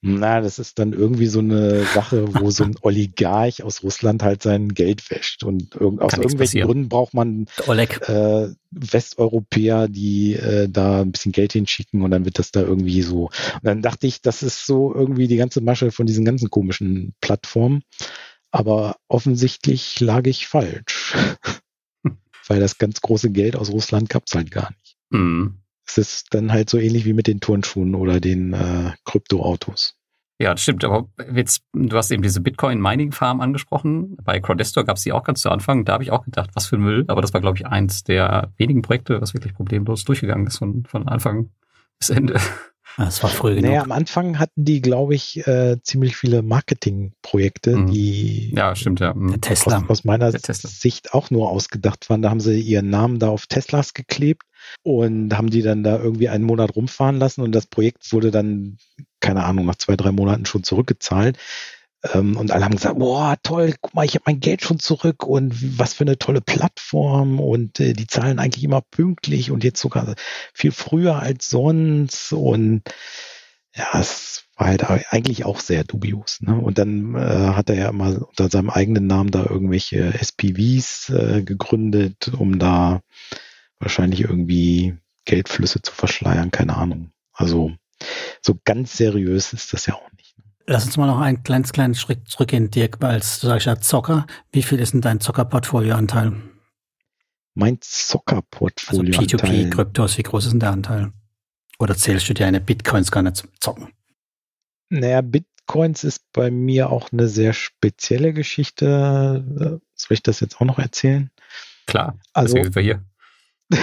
[0.02, 4.42] na, das ist dann irgendwie so eine Sache, wo so ein Oligarch aus Russland halt
[4.42, 5.44] sein Geld wäscht.
[5.44, 6.66] Und irg aus irgendwelchen passieren.
[6.66, 7.46] Gründen braucht man
[8.08, 13.02] äh, Westeuropäer, die äh, da ein bisschen Geld hinschicken und dann wird das da irgendwie
[13.02, 13.24] so.
[13.24, 17.12] Und dann dachte ich, das ist so irgendwie die ganze Masche von diesen ganzen komischen
[17.20, 17.82] Plattformen.
[18.50, 21.14] Aber offensichtlich lag ich falsch.
[22.48, 24.96] Weil das ganz große Geld aus Russland gab's halt gar nicht.
[25.10, 25.60] Mhm.
[25.90, 29.96] Es ist dann halt so ähnlich wie mit den Turnschuhen oder den äh, Kryptoautos.
[30.40, 30.84] Ja, das stimmt.
[30.84, 34.16] Aber jetzt, du hast eben diese Bitcoin-Mining-Farm angesprochen.
[34.22, 35.84] Bei Crowdestor gab es die auch ganz zu Anfang.
[35.84, 37.04] Da habe ich auch gedacht, was für ein Müll.
[37.08, 40.84] Aber das war, glaube ich, eins der wenigen Projekte, was wirklich problemlos durchgegangen ist von,
[40.86, 41.50] von Anfang
[41.98, 42.40] bis Ende.
[42.96, 43.70] Das war früh genug.
[43.70, 47.90] Naja, am Anfang hatten die, glaube ich, äh, ziemlich viele Marketingprojekte, mhm.
[47.90, 49.14] die ja, stimmt, ja.
[49.14, 49.40] Mhm.
[49.40, 49.78] Tesla.
[49.78, 52.22] Aus, aus meiner Sicht auch nur ausgedacht waren.
[52.22, 54.42] Da haben sie ihren Namen da auf Teslas geklebt
[54.82, 58.78] und haben die dann da irgendwie einen Monat rumfahren lassen und das Projekt wurde dann,
[59.20, 61.38] keine Ahnung, nach zwei, drei Monaten schon zurückgezahlt.
[62.12, 65.24] Ähm, und alle haben gesagt, boah, toll, guck mal, ich habe mein Geld schon zurück
[65.24, 69.80] und was für eine tolle Plattform und äh, die zahlen eigentlich immer pünktlich und jetzt
[69.80, 70.14] sogar
[70.54, 72.82] viel früher als sonst und
[73.74, 76.40] ja, es war halt eigentlich auch sehr dubios.
[76.40, 76.54] Ne?
[76.54, 81.42] Und dann äh, hat er ja immer unter seinem eigenen Namen da irgendwelche SPVs äh,
[81.42, 83.00] gegründet, um da
[83.78, 87.12] wahrscheinlich irgendwie Geldflüsse zu verschleiern, keine Ahnung.
[87.32, 87.72] Also
[88.42, 90.36] so ganz seriös ist das ja auch nicht.
[90.38, 90.44] Ne?
[90.70, 94.24] Lass uns mal noch einen kleines, kleinen Schritt zurückgehen, Dirk, als du sagst ja Zocker.
[94.52, 96.34] Wie viel ist denn dein Zockerportfolioanteil?
[97.54, 99.18] Mein Zockerportfolio.
[99.18, 101.12] Also P2P-Kryptos, wie groß ist denn der Anteil?
[101.80, 103.88] Oder zählst du dir eine Bitcoins gar nicht zum Zocken?
[104.90, 109.80] Naja, Bitcoins ist bei mir auch eine sehr spezielle Geschichte.
[109.96, 111.32] Soll ich das jetzt auch noch erzählen?
[111.88, 113.04] Klar, also sind wir hier.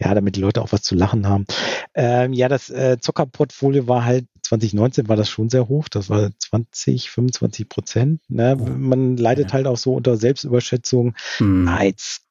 [0.00, 1.46] ja, damit die Leute auch was zu lachen haben.
[1.94, 5.88] Ähm, ja, das äh, Zockerportfolio war halt 2019 war das schon sehr hoch.
[5.88, 8.20] Das war 20, 25 Prozent.
[8.28, 8.56] Ne?
[8.58, 8.64] Oh.
[8.64, 9.52] Man leidet ja.
[9.54, 11.14] halt auch so unter Selbstüberschätzung.
[11.38, 11.68] Hm.
[11.68, 12.22] Ah, jetzt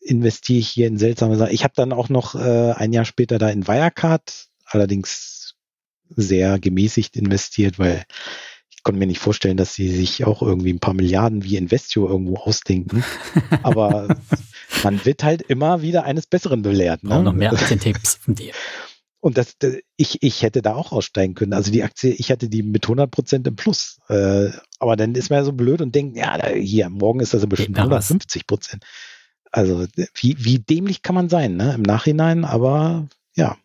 [0.00, 1.54] investiere ich hier in seltsame Sachen.
[1.54, 5.54] Ich habe dann auch noch äh, ein Jahr später da in Wirecard, allerdings
[6.10, 8.04] sehr gemäßigt investiert, weil
[8.70, 12.06] ich konnte mir nicht vorstellen, dass sie sich auch irgendwie ein paar Milliarden wie Investio
[12.06, 13.02] irgendwo ausdenken.
[13.62, 14.14] Aber
[14.82, 17.02] man wird halt immer wieder eines Besseren belehrt.
[17.02, 17.22] Ne?
[17.22, 18.52] noch mehr Aktientipps von dir.
[19.24, 21.54] Und das, das, ich, ich hätte da auch aussteigen können.
[21.54, 23.98] Also die Aktie, ich hatte die mit 100 Prozent im Plus.
[24.10, 27.32] Äh, aber dann ist man ja so blöd und denkt, ja, da, hier, morgen ist
[27.32, 28.84] das ja bestimmt 150 Prozent.
[29.50, 31.72] Also wie, wie dämlich kann man sein, ne?
[31.72, 33.56] Im Nachhinein, aber ja,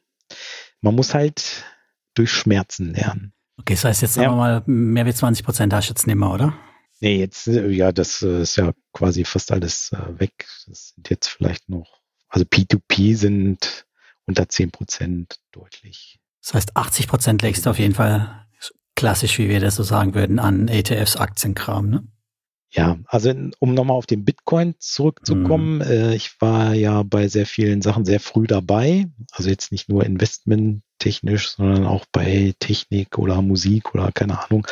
[0.79, 1.65] man muss halt
[2.13, 3.33] durch Schmerzen lernen.
[3.57, 4.31] Okay, das heißt jetzt sagen ja.
[4.31, 6.57] wir mal, mehr wie 20 Prozent hast du jetzt nicht mehr, oder?
[7.01, 10.47] Nee, jetzt, ja, das äh, ist ja quasi fast alles äh, weg.
[10.67, 11.99] Das sind jetzt vielleicht noch,
[12.29, 13.88] also P2P sind
[14.29, 16.19] unter 10 Prozent deutlich.
[16.41, 18.45] Das heißt, 80 Prozent legst du auf jeden Fall
[18.95, 22.03] klassisch, wie wir das so sagen würden, an ETFs, Aktienkram, ne?
[22.71, 27.81] Ja, also um nochmal auf den Bitcoin zurückzukommen, äh, ich war ja bei sehr vielen
[27.81, 29.07] Sachen sehr früh dabei.
[29.31, 34.67] Also jetzt nicht nur investmenttechnisch, sondern auch bei Technik oder Musik oder keine Ahnung.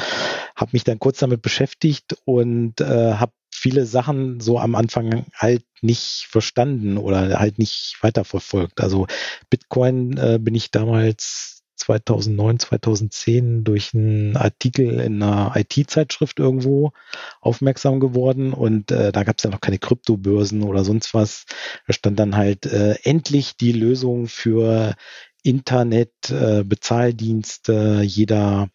[0.55, 5.65] Habe mich dann kurz damit beschäftigt und äh, habe viele Sachen so am Anfang halt
[5.81, 8.81] nicht verstanden oder halt nicht weiterverfolgt.
[8.81, 9.07] Also
[9.49, 16.91] Bitcoin äh, bin ich damals 2009, 2010 durch einen Artikel in einer IT-Zeitschrift irgendwo
[17.39, 21.45] aufmerksam geworden und äh, da gab es ja noch keine Kryptobörsen oder sonst was.
[21.85, 24.95] Da stand dann halt äh, endlich die Lösung für
[25.43, 28.69] Internet, äh, Bezahldienste, jeder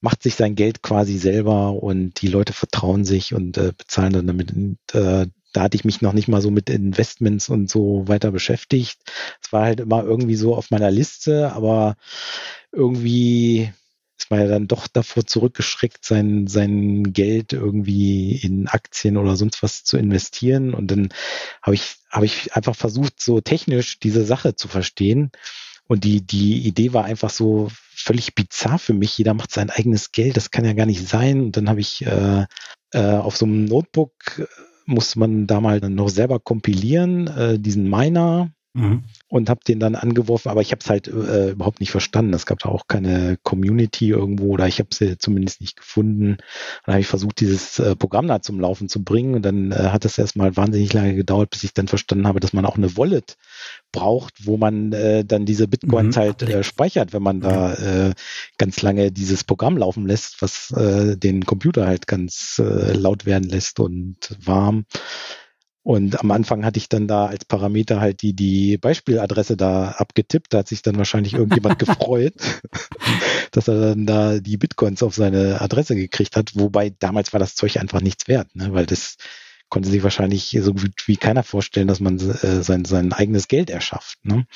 [0.00, 4.26] macht sich sein Geld quasi selber und die Leute vertrauen sich und äh, bezahlen dann
[4.26, 4.52] damit.
[4.52, 8.30] Und, äh, da hatte ich mich noch nicht mal so mit Investments und so weiter
[8.30, 9.00] beschäftigt.
[9.42, 11.96] Es war halt immer irgendwie so auf meiner Liste, aber
[12.70, 13.72] irgendwie
[14.18, 19.62] ist man ja dann doch davor zurückgeschreckt, sein, sein Geld irgendwie in Aktien oder sonst
[19.62, 20.74] was zu investieren.
[20.74, 21.08] Und dann
[21.62, 25.30] habe ich, habe ich einfach versucht, so technisch diese Sache zu verstehen.
[25.88, 29.18] Und die, die Idee war einfach so völlig bizarr für mich.
[29.18, 31.40] Jeder macht sein eigenes Geld, das kann ja gar nicht sein.
[31.40, 32.46] Und dann habe ich äh,
[32.92, 34.46] äh, auf so einem Notebook
[34.88, 39.04] muss man da mal dann noch selber kompilieren, äh, diesen Miner mhm.
[39.28, 42.32] und habe den dann angeworfen, aber ich habe es halt äh, überhaupt nicht verstanden.
[42.34, 46.38] Es gab da auch keine Community irgendwo oder ich habe sie zumindest nicht gefunden.
[46.84, 49.90] Dann habe ich versucht, dieses äh, Programm da zum Laufen zu bringen und dann äh,
[49.90, 52.96] hat es erstmal wahnsinnig lange gedauert, bis ich dann verstanden habe, dass man auch eine
[52.96, 53.36] Wallet
[53.92, 56.20] braucht, wo man äh, dann diese Bitcoins mhm.
[56.20, 58.14] halt äh, speichert, wenn man da äh,
[58.58, 63.48] ganz lange dieses Programm laufen lässt, was äh, den Computer halt ganz äh, laut werden
[63.48, 64.84] lässt und warm.
[65.88, 70.52] Und am Anfang hatte ich dann da als Parameter halt die, die Beispieladresse da abgetippt.
[70.52, 72.34] Da hat sich dann wahrscheinlich irgendjemand gefreut,
[73.52, 76.50] dass er dann da die Bitcoins auf seine Adresse gekriegt hat.
[76.56, 78.74] Wobei damals war das Zeug einfach nichts wert, ne?
[78.74, 79.16] weil das
[79.70, 83.70] konnte sich wahrscheinlich so gut wie keiner vorstellen, dass man äh, sein, sein eigenes Geld
[83.70, 84.22] erschafft.
[84.26, 84.46] Ne?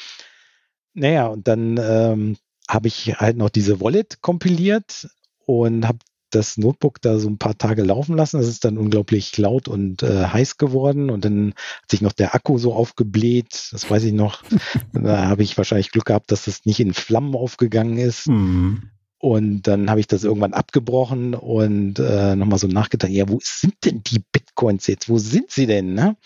[0.92, 2.36] Naja, und dann ähm,
[2.68, 5.08] habe ich halt noch diese Wallet kompiliert
[5.46, 6.00] und habe
[6.34, 8.40] das Notebook da so ein paar Tage laufen lassen.
[8.40, 12.34] Es ist dann unglaublich laut und äh, heiß geworden und dann hat sich noch der
[12.34, 13.68] Akku so aufgebläht.
[13.72, 14.42] Das weiß ich noch.
[14.92, 18.28] da habe ich wahrscheinlich Glück gehabt, dass das nicht in Flammen aufgegangen ist.
[18.28, 18.90] Mhm.
[19.18, 23.74] Und dann habe ich das irgendwann abgebrochen und äh, nochmal so nachgedacht, ja, wo sind
[23.84, 25.08] denn die Bitcoins jetzt?
[25.08, 25.94] Wo sind sie denn?
[25.94, 26.16] Ne?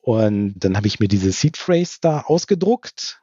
[0.00, 3.20] Und dann habe ich mir diese Seed Phrase da ausgedruckt,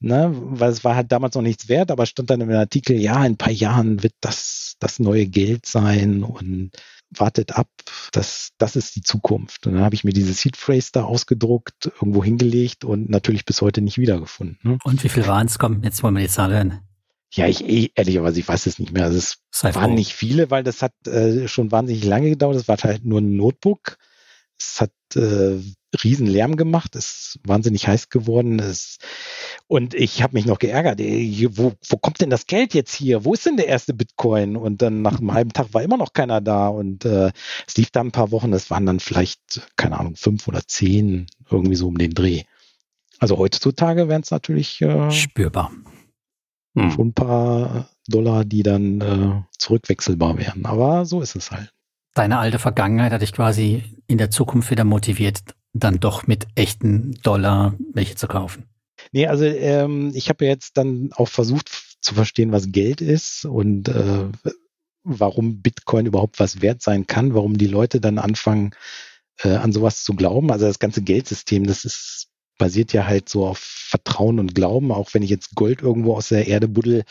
[0.00, 0.30] ne?
[0.32, 3.32] weil es war halt damals noch nichts wert, aber stand dann im Artikel, ja, in
[3.32, 6.70] ein paar Jahren wird das das neue Geld sein und
[7.10, 7.68] wartet ab,
[8.12, 9.66] das, das ist die Zukunft.
[9.66, 13.62] Und dann habe ich mir diese Seed Phrase da ausgedruckt, irgendwo hingelegt und natürlich bis
[13.62, 14.58] heute nicht wiedergefunden.
[14.62, 14.78] Ne?
[14.84, 15.58] Und wie viel waren es?
[15.58, 16.80] Komm, jetzt wollen wir die Zahl hören.
[17.32, 19.04] Ja, ich eh, ehrlicherweise, ich weiß es nicht mehr.
[19.04, 19.94] Also es Sei waren froh.
[19.94, 22.56] nicht viele, weil das hat äh, schon wahnsinnig lange gedauert.
[22.56, 23.98] Es war halt nur ein Notebook.
[24.58, 25.60] Es hat äh,
[26.02, 28.58] riesen Lärm gemacht, ist wahnsinnig heiß geworden.
[28.58, 28.98] Ist,
[29.66, 31.00] und ich habe mich noch geärgert.
[31.00, 33.24] Ey, wo, wo kommt denn das Geld jetzt hier?
[33.24, 34.56] Wo ist denn der erste Bitcoin?
[34.56, 36.68] Und dann nach einem halben Tag war immer noch keiner da.
[36.68, 37.30] Und äh,
[37.66, 38.52] es lief da ein paar Wochen.
[38.52, 42.42] Es waren dann vielleicht, keine Ahnung, fünf oder zehn, irgendwie so um den Dreh.
[43.18, 45.72] Also heutzutage wären es natürlich äh, spürbar.
[46.76, 46.90] Hm.
[46.90, 50.64] Schon ein paar Dollar, die dann äh, zurückwechselbar wären.
[50.66, 51.72] Aber so ist es halt.
[52.18, 55.38] Deine alte Vergangenheit hat dich quasi in der Zukunft wieder motiviert,
[55.72, 58.64] dann doch mit echten Dollar welche zu kaufen.
[59.12, 63.44] Nee, also ähm, ich habe ja jetzt dann auch versucht zu verstehen, was Geld ist
[63.44, 64.24] und äh,
[65.04, 68.72] warum Bitcoin überhaupt was wert sein kann, warum die Leute dann anfangen,
[69.44, 70.50] äh, an sowas zu glauben.
[70.50, 72.26] Also das ganze Geldsystem, das ist
[72.58, 74.90] basiert ja halt so auf Vertrauen und Glauben.
[74.90, 77.04] Auch wenn ich jetzt Gold irgendwo aus der Erde buddel,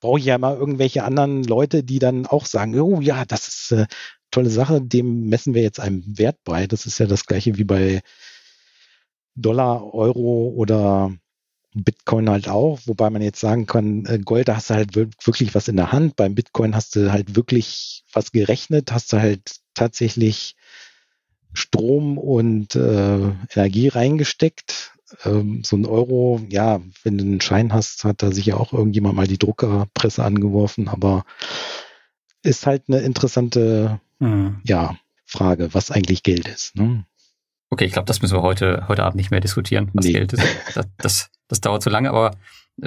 [0.00, 3.72] brauche ich ja mal irgendwelche anderen Leute, die dann auch sagen, oh ja, das ist
[3.72, 3.86] äh,
[4.32, 6.66] tolle Sache, dem messen wir jetzt einen Wert bei.
[6.66, 8.02] Das ist ja das gleiche wie bei
[9.36, 11.12] Dollar, Euro oder
[11.74, 15.54] Bitcoin halt auch, wobei man jetzt sagen kann, äh, Gold, da hast du halt wirklich
[15.54, 16.16] was in der Hand.
[16.16, 20.54] Beim Bitcoin hast du halt wirklich was gerechnet, hast du halt tatsächlich
[21.54, 24.92] Strom und äh, Energie reingesteckt.
[25.24, 29.14] Ähm, so ein Euro, ja, wenn du einen Schein hast, hat da sicher auch irgendjemand
[29.14, 31.24] mal die Druckerpresse angeworfen, aber
[32.42, 34.60] ist halt eine interessante mhm.
[34.64, 34.96] ja,
[35.26, 36.76] Frage, was eigentlich Geld ist.
[36.76, 37.04] Ne?
[37.70, 40.12] Okay, ich glaube, das müssen wir heute, heute Abend nicht mehr diskutieren, was nee.
[40.12, 40.44] Geld ist.
[40.74, 42.32] Das, das, das dauert zu lange, aber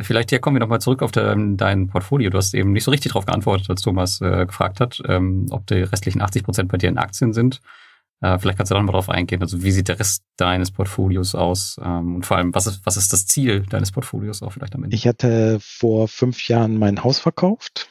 [0.02, 2.30] vielleicht hier kommen wir nochmal zurück auf de, dein Portfolio.
[2.30, 5.66] Du hast eben nicht so richtig darauf geantwortet, als Thomas äh, gefragt hat, ähm, ob
[5.68, 7.62] die restlichen 80 Prozent bei dir in Aktien sind.
[8.22, 9.42] Äh, vielleicht kannst du da mal drauf eingehen.
[9.42, 11.80] Also wie sieht der Rest deines Portfolios aus?
[11.84, 14.84] Ähm, und vor allem, was ist, was ist das Ziel deines Portfolios auch vielleicht am
[14.84, 14.96] Ende?
[14.96, 17.88] Ich hatte vor fünf Jahren mein Haus verkauft.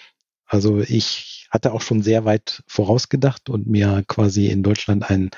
[0.46, 5.30] Also ich hatte auch schon sehr weit vorausgedacht und mir quasi in Deutschland ein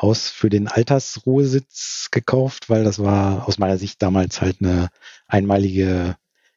[0.00, 4.88] Haus für den Altersruhesitz gekauft, weil das war aus meiner Sicht damals halt eine
[5.26, 6.16] einmalige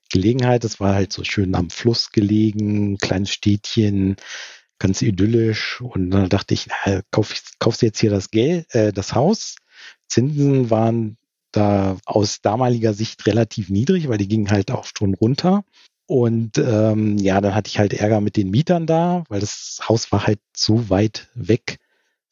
[0.09, 0.63] Gelegenheit.
[0.63, 4.15] Das war halt so schön am Fluss gelegen, kleines Städtchen,
[4.79, 5.81] ganz idyllisch.
[5.81, 9.57] Und dann dachte ich, na, kauf, kaufst du jetzt hier das Geld, äh, das Haus.
[10.07, 11.17] Zinsen waren
[11.51, 15.65] da aus damaliger Sicht relativ niedrig, weil die gingen halt auch schon runter.
[16.05, 20.11] Und ähm, ja, dann hatte ich halt Ärger mit den Mietern da, weil das Haus
[20.11, 21.79] war halt so weit weg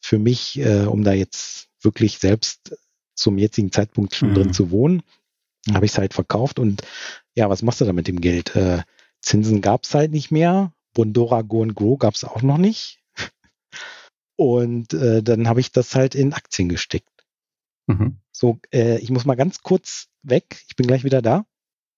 [0.00, 2.76] für mich, äh, um da jetzt wirklich selbst
[3.14, 4.34] zum jetzigen Zeitpunkt schon mhm.
[4.34, 5.02] drin zu wohnen.
[5.64, 6.82] Dann habe ich es halt verkauft und
[7.34, 8.54] ja, was machst du da mit dem Geld?
[8.56, 8.82] Äh,
[9.20, 10.72] Zinsen gab es halt nicht mehr.
[10.92, 13.00] Bondora Go and Grow gab es auch noch nicht.
[14.36, 17.24] Und äh, dann habe ich das halt in Aktien gesteckt.
[17.86, 18.18] Mhm.
[18.32, 20.62] So, äh, ich muss mal ganz kurz weg.
[20.68, 21.46] Ich bin gleich wieder da.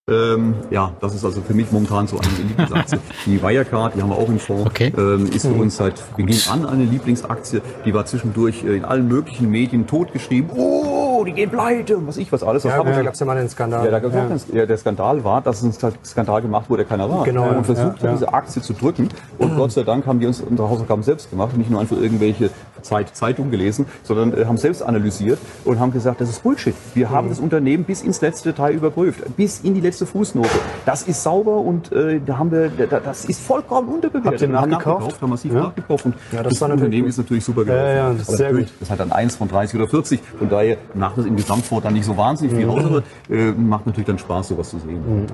[0.07, 2.99] Ähm, ja, das ist also für mich momentan so eine Lieblingsaktie.
[3.25, 4.93] die Wirecard, die haben wir auch im Fonds, okay.
[4.99, 5.61] ähm, ist für mhm.
[5.61, 7.63] uns seit Beginn an eine Lieblingsaktie.
[7.87, 10.51] Die war zwischendurch äh, in allen möglichen Medien totgeschrieben.
[10.55, 12.65] Oh, die gehen pleite und was ich was alles.
[12.65, 13.87] Das ja, da gab es ja mal einen Skandal.
[13.87, 14.27] Ja, da gab's ja.
[14.27, 17.25] Einen, ja, der Skandal war, dass es ein Skandal gemacht wurde, der keiner war.
[17.25, 17.49] Genau.
[17.49, 19.09] Und versucht ja, diese Aktie zu drücken.
[19.39, 19.57] Und mhm.
[19.57, 22.51] Gott sei Dank haben die uns unsere Hausaufgaben selbst gemacht, nicht nur einfach irgendwelche
[22.85, 26.75] Zeit, Zeitung gelesen, sondern äh, haben selbst analysiert und haben gesagt, das ist Bullshit.
[26.95, 27.31] Wir haben mhm.
[27.31, 30.49] das Unternehmen bis ins letzte Detail überprüft, bis in die letzte Fußnote.
[30.87, 34.33] Das ist sauber und äh, da haben wir, da, das ist vollkommen unterbewertet.
[34.33, 35.21] Habt ihr nachgekauft?
[35.21, 35.61] Haben massiv ja.
[35.61, 37.87] nachgekauft und ja, das, das Unternehmen ist natürlich super gelaufen.
[37.87, 38.67] Ja, ja, das ist sehr gut.
[38.81, 40.21] Das hat dann eins von 30 oder 40.
[40.39, 42.71] Von daher macht das im Gesamtwort dann nicht so wahnsinnig viel mhm.
[42.71, 45.23] aus, aber äh, macht natürlich dann Spaß, sowas zu sehen.
[45.23, 45.27] Mhm.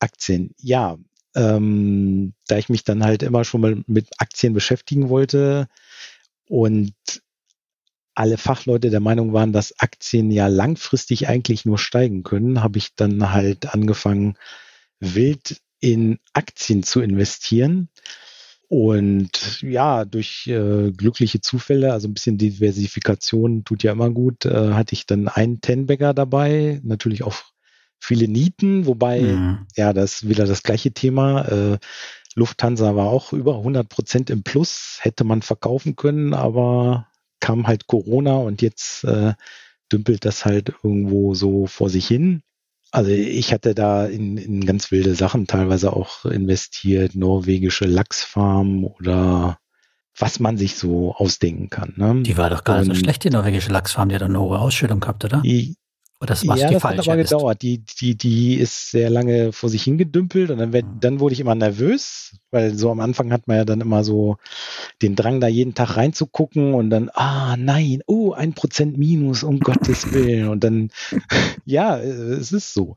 [0.00, 0.96] Aktien, ja.
[1.36, 5.68] Ähm, da ich mich dann halt immer schon mal mit Aktien beschäftigen wollte,
[6.50, 6.92] und
[8.16, 12.96] alle Fachleute der Meinung waren, dass Aktien ja langfristig eigentlich nur steigen können, habe ich
[12.96, 14.36] dann halt angefangen,
[14.98, 17.88] wild in Aktien zu investieren.
[18.66, 24.72] Und ja, durch äh, glückliche Zufälle, also ein bisschen Diversifikation tut ja immer gut, äh,
[24.72, 27.36] hatte ich dann einen Tenbagger dabei, natürlich auch
[28.00, 29.66] viele Nieten, wobei, mhm.
[29.76, 31.46] ja, das ist wieder das gleiche Thema.
[31.48, 31.78] Äh,
[32.34, 37.08] Lufthansa war auch über 100 Prozent im Plus, hätte man verkaufen können, aber
[37.40, 39.34] kam halt Corona und jetzt äh,
[39.92, 42.42] dümpelt das halt irgendwo so vor sich hin.
[42.92, 49.58] Also ich hatte da in, in ganz wilde Sachen teilweise auch investiert, norwegische Lachsfarm oder
[50.16, 51.94] was man sich so ausdenken kann.
[51.96, 52.22] Ne?
[52.22, 55.00] Die war doch gar nicht so schlecht, die norwegische Lachsfarm, die hat eine hohe Ausschüttung
[55.00, 55.40] gehabt, oder?
[56.20, 57.30] Oder das was ja, die das hat aber ist.
[57.30, 57.62] gedauert.
[57.62, 61.00] Die, die, die ist sehr lange vor sich hingedümpelt und dann, werd, Mhm.
[61.00, 64.36] dann wurde ich immer nervös, weil so am Anfang hat man ja dann immer so
[65.02, 69.60] den Drang, da jeden Tag reinzugucken und dann, ah nein, oh, ein Prozent Minus, um
[69.60, 70.48] Gottes Willen.
[70.48, 70.90] Und dann,
[71.64, 72.96] ja, äh, es ist so.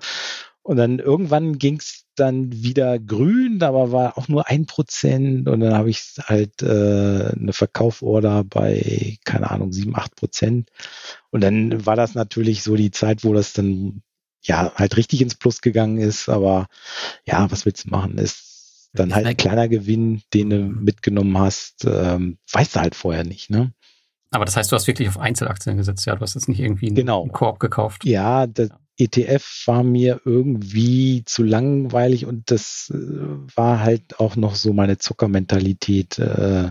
[0.63, 5.59] Und dann irgendwann ging es dann wieder grün, aber war auch nur ein Prozent und
[5.59, 10.69] dann habe ich halt äh, eine Verkauforder bei, keine Ahnung, sieben, acht Prozent.
[11.31, 14.03] Und dann war das natürlich so die Zeit, wo das dann
[14.41, 16.29] ja halt richtig ins Plus gegangen ist.
[16.29, 16.67] Aber
[17.25, 18.17] ja, was willst du machen?
[18.17, 19.39] Ist dann halt ein weg.
[19.39, 21.83] kleiner Gewinn, den du mitgenommen hast.
[21.85, 23.73] Ähm, weißt du halt vorher nicht, ne?
[24.31, 26.15] Aber das heißt, du hast wirklich auf Einzelaktien gesetzt, ja?
[26.15, 27.21] Du hast jetzt nicht irgendwie einen, Genau.
[27.21, 28.05] einen Korb gekauft.
[28.05, 32.97] Ja, das ETF war mir irgendwie zu langweilig und das äh,
[33.55, 36.19] war halt auch noch so meine Zuckermentalität.
[36.19, 36.69] Äh,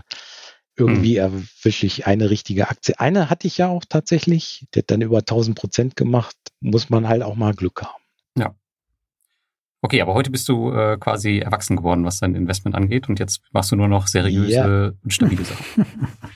[0.75, 2.99] irgendwie erwische ich eine richtige Aktie.
[2.99, 6.35] Eine hatte ich ja auch tatsächlich, die hat dann über 1000 Prozent gemacht.
[6.61, 8.03] Muss man halt auch mal Glück haben.
[9.85, 13.41] Okay, aber heute bist du äh, quasi erwachsen geworden, was dein Investment angeht und jetzt
[13.51, 15.85] machst du nur noch seriöse und stabile Sachen.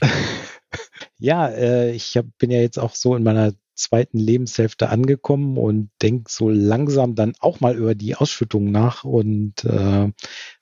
[1.18, 5.90] Ja, äh, ich hab, bin ja jetzt auch so in meiner zweiten Lebenshälfte angekommen und
[6.02, 10.12] denke so langsam dann auch mal über die Ausschüttung nach und äh,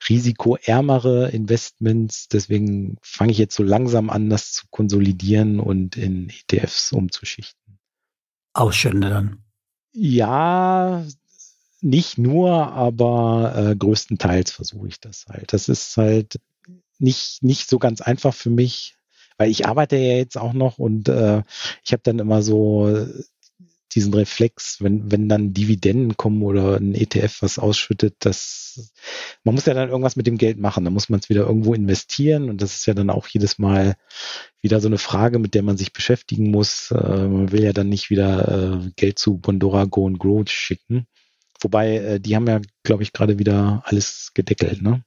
[0.07, 2.27] risikoärmere Investments.
[2.27, 7.79] Deswegen fange ich jetzt so langsam an, das zu konsolidieren und in ETFs umzuschichten.
[8.53, 9.43] Ausschüttende dann.
[9.93, 11.05] Ja,
[11.81, 15.53] nicht nur, aber äh, größtenteils versuche ich das halt.
[15.53, 16.39] Das ist halt
[16.99, 18.96] nicht, nicht so ganz einfach für mich,
[19.37, 21.43] weil ich arbeite ja jetzt auch noch und äh,
[21.83, 23.07] ich habe dann immer so
[23.93, 28.93] diesen Reflex, wenn, wenn dann Dividenden kommen oder ein ETF was ausschüttet, das
[29.43, 30.85] man muss ja dann irgendwas mit dem Geld machen.
[30.85, 33.95] Da muss man es wieder irgendwo investieren und das ist ja dann auch jedes Mal
[34.61, 36.91] wieder so eine Frage, mit der man sich beschäftigen muss.
[36.91, 41.07] Äh, man will ja dann nicht wieder äh, Geld zu Bondora Go and Grow schicken.
[41.61, 45.03] Wobei, äh, die haben ja, glaube ich, gerade wieder alles gedeckelt, ne?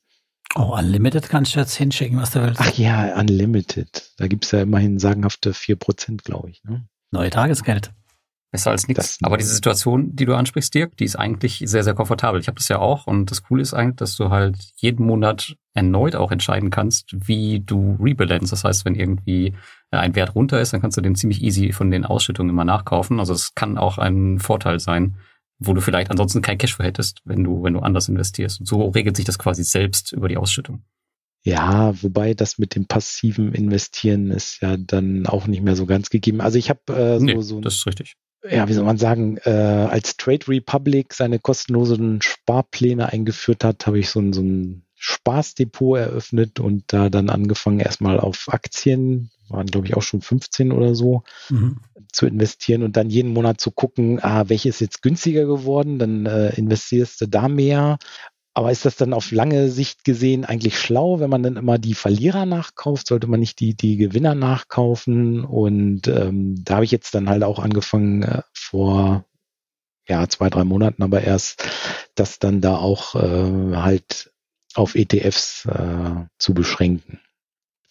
[0.56, 2.60] Oh, Unlimited kannst du jetzt hinschicken, was du willst.
[2.60, 4.10] Ach ja, Unlimited.
[4.16, 6.64] Da gibt's ja immerhin sagenhafte 4%, glaube ich.
[6.64, 6.86] Ne?
[7.12, 7.92] Neue Tagesgeld.
[8.50, 9.18] Besser als nichts.
[9.22, 12.40] Aber diese Situation, die du ansprichst, Dirk, die ist eigentlich sehr, sehr komfortabel.
[12.40, 15.54] Ich habe das ja auch und das Coole ist eigentlich, dass du halt jeden Monat
[15.72, 18.50] erneut auch entscheiden kannst, wie du rebalance.
[18.50, 19.54] Das heißt, wenn irgendwie
[19.92, 22.64] äh, ein Wert runter ist, dann kannst du den ziemlich easy von den Ausschüttungen immer
[22.64, 23.20] nachkaufen.
[23.20, 25.14] Also es kann auch ein Vorteil sein,
[25.60, 28.60] wo du vielleicht ansonsten kein Cashflow hättest, wenn du, wenn du anders investierst.
[28.60, 30.82] Und so regelt sich das quasi selbst über die Ausschüttung.
[31.42, 36.10] Ja, wobei das mit dem passiven Investieren ist ja dann auch nicht mehr so ganz
[36.10, 36.40] gegeben.
[36.40, 38.14] Also ich habe äh, so, Nee, so das ist richtig.
[38.50, 43.98] ja, wie soll man sagen, äh, als Trade Republic seine kostenlosen Sparpläne eingeführt hat, habe
[43.98, 49.66] ich so ein, so ein Spaßdepot eröffnet und da dann angefangen erstmal auf Aktien, waren
[49.66, 51.78] glaube ich auch schon 15 oder so, Mhm.
[52.12, 56.26] zu investieren und dann jeden Monat zu gucken, ah, welche ist jetzt günstiger geworden, dann
[56.26, 57.98] äh, investierst du da mehr.
[58.52, 61.94] Aber ist das dann auf lange Sicht gesehen eigentlich schlau, wenn man dann immer die
[61.94, 63.06] Verlierer nachkauft?
[63.06, 65.44] Sollte man nicht die, die Gewinner nachkaufen?
[65.44, 69.24] Und ähm, da habe ich jetzt dann halt auch angefangen äh, vor
[70.08, 71.64] ja, zwei, drei Monaten aber erst,
[72.16, 74.32] das dann da auch äh, halt
[74.74, 77.20] auf ETFs äh, zu beschränken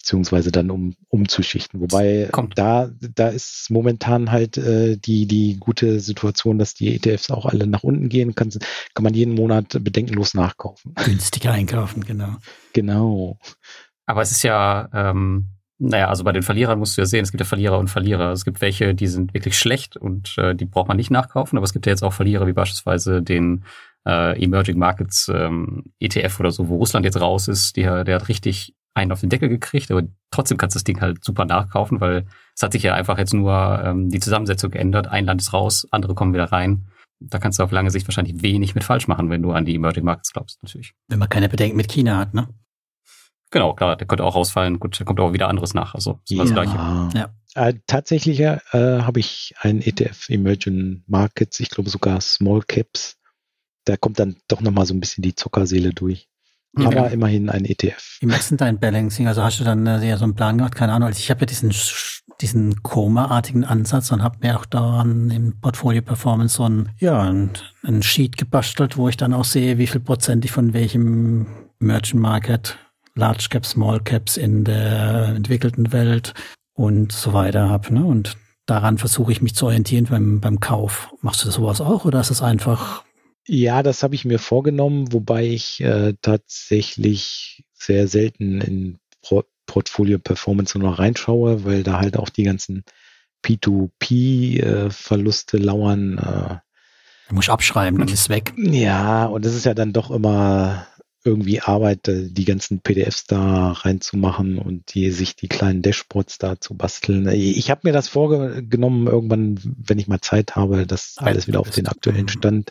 [0.00, 1.80] beziehungsweise dann um, umzuschichten.
[1.80, 2.58] Wobei Kommt.
[2.58, 7.66] da, da ist momentan halt äh, die, die gute Situation, dass die ETFs auch alle
[7.66, 8.50] nach unten gehen, kann,
[8.94, 10.94] kann man jeden Monat bedenkenlos nachkaufen.
[11.04, 12.36] Günstiger einkaufen, genau.
[12.72, 13.38] Genau.
[14.06, 17.30] Aber es ist ja, ähm, naja, also bei den Verlierern musst du ja sehen, es
[17.30, 18.32] gibt ja Verlierer und Verlierer.
[18.32, 21.64] Es gibt welche, die sind wirklich schlecht und äh, die braucht man nicht nachkaufen, aber
[21.64, 23.64] es gibt ja jetzt auch Verlierer wie beispielsweise den
[24.06, 28.28] äh, Emerging Markets ähm, ETF oder so, wo Russland jetzt raus ist, die, der hat
[28.28, 32.00] richtig einen auf den Deckel gekriegt, aber trotzdem kannst du das Ding halt super nachkaufen,
[32.00, 35.08] weil es hat sich ja einfach jetzt nur ähm, die Zusammensetzung geändert.
[35.08, 36.86] Ein Land ist raus, andere kommen wieder rein.
[37.20, 39.74] Da kannst du auf lange Sicht wahrscheinlich wenig mit falsch machen, wenn du an die
[39.74, 40.94] Emerging Markets glaubst, natürlich.
[41.08, 42.48] Wenn man keine Bedenken mit China hat, ne?
[43.50, 44.78] Genau, klar, der könnte auch rausfallen.
[44.78, 45.94] Gut, da kommt auch wieder anderes nach.
[45.94, 46.76] Also ist immer das Gleiche.
[47.14, 47.34] Ja.
[47.54, 53.19] Äh, tatsächlich äh, habe ich ein ETF Emerging Markets, ich glaube sogar Small Caps.
[53.90, 56.28] Da kommt dann doch nochmal so ein bisschen die Zuckerseele durch.
[56.76, 58.18] Aber immerhin ein ETF.
[58.20, 59.26] Wie machst du denn dein Balancing?
[59.26, 60.76] Also hast du dann äh, ja so einen Plan gemacht?
[60.76, 61.08] Keine Ahnung.
[61.08, 61.74] Also ich habe ja diesen,
[62.40, 67.50] diesen Koma-artigen Ansatz und habe mir auch daran im Portfolio Performance so ein, ja, ein,
[67.82, 71.46] ein Sheet gebastelt, wo ich dann auch sehe, wie viel Prozent ich von welchem
[71.80, 72.78] Merchant Market,
[73.16, 76.34] Large Caps, Small Caps in der entwickelten Welt
[76.74, 77.92] und so weiter habe.
[77.92, 78.04] Ne?
[78.04, 78.36] Und
[78.66, 81.12] daran versuche ich mich zu orientieren beim, beim Kauf.
[81.20, 83.02] Machst du das sowas auch oder ist es einfach
[83.52, 90.20] Ja, das habe ich mir vorgenommen, wobei ich äh, tatsächlich sehr selten in Pro Portfolio
[90.20, 92.84] Performance nur noch reinschaue, weil da halt auch die ganzen
[93.44, 96.18] P2P-Verluste äh, lauern.
[96.18, 96.58] Äh,
[97.28, 98.52] du musst abschreiben, dann ist weg.
[98.56, 100.86] Ja, und es ist ja dann doch immer
[101.24, 106.60] irgendwie Arbeit, äh, die ganzen PDFs da reinzumachen und die sich die kleinen Dashboards da
[106.60, 107.26] zu basteln.
[107.28, 111.70] Ich habe mir das vorgenommen, irgendwann, wenn ich mal Zeit habe, das alles wieder auf
[111.70, 112.70] den aktuellen Stand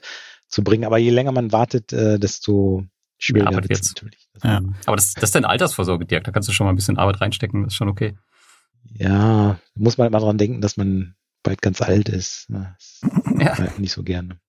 [0.49, 0.85] zu bringen.
[0.85, 2.83] Aber je länger man wartet, äh, desto
[3.17, 4.27] schwieriger wird es natürlich.
[4.43, 4.61] Ja.
[4.85, 6.23] Aber das, das ist dein Altersvorsorge, Dirk.
[6.23, 7.63] Da kannst du schon mal ein bisschen Arbeit reinstecken.
[7.63, 8.17] Das ist schon okay.
[8.91, 12.47] Ja, muss man immer dran denken, dass man bald ganz alt ist.
[12.49, 13.01] Das
[13.39, 13.55] ja.
[13.77, 14.39] Nicht so gerne.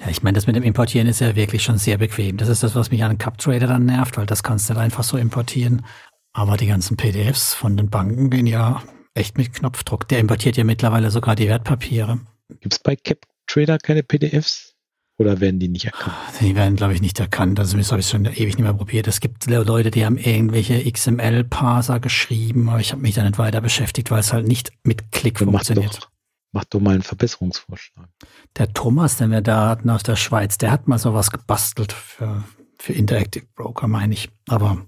[0.00, 2.36] Ja, ich meine, das mit dem Importieren ist ja wirklich schon sehr bequem.
[2.36, 4.82] Das ist das, was mich an Cup Trader dann nervt, weil das kannst du dann
[4.82, 5.84] einfach so importieren.
[6.32, 8.82] Aber die ganzen PDFs von den Banken gehen ja
[9.14, 10.08] echt mit Knopfdruck.
[10.08, 12.20] Der importiert ja mittlerweile sogar die Wertpapiere.
[12.60, 14.71] Gibt es bei Cap Trader keine PDFs?
[15.18, 16.16] Oder werden die nicht erkannt?
[16.40, 17.60] Die werden, glaube ich, nicht erkannt.
[17.60, 19.06] Also das habe ich schon ewig nicht mehr probiert.
[19.06, 23.60] Es gibt Leute, die haben irgendwelche XML-Parser geschrieben, aber ich habe mich da nicht weiter
[23.60, 25.92] beschäftigt, weil es halt nicht mit Klick Dann funktioniert.
[25.92, 26.10] Mach doch,
[26.52, 28.08] mach doch mal einen Verbesserungsvorschlag.
[28.56, 32.42] Der Thomas, den wir da hatten aus der Schweiz, der hat mal sowas gebastelt für,
[32.78, 34.30] für Interactive Broker, meine ich.
[34.48, 34.86] Aber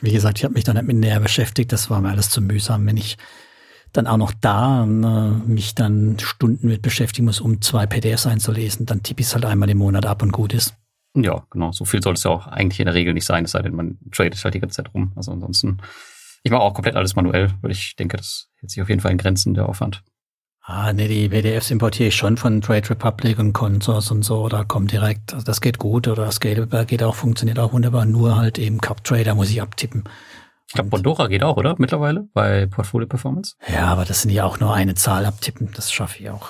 [0.00, 1.72] wie gesagt, ich habe mich da nicht mit näher beschäftigt.
[1.72, 3.16] Das war mir alles zu mühsam, wenn ich
[3.92, 8.86] dann auch noch da äh, mich dann Stunden mit beschäftigen muss, um zwei PDFs einzulesen,
[8.86, 10.74] dann tippe ich es halt einmal im Monat ab und gut ist.
[11.14, 11.72] Ja, genau.
[11.72, 13.74] So viel soll es ja auch eigentlich in der Regel nicht sein, es sei denn,
[13.74, 15.12] man tradet halt die ganze Zeit rum.
[15.14, 15.78] Also ansonsten,
[16.42, 19.12] ich mache auch komplett alles manuell, weil ich denke, das hält sich auf jeden Fall
[19.12, 20.02] in Grenzen der Aufwand.
[20.64, 24.62] Ah, nee, die PDFs importiere ich schon von Trade Republic und Consors und so, da
[24.62, 28.36] kommt direkt, also das geht gut oder das geht, geht auch, funktioniert auch wunderbar, nur
[28.36, 30.04] halt eben Cup Trader muss ich abtippen.
[30.72, 31.74] Ich glaube, Bondora geht auch, oder?
[31.76, 33.56] Mittlerweile bei Portfolio Performance?
[33.70, 35.68] Ja, aber das sind ja auch nur eine Zahl abtippen.
[35.74, 36.48] Das schaffe ich auch.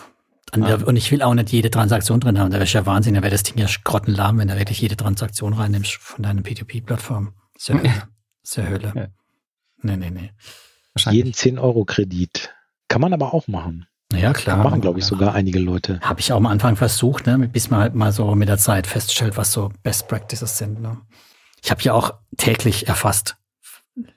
[0.53, 0.75] Ah.
[0.75, 2.53] Und ich will auch nicht jede Transaktion drin haben.
[2.53, 3.15] Da wäre ja Wahnsinn.
[3.15, 7.33] Da wäre das Ding ja grottenlahm, wenn du wirklich jede Transaktion reinnimmst von deiner P2P-Plattform.
[7.55, 8.03] Das ist ja, das
[8.45, 8.93] ist ja Hölle.
[8.95, 9.07] Ja.
[9.83, 10.31] Nee, nee, nee.
[11.11, 12.55] Jeden 10-Euro-Kredit.
[12.87, 13.89] Kann man aber auch machen.
[14.13, 14.59] Ja, klar.
[14.59, 15.99] Kann machen, glaube ich, sogar einige Leute.
[16.01, 18.87] Habe ich auch am Anfang versucht, ne, bis man halt mal so mit der Zeit
[18.87, 20.81] feststellt, was so Best Practices sind.
[20.81, 20.99] Ne.
[21.61, 23.37] Ich habe ja auch täglich erfasst,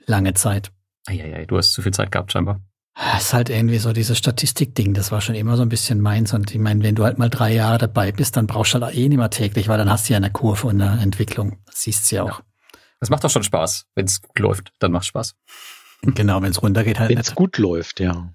[0.06, 0.72] lange Zeit.
[1.06, 2.60] Eieiei, du hast zu viel Zeit gehabt scheinbar.
[2.94, 6.32] Das ist halt irgendwie so dieses Statistikding, das war schon immer so ein bisschen meins.
[6.32, 8.96] Und ich meine, wenn du halt mal drei Jahre dabei bist, dann brauchst du halt
[8.96, 11.58] eh nicht mehr täglich, weil dann hast du ja eine Kurve und eine Entwicklung.
[11.66, 12.40] Das siehst du ja auch.
[13.00, 13.86] Das macht doch schon Spaß.
[13.94, 15.34] Wenn es gut läuft, dann macht Spaß.
[16.02, 18.30] Genau, wenn es runtergeht halt Wenn es gut läuft, ja.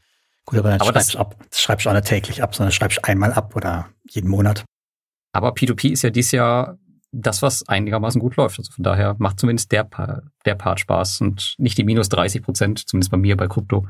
[0.46, 1.36] Gut, aber dann aber schreibst du ab.
[1.50, 4.66] Das schreibst du auch nicht täglich ab, sondern schreibst einmal ab oder jeden Monat.
[5.32, 6.80] Aber P2P ist ja dieses Jahr
[7.12, 8.59] das, was einigermaßen gut läuft.
[8.59, 9.88] Also von daher macht zumindest der,
[10.45, 13.88] der Part Spaß und nicht die minus 30 Prozent, zumindest bei mir bei Krypto.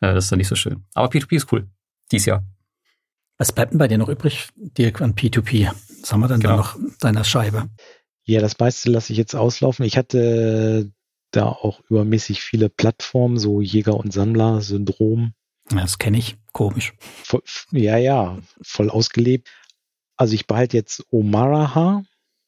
[0.00, 0.84] Äh, das ist dann nicht so schön.
[0.94, 1.68] Aber P2P ist cool.
[2.10, 2.44] Dies Jahr.
[3.38, 5.72] Was bleibt denn bei dir noch übrig, Dirk, an P2P?
[6.00, 6.56] Was haben wir denn genau.
[6.56, 7.68] da noch deiner Scheibe?
[8.24, 9.84] Ja, das meiste lasse ich jetzt auslaufen.
[9.84, 10.92] Ich hatte
[11.32, 15.32] da auch übermäßig viele Plattformen, so Jäger- und Sammler-Syndrom.
[15.70, 16.36] Ja, das kenne ich.
[16.52, 16.94] Komisch.
[17.00, 17.42] Voll,
[17.72, 19.48] ja, ja, voll ausgelebt.
[20.16, 22.04] Also ich behalte jetzt Omaraha.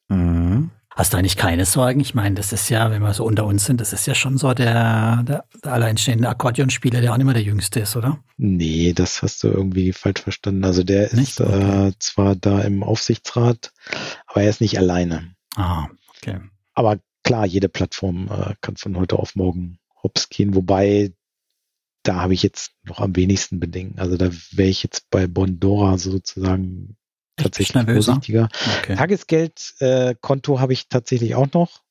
[0.09, 0.71] Mhm.
[0.95, 1.99] Hast du eigentlich keine Sorgen?
[1.99, 4.37] Ich meine, das ist ja, wenn wir so unter uns sind, das ist ja schon
[4.37, 8.23] so der, der, der alleinstehende Akkordeonspieler, der auch nicht mehr der Jüngste ist, oder?
[8.37, 10.63] Nee, das hast du irgendwie falsch verstanden.
[10.63, 11.31] Also der nicht?
[11.31, 11.89] ist okay.
[11.89, 13.73] äh, zwar da im Aufsichtsrat,
[14.27, 15.35] aber er ist nicht alleine.
[15.57, 16.39] Ah, okay.
[16.73, 21.11] Aber klar, jede Plattform äh, kann von heute auf morgen hops gehen, wobei
[22.03, 23.99] da habe ich jetzt noch am wenigsten Bedenken.
[23.99, 26.95] Also da wäre ich jetzt bei Bondora sozusagen
[27.37, 28.49] tatsächlich vorsichtiger.
[28.79, 28.95] Okay.
[28.95, 31.81] Tagesgeldkonto äh, habe ich tatsächlich auch noch.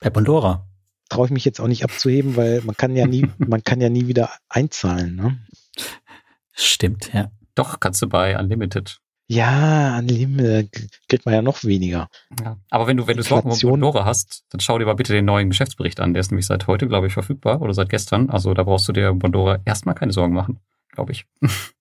[0.00, 0.66] Bei Pandora.
[1.08, 3.88] Traue ich mich jetzt auch nicht abzuheben, weil man kann ja nie, man kann ja
[3.88, 5.16] nie wieder einzahlen.
[5.16, 5.38] Ne?
[6.52, 7.30] Stimmt, ja.
[7.54, 9.00] Doch, kannst du bei Unlimited.
[9.26, 10.70] Ja, Unlimited
[11.08, 12.08] kriegt man ja noch weniger.
[12.42, 12.56] Ja.
[12.70, 15.50] Aber wenn du, wenn du um Pandora hast, dann schau dir mal bitte den neuen
[15.50, 16.14] Geschäftsbericht an.
[16.14, 18.30] Der ist nämlich seit heute, glaube ich, verfügbar oder seit gestern.
[18.30, 20.60] Also da brauchst du dir Pandora erstmal keine Sorgen machen,
[20.92, 21.26] glaube ich.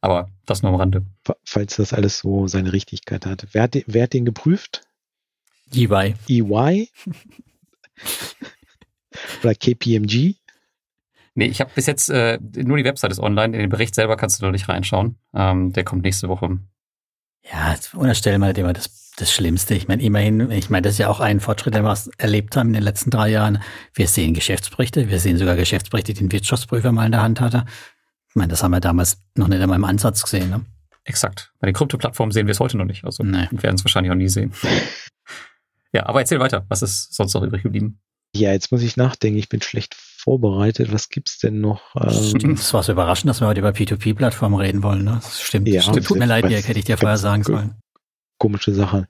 [0.00, 1.04] Aber das nur am Rande.
[1.44, 3.48] Falls das alles so seine Richtigkeit hat.
[3.52, 4.82] Wer hat, wer hat den geprüft?
[5.74, 6.14] EY.
[6.28, 6.88] EY?
[9.42, 10.34] Oder KPMG?
[11.34, 13.54] Nee, ich habe bis jetzt äh, nur die Website ist online.
[13.54, 15.16] In den Bericht selber kannst du noch nicht reinschauen.
[15.34, 16.58] Ähm, der kommt nächste Woche.
[17.50, 19.74] Ja, unterstellen wir immer das, das Schlimmste.
[19.74, 22.68] Ich meine, immerhin, ich meine, das ist ja auch ein Fortschritt, den wir erlebt haben
[22.68, 23.62] in den letzten drei Jahren.
[23.94, 27.64] Wir sehen Geschäftsberichte, wir sehen sogar Geschäftsberichte, die ein Wirtschaftsprüfer mal in der Hand hatte.
[28.28, 30.50] Ich meine, das haben wir damals noch nicht einmal im Ansatz gesehen.
[30.50, 30.64] Ne?
[31.04, 31.52] Exakt.
[31.60, 33.04] Bei den Krypto-Plattformen sehen wir es heute noch nicht.
[33.04, 33.48] Also nee.
[33.50, 34.52] wir werden es wahrscheinlich auch nie sehen.
[35.92, 36.66] ja, aber erzähl weiter.
[36.68, 38.00] Was ist sonst noch übrig geblieben?
[38.34, 39.38] Ja, jetzt muss ich nachdenken.
[39.38, 40.92] Ich bin schlecht vorbereitet.
[40.92, 41.94] Was gibt's denn noch?
[41.96, 45.04] Ähm das war so überraschend, dass wir heute über P2P-Plattformen reden wollen.
[45.04, 45.18] Ne?
[45.22, 45.66] Das stimmt.
[45.68, 46.06] Ja, stimmt.
[46.06, 47.74] Tut mir leid, Dirk, hätte ich dir vorher sagen sollen.
[48.38, 49.08] Komische Sache.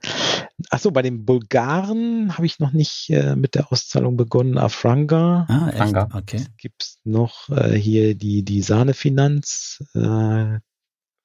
[0.69, 4.57] Achso, bei den Bulgaren habe ich noch nicht äh, mit der Auszahlung begonnen.
[4.57, 5.45] Afranga.
[5.47, 5.77] Ah, echt?
[5.77, 6.09] Franga.
[6.13, 6.45] Okay.
[6.57, 9.83] Gibt's noch äh, hier die, die Sahnefinanz.
[9.95, 10.59] Äh,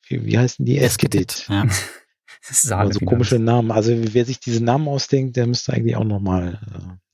[0.08, 0.78] wie, wie heißen die?
[0.78, 1.46] Eskedit.
[1.48, 1.66] Ja.
[2.42, 3.70] Saale Also komische Namen.
[3.70, 6.60] Also wer sich diese Namen ausdenkt, der müsste eigentlich auch nochmal.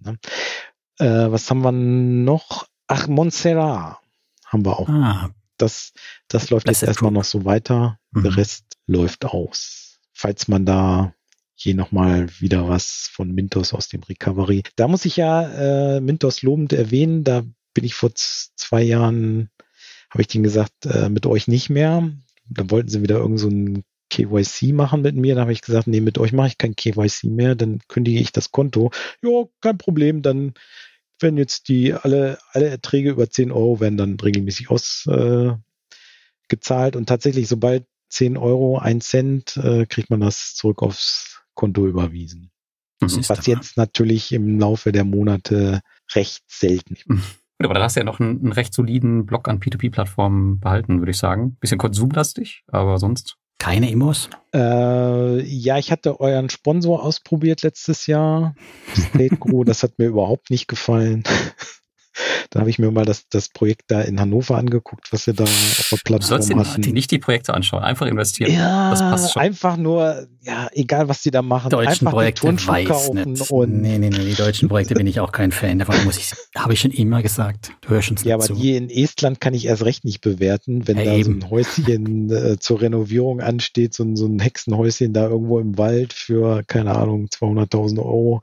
[0.05, 0.19] Äh, ne?
[0.99, 2.67] äh, was haben wir noch?
[2.89, 3.99] Ach, Montserrat
[4.47, 4.89] haben wir auch.
[4.89, 5.93] Ah, Das,
[6.29, 7.99] das läuft jetzt Blessed erstmal noch so weiter.
[8.13, 8.37] Der Mhm.
[8.37, 10.01] Rest läuft aus.
[10.13, 11.15] Falls man da
[11.63, 14.63] hier nochmal wieder was von Mintos aus dem Recovery.
[14.77, 17.23] Da muss ich ja äh, Mintos lobend erwähnen.
[17.23, 17.43] Da
[17.75, 19.51] bin ich vor zwei Jahren,
[20.11, 22.11] habe ich denen gesagt, äh, mit euch nicht mehr.
[22.49, 25.35] Dann wollten sie wieder irgend so ein KYC machen mit mir.
[25.35, 27.55] Da habe ich gesagt, nee, mit euch mache ich kein KYC mehr.
[27.55, 28.91] Dann kündige ich das Konto.
[29.23, 30.23] Ja, kein Problem.
[30.23, 30.55] Dann
[31.21, 35.59] werden jetzt die alle, alle Erträge über 10 Euro werden dann regelmäßig ausgezahlt.
[36.95, 41.87] Äh, und tatsächlich, sobald 10 Euro, 1 Cent, äh, kriegt man das zurück aufs Konto
[41.87, 42.51] überwiesen.
[43.01, 43.29] Mhm.
[43.29, 45.81] Was jetzt natürlich im Laufe der Monate
[46.15, 47.07] recht selten ist.
[47.07, 51.01] Gut, aber da hast du ja noch einen, einen recht soliden Block an P2P-Plattformen behalten,
[51.01, 51.57] würde ich sagen.
[51.61, 53.37] Bisschen konsumlastig, aber sonst.
[53.59, 54.31] Keine Immos?
[54.55, 58.55] Äh, ja, ich hatte euren Sponsor ausprobiert letztes Jahr.
[58.97, 59.37] State
[59.67, 61.23] das hat mir überhaupt nicht gefallen.
[62.51, 65.45] Da habe ich mir mal das, das Projekt da in Hannover angeguckt, was wir da
[65.45, 66.93] auf der Du sollst Plattform dir hatten.
[66.95, 68.53] nicht die Projekte anschauen, einfach investieren.
[68.53, 69.43] Ja, das passt schon.
[69.43, 73.51] einfach nur, ja, egal was die da machen, Deutschen einfach Projekte weiß nicht.
[73.51, 75.79] und nee, nee, nee, die deutschen Projekte bin ich auch kein Fan.
[75.79, 77.73] Davon muss ich, habe ich schon immer gesagt.
[77.83, 78.55] Du hörst uns Ja, aber zu.
[78.55, 81.41] die in Estland kann ich erst recht nicht bewerten, wenn Ja, da eben.
[81.41, 85.79] so ein Häuschen äh, zur Renovierung ansteht, so ein, so ein Hexenhäuschen da irgendwo im
[85.79, 88.43] Wald für, keine Ahnung, 200.000 Euro.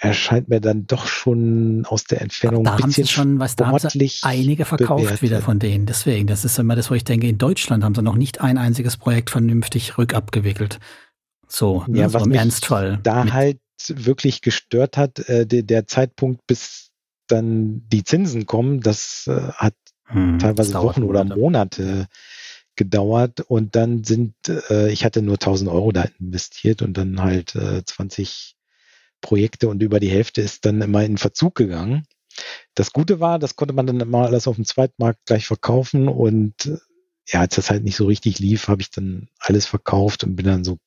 [0.00, 3.56] Erscheint mir dann doch schon aus der Entfernung da ein haben sie bisschen schon, was
[3.56, 5.22] da haben sie einige verkauft bewertet.
[5.22, 5.86] wieder von denen.
[5.86, 8.58] Deswegen, das ist immer das, wo ich denke, in Deutschland haben sie noch nicht ein
[8.58, 10.78] einziges Projekt vernünftig rückabgewickelt.
[11.48, 13.00] So, ne, Ja, so was im Ernstfall.
[13.02, 16.90] da halt wirklich gestört hat, äh, der, der Zeitpunkt, bis
[17.26, 19.74] dann die Zinsen kommen, das äh, hat
[20.04, 21.40] Hm, teilweise Wochen oder Monate.
[21.40, 22.06] Monate
[22.76, 24.34] gedauert und dann sind,
[24.70, 28.54] äh, ich hatte nur 1000 Euro da investiert und dann halt äh, 20
[29.20, 32.04] Projekte und über die Hälfte ist dann immer in Verzug gegangen.
[32.74, 36.66] Das Gute war, das konnte man dann immer alles auf dem Zweitmarkt gleich verkaufen und
[36.66, 36.78] äh,
[37.26, 40.46] ja, als das halt nicht so richtig lief, habe ich dann alles verkauft und bin
[40.46, 40.78] dann so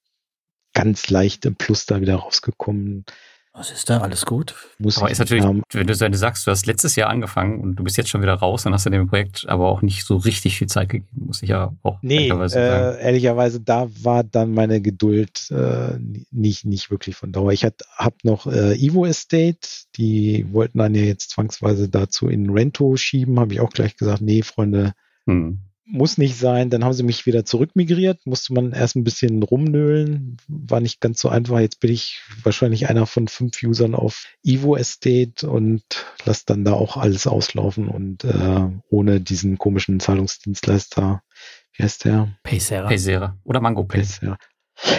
[0.74, 3.06] ganz leicht im Plus da wieder rausgekommen.
[3.54, 4.00] Was ist da?
[4.00, 4.56] Alles gut?
[4.80, 7.60] Muss Aber ist natürlich, ähm, wenn du, wenn du sagst, du hast letztes Jahr angefangen
[7.60, 10.06] und du bist jetzt schon wieder raus, dann hast du dem Projekt aber auch nicht
[10.06, 12.98] so richtig viel Zeit gegeben, muss ich ja auch Nee, ehrlicherweise sagen.
[12.98, 15.98] äh, ehrlicherweise, da war dann meine Geduld äh,
[16.32, 17.52] nicht, nicht wirklich von Dauer.
[17.52, 22.96] Ich habe noch äh, Evo Estate, die wollten dann ja jetzt zwangsweise dazu in Rento
[22.96, 24.94] schieben, habe ich auch gleich gesagt, nee, Freunde,
[25.28, 25.60] Hm.
[25.86, 26.70] Muss nicht sein.
[26.70, 31.22] Dann haben sie mich wieder zurückmigriert, musste man erst ein bisschen rumnöhlen, war nicht ganz
[31.22, 31.60] so einfach.
[31.60, 35.84] Jetzt bin ich wahrscheinlich einer von fünf Usern auf Evo Estate und
[36.26, 41.24] lasse dann da auch alles auslaufen und äh, ohne diesen komischen Zahlungsdienstleister,
[41.74, 42.38] wie heißt der?
[42.44, 42.88] Paysera.
[42.88, 44.02] Paysera oder Mango Pay.
[44.02, 44.38] Pace, ja.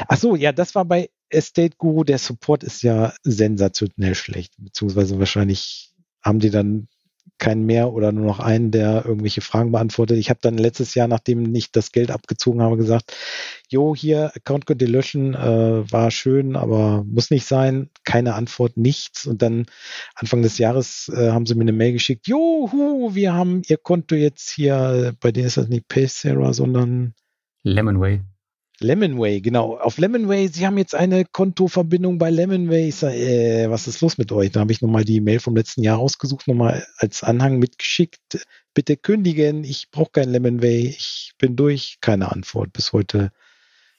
[0.09, 2.05] Ach so, ja, das war bei Estate Guru.
[2.05, 6.89] Der Support ist ja sensationell schlecht, beziehungsweise wahrscheinlich haben die dann
[7.43, 10.16] keinen mehr oder nur noch einen, der irgendwelche Fragen beantwortet.
[10.18, 13.16] Ich habe dann letztes Jahr, nachdem ich das Geld abgezogen habe, gesagt,
[13.68, 18.76] jo, hier, Account könnt ihr löschen, äh, war schön, aber muss nicht sein, keine Antwort,
[18.76, 19.26] nichts.
[19.26, 19.66] Und dann
[20.14, 24.14] Anfang des Jahres äh, haben sie mir eine Mail geschickt, johu, wir haben ihr Konto
[24.14, 27.12] jetzt hier, bei denen ist das nicht Paysera, sondern
[27.64, 28.20] Lemonway.
[28.80, 29.76] Lemonway, genau.
[29.76, 32.88] Auf Lemonway, Sie haben jetzt eine Kontoverbindung bei Lemonway.
[32.88, 34.50] Ich sag, äh, was ist los mit euch?
[34.50, 38.46] Da habe ich nochmal die Mail vom letzten Jahr rausgesucht, nochmal als Anhang mitgeschickt.
[38.74, 41.98] Bitte kündigen, ich brauche kein Lemonway, ich bin durch.
[42.00, 42.72] Keine Antwort.
[42.72, 43.30] Bis heute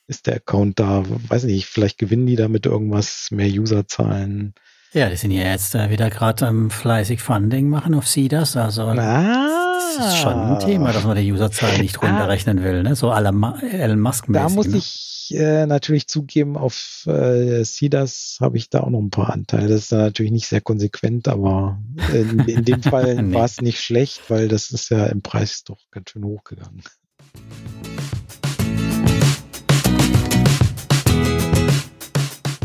[0.07, 1.03] ist der Account da.
[1.29, 4.53] Weiß nicht, vielleicht gewinnen die damit irgendwas, mehr Userzahlen.
[4.93, 8.55] Ja, die sind ja jetzt äh, wieder gerade am fleißig Funding machen auf CDAS.
[8.57, 12.83] Also Ah, das ist schon ein Thema, dass man die Userzahl nicht runterrechnen will.
[12.83, 12.95] Ne?
[12.95, 14.55] So Ma Elon Musk Da mäßig.
[14.55, 14.77] muss ne?
[14.77, 19.67] ich äh, natürlich zugeben, auf äh, CIDAS habe ich da auch noch ein paar Anteile.
[19.67, 21.79] Das ist dann natürlich nicht sehr konsequent, aber
[22.13, 23.33] in, in dem Fall Nee.
[23.33, 26.83] war es nicht schlecht, weil das ist ja im Preis doch ganz schön hochgegangen.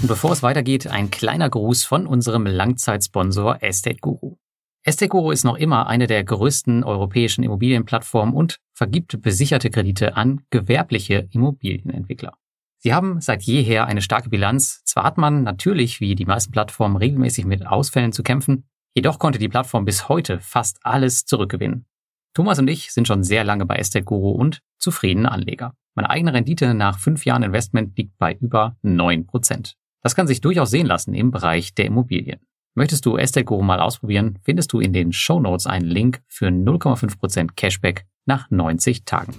[0.00, 4.36] Und bevor es weitergeht, ein kleiner Gruß von unserem Langzeitsponsor Estate Guru.
[4.84, 10.42] Estate Guru ist noch immer eine der größten europäischen Immobilienplattformen und vergibt besicherte Kredite an
[10.50, 12.34] gewerbliche Immobilienentwickler.
[12.78, 14.84] Sie haben seit jeher eine starke Bilanz.
[14.84, 19.40] Zwar hat man natürlich, wie die meisten Plattformen, regelmäßig mit Ausfällen zu kämpfen, jedoch konnte
[19.40, 21.86] die Plattform bis heute fast alles zurückgewinnen.
[22.34, 25.74] Thomas und ich sind schon sehr lange bei Estate Guru und zufriedene Anleger.
[25.96, 29.74] Meine eigene Rendite nach fünf Jahren Investment liegt bei über 9%.
[30.00, 32.38] Das kann sich durchaus sehen lassen im Bereich der Immobilien.
[32.74, 36.46] Möchtest du Estate Guru mal ausprobieren, findest du in den Show Notes einen Link für
[36.46, 39.34] 0,5% Cashback nach 90 Tagen.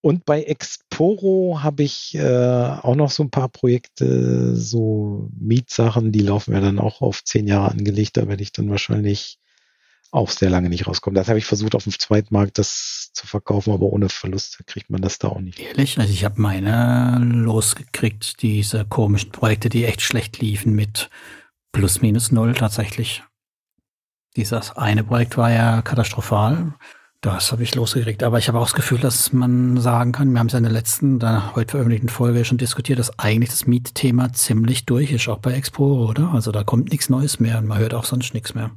[0.00, 6.22] Und bei Exporo habe ich äh, auch noch so ein paar Projekte, so Mietsachen, die
[6.22, 8.16] laufen ja dann auch auf zehn Jahre angelegt.
[8.16, 9.38] Da werde ich dann wahrscheinlich
[10.12, 11.14] auch sehr lange nicht rauskommen.
[11.14, 15.00] Das habe ich versucht, auf dem Zweitmarkt das zu verkaufen, aber ohne Verlust kriegt man
[15.00, 15.58] das da auch nicht.
[15.58, 15.98] Ehrlich?
[15.98, 21.10] Also ich habe meine losgekriegt, diese komischen Projekte, die echt schlecht liefen mit
[21.72, 23.22] plus minus null tatsächlich.
[24.36, 26.74] Dieses eine Projekt war ja katastrophal.
[27.22, 28.22] Das habe ich losgekriegt.
[28.22, 30.64] Aber ich habe auch das Gefühl, dass man sagen kann, wir haben es ja in
[30.64, 35.28] der letzten, der heute veröffentlichten Folge schon diskutiert, dass eigentlich das Mietthema ziemlich durch ist,
[35.28, 36.32] auch bei Expo, oder?
[36.32, 38.70] Also da kommt nichts Neues mehr und man hört auch sonst nichts mehr.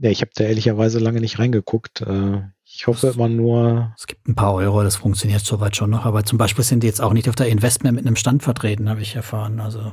[0.00, 2.00] Ja, ich habe da ehrlicherweise lange nicht reingeguckt.
[2.00, 3.92] Äh, ich hoffe immer nur.
[3.98, 6.06] Es gibt ein paar Euro, das funktioniert soweit schon noch.
[6.06, 8.88] Aber zum Beispiel sind die jetzt auch nicht auf der Investment mit einem Stand vertreten,
[8.88, 9.60] habe ich erfahren.
[9.60, 9.92] Also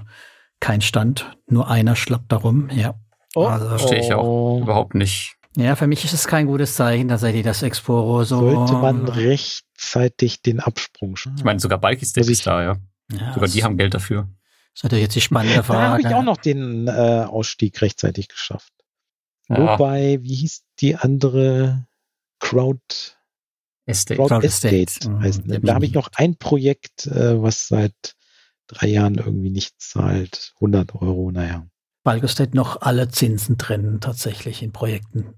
[0.62, 2.70] kein Stand, nur einer schlappt darum.
[2.70, 2.96] Ja.
[3.36, 5.36] Oh, also, verstehe ich auch überhaupt nicht.
[5.58, 8.40] Ja, für mich ist es kein gutes Zeichen, dass er die das Exporo so.
[8.40, 11.38] Sollte man rechtzeitig den Absprung schaffen.
[11.38, 12.78] Ich meine, sogar Balkis ist da, ja.
[13.12, 14.30] ja sogar die haben Geld dafür.
[14.74, 15.82] Das ist natürlich jetzt die spannende Frage.
[15.82, 18.72] Da habe ich auch noch den äh, Ausstieg rechtzeitig geschafft.
[19.50, 19.74] Ja.
[19.74, 21.88] Wobei, wie hieß die andere
[22.40, 22.82] Crowd
[23.86, 24.18] Estate?
[24.18, 25.60] Crowd, Crowd Estate, Estate heißt, ne?
[25.62, 28.16] Da habe ich noch ein Projekt, äh, was seit
[28.68, 30.54] drei Jahren irgendwie nicht zahlt.
[30.56, 31.68] 100 Euro, naja.
[32.04, 35.34] Balgestate noch alle Zinsen trennen tatsächlich in Projekten.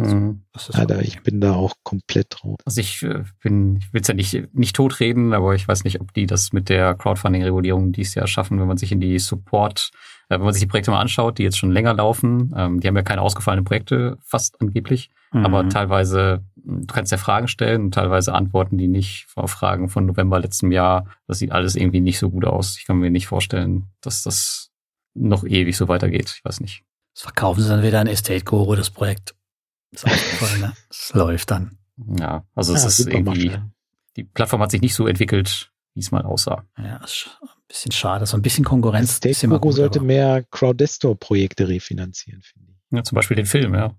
[0.00, 0.42] Mhm.
[0.72, 2.56] Alter, ich bin da auch komplett drauf.
[2.64, 6.00] Also ich äh, bin, ich will es ja nicht, nicht totreden, aber ich weiß nicht,
[6.00, 9.90] ob die das mit der Crowdfunding-Regulierung dies Jahr schaffen, wenn man sich in die Support,
[10.28, 12.54] äh, wenn man sich die Projekte mal anschaut, die jetzt schon länger laufen.
[12.56, 15.10] Ähm, die haben ja keine ausgefallenen Projekte, fast angeblich.
[15.32, 15.44] Mhm.
[15.44, 20.06] Aber teilweise, du kannst ja Fragen stellen und teilweise antworten die nicht auf Fragen von
[20.06, 21.06] November letztem Jahr.
[21.26, 22.76] Das sieht alles irgendwie nicht so gut aus.
[22.78, 24.70] Ich kann mir nicht vorstellen, dass das
[25.14, 26.34] noch ewig so weitergeht.
[26.36, 26.82] Ich weiß nicht.
[27.14, 29.35] Das verkaufen sie dann wieder an Estate Guru, das Projekt.
[29.92, 30.72] Das, ist ne?
[30.88, 31.78] das läuft dann.
[32.18, 33.62] Ja, also es ja, ist irgendwie, Macht,
[34.16, 36.64] die Plattform hat sich nicht so entwickelt, wie es mal aussah.
[36.76, 38.26] Ja, ist ein bisschen schade.
[38.26, 39.20] So ein bisschen Konkurrenz.
[39.24, 40.06] Estate Guru sollte aber.
[40.06, 42.96] mehr Crowdestor-Projekte refinanzieren, finde ich.
[42.96, 43.94] Ja, zum Beispiel den Film, ja.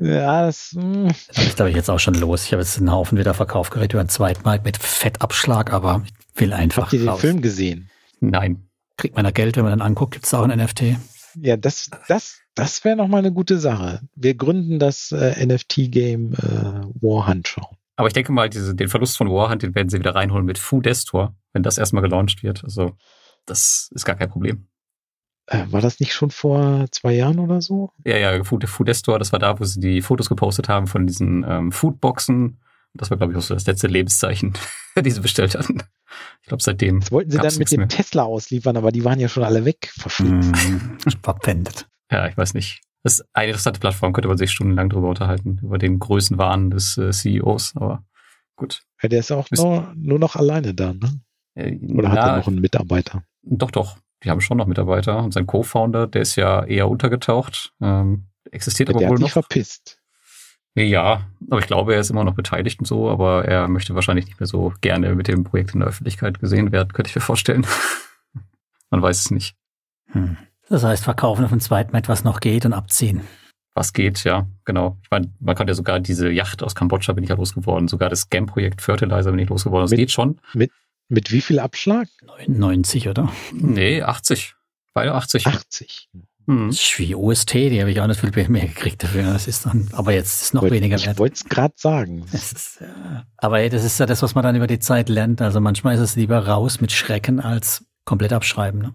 [0.00, 1.12] ja, das, mh.
[1.28, 2.44] das ist, glaube ich, jetzt auch schon los.
[2.44, 6.40] Ich habe jetzt einen Haufen wieder verkauft, gerät über ein Zweitmarkt mit Fettabschlag, aber ich
[6.40, 6.84] will einfach.
[6.84, 7.20] Habt ihr den raus.
[7.20, 7.90] Film gesehen?
[8.20, 8.68] Nein
[8.98, 10.96] kriegt man da Geld, wenn man dann anguckt, gibt es auch ein NFT?
[11.34, 14.00] Ja, das, das, das wäre nochmal eine gute Sache.
[14.14, 16.36] Wir gründen das äh, NFT-Game äh,
[17.00, 17.66] Warhunt Show.
[17.96, 20.58] Aber ich denke mal, diese, den Verlust von Warhunt, den werden sie wieder reinholen mit
[20.58, 22.62] Foodestor, wenn das erstmal gelauncht wird.
[22.64, 22.96] Also,
[23.44, 24.68] das ist gar kein Problem.
[25.46, 27.90] Äh, war das nicht schon vor zwei Jahren oder so?
[28.04, 31.44] Ja, ja, Food, Foodestor, das war da, wo sie die Fotos gepostet haben von diesen
[31.48, 32.60] ähm, Foodboxen.
[32.94, 34.54] Das war, glaube ich, auch so das letzte Lebenszeichen,
[34.98, 35.82] die sie bestellt hatten.
[36.42, 37.00] Ich glaube, seitdem.
[37.00, 37.88] Das wollten sie dann mit dem mehr.
[37.88, 40.52] Tesla ausliefern, aber die waren ja schon alle weg, verflixt.
[40.52, 41.86] Mm, verpfändet.
[42.10, 42.80] Ja, ich weiß nicht.
[43.02, 46.96] Das ist eine interessante Plattform, könnte man sich stundenlang drüber unterhalten, über den Größenwahn des
[46.98, 48.04] äh, CEOs, aber
[48.56, 48.82] gut.
[49.02, 51.20] Ja, der ist auch nur, nur noch alleine da, ne?
[51.54, 53.22] Äh, Oder na, hat er noch einen Mitarbeiter?
[53.42, 53.98] Doch, doch.
[54.24, 55.22] Die haben schon noch Mitarbeiter.
[55.22, 57.72] Und sein Co-Founder, der ist ja eher untergetaucht.
[57.80, 59.30] Ähm, existiert der aber der wohl hat noch.
[59.30, 59.97] verpisst.
[60.74, 64.26] Ja, aber ich glaube, er ist immer noch beteiligt und so, aber er möchte wahrscheinlich
[64.26, 67.22] nicht mehr so gerne mit dem Projekt in der Öffentlichkeit gesehen werden, könnte ich mir
[67.22, 67.66] vorstellen.
[68.90, 69.56] Man weiß es nicht.
[70.12, 70.36] Hm.
[70.68, 73.22] Das heißt, verkaufen auf dem zweiten etwas noch geht und abziehen.
[73.74, 74.98] Was geht, ja, genau.
[75.02, 78.08] Ich meine, man kann ja sogar diese Yacht aus Kambodscha bin ich ja losgeworden, sogar
[78.08, 79.84] das Scam-Projekt Fertilizer bin ich losgeworden.
[79.84, 80.40] Das mit, geht schon.
[80.52, 80.72] Mit,
[81.08, 82.08] mit wie viel Abschlag?
[82.46, 83.30] 90, oder?
[83.52, 84.56] Nee, 80.
[84.94, 85.46] Beide 80.
[85.46, 86.08] 80.
[86.48, 86.68] Hm.
[86.68, 89.22] Das ist wie OST, die habe ich auch nicht viel mehr gekriegt dafür.
[89.24, 91.12] Das ist dann, aber jetzt ist es noch Wollt, weniger wert.
[91.12, 92.24] Ich wollte es gerade sagen.
[92.32, 92.82] Ist.
[93.36, 95.42] Aber das ist ja das, was man dann über die Zeit lernt.
[95.42, 98.80] Also manchmal ist es lieber raus mit Schrecken als komplett abschreiben.
[98.80, 98.94] Ne?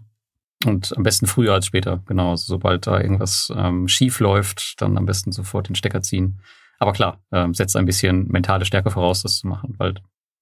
[0.66, 2.32] Und am besten früher als später, genau.
[2.32, 6.42] Also sobald da irgendwas ähm, schief läuft, dann am besten sofort den Stecker ziehen.
[6.80, 9.94] Aber klar, ähm, setzt ein bisschen mentale Stärke voraus, das zu machen, weil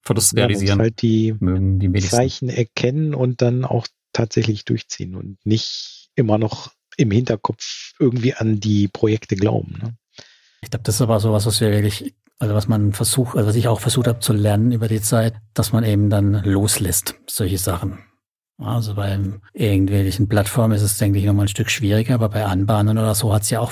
[0.02, 5.38] Verlust realisieren ja, halt die, mögen die Zeichen erkennen und dann auch tatsächlich durchziehen und
[5.46, 6.72] nicht immer noch
[7.02, 9.80] im Hinterkopf irgendwie an die Projekte glauben.
[9.82, 9.95] Ne?
[10.61, 13.56] Ich glaube, das ist aber sowas, was wir wirklich, also was man versucht, also was
[13.56, 17.57] ich auch versucht habe zu lernen über die Zeit, dass man eben dann loslässt, solche
[17.57, 17.99] Sachen.
[18.57, 19.19] Also bei
[19.53, 23.34] irgendwelchen Plattformen ist es, denke ich, nochmal ein Stück schwieriger, aber bei Anbahnen oder so
[23.34, 23.72] hat es ja auch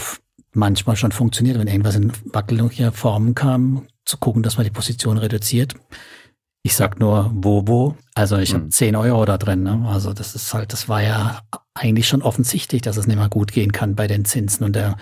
[0.51, 5.19] manchmal schon funktioniert, wenn irgendwas in wackelige Formen kam, zu gucken, dass man die Position
[5.19, 5.75] reduziert.
[6.69, 7.95] Ich sag nur wo, wo.
[8.13, 8.59] Also ich hm.
[8.59, 9.63] habe 10 Euro da drin.
[9.63, 9.85] Ne?
[9.87, 11.39] Also das ist halt, das war ja
[11.73, 14.95] eigentlich schon offensichtlich, dass es nicht mehr gut gehen kann bei den Zinsen und der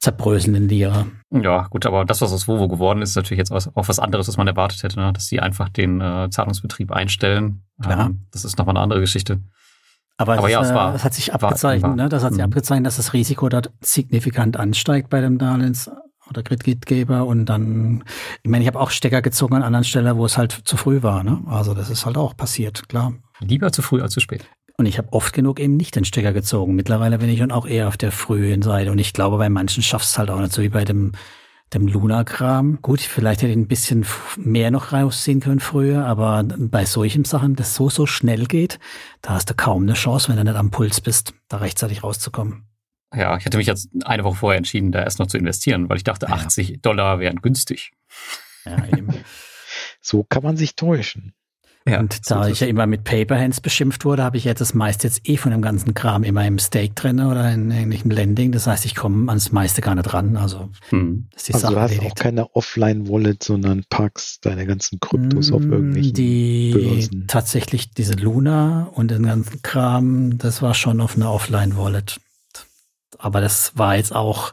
[0.00, 1.06] zerbröselnden Lira.
[1.30, 4.26] Ja, gut, aber das, was aus Vovo geworden ist, ist natürlich jetzt auch was anderes,
[4.26, 5.12] was man erwartet hätte, ne?
[5.12, 7.62] dass sie einfach den äh, Zahlungsbetrieb einstellen.
[7.80, 8.06] Klar.
[8.06, 9.38] Ähm, das ist nochmal eine andere Geschichte.
[10.16, 12.08] Aber, Aber es, ja, es äh, war- es hat sich abgezeichnet, war- ne?
[12.08, 12.46] Das hat sich Mhm.
[12.46, 15.88] abgezeichnet, dass das Risiko dort signifikant ansteigt bei dem Darlehens-
[16.28, 18.04] oder Kreditgeber und dann,
[18.42, 21.02] ich meine, ich habe auch Stecker gezogen an anderen Stellen, wo es halt zu früh
[21.02, 21.42] war, ne?
[21.46, 23.14] Also das ist halt auch passiert, klar.
[23.40, 24.44] Lieber zu früh als zu spät.
[24.76, 26.74] Und ich habe oft genug eben nicht den Stecker gezogen.
[26.74, 28.90] Mittlerweile bin ich schon auch eher auf der frühen Seite.
[28.90, 31.12] Und ich glaube, bei manchen schaffst es halt auch nicht so wie bei dem,
[31.72, 32.80] dem Luna-Kram.
[32.82, 34.04] Gut, vielleicht hätte ich ein bisschen
[34.36, 38.80] mehr noch rausziehen können früher, aber bei solchen Sachen, das so, so schnell geht,
[39.22, 42.64] da hast du kaum eine Chance, wenn du nicht am Puls bist, da rechtzeitig rauszukommen.
[43.16, 45.96] Ja, ich hatte mich jetzt eine Woche vorher entschieden, da erst noch zu investieren, weil
[45.98, 46.32] ich dachte, Ja.
[46.34, 47.92] 80 Dollar wären günstig.
[48.64, 49.08] Ja, eben.
[50.00, 51.34] So kann man sich täuschen.
[51.86, 54.60] Ja, und so da ist ich ja immer mit Paperhands beschimpft wurde, habe ich jetzt
[54.62, 58.10] das meiste jetzt eh von dem ganzen Kram immer im Stake drin oder in irgendwelchem
[58.10, 58.52] Lending.
[58.52, 60.38] Das heißt, ich komme ans meiste gar nicht ran.
[60.38, 61.28] Also Hm.
[61.36, 62.16] ist die Also Sache du hast auch erledigt.
[62.16, 67.26] keine Offline-Wallet, sondern packst deine ganzen Kryptos auf Mm, irgendwelchen Die Börsen.
[67.26, 72.18] tatsächlich diese Luna und den ganzen Kram, das war schon auf einer Offline-Wallet.
[73.24, 74.52] Aber das war jetzt auch,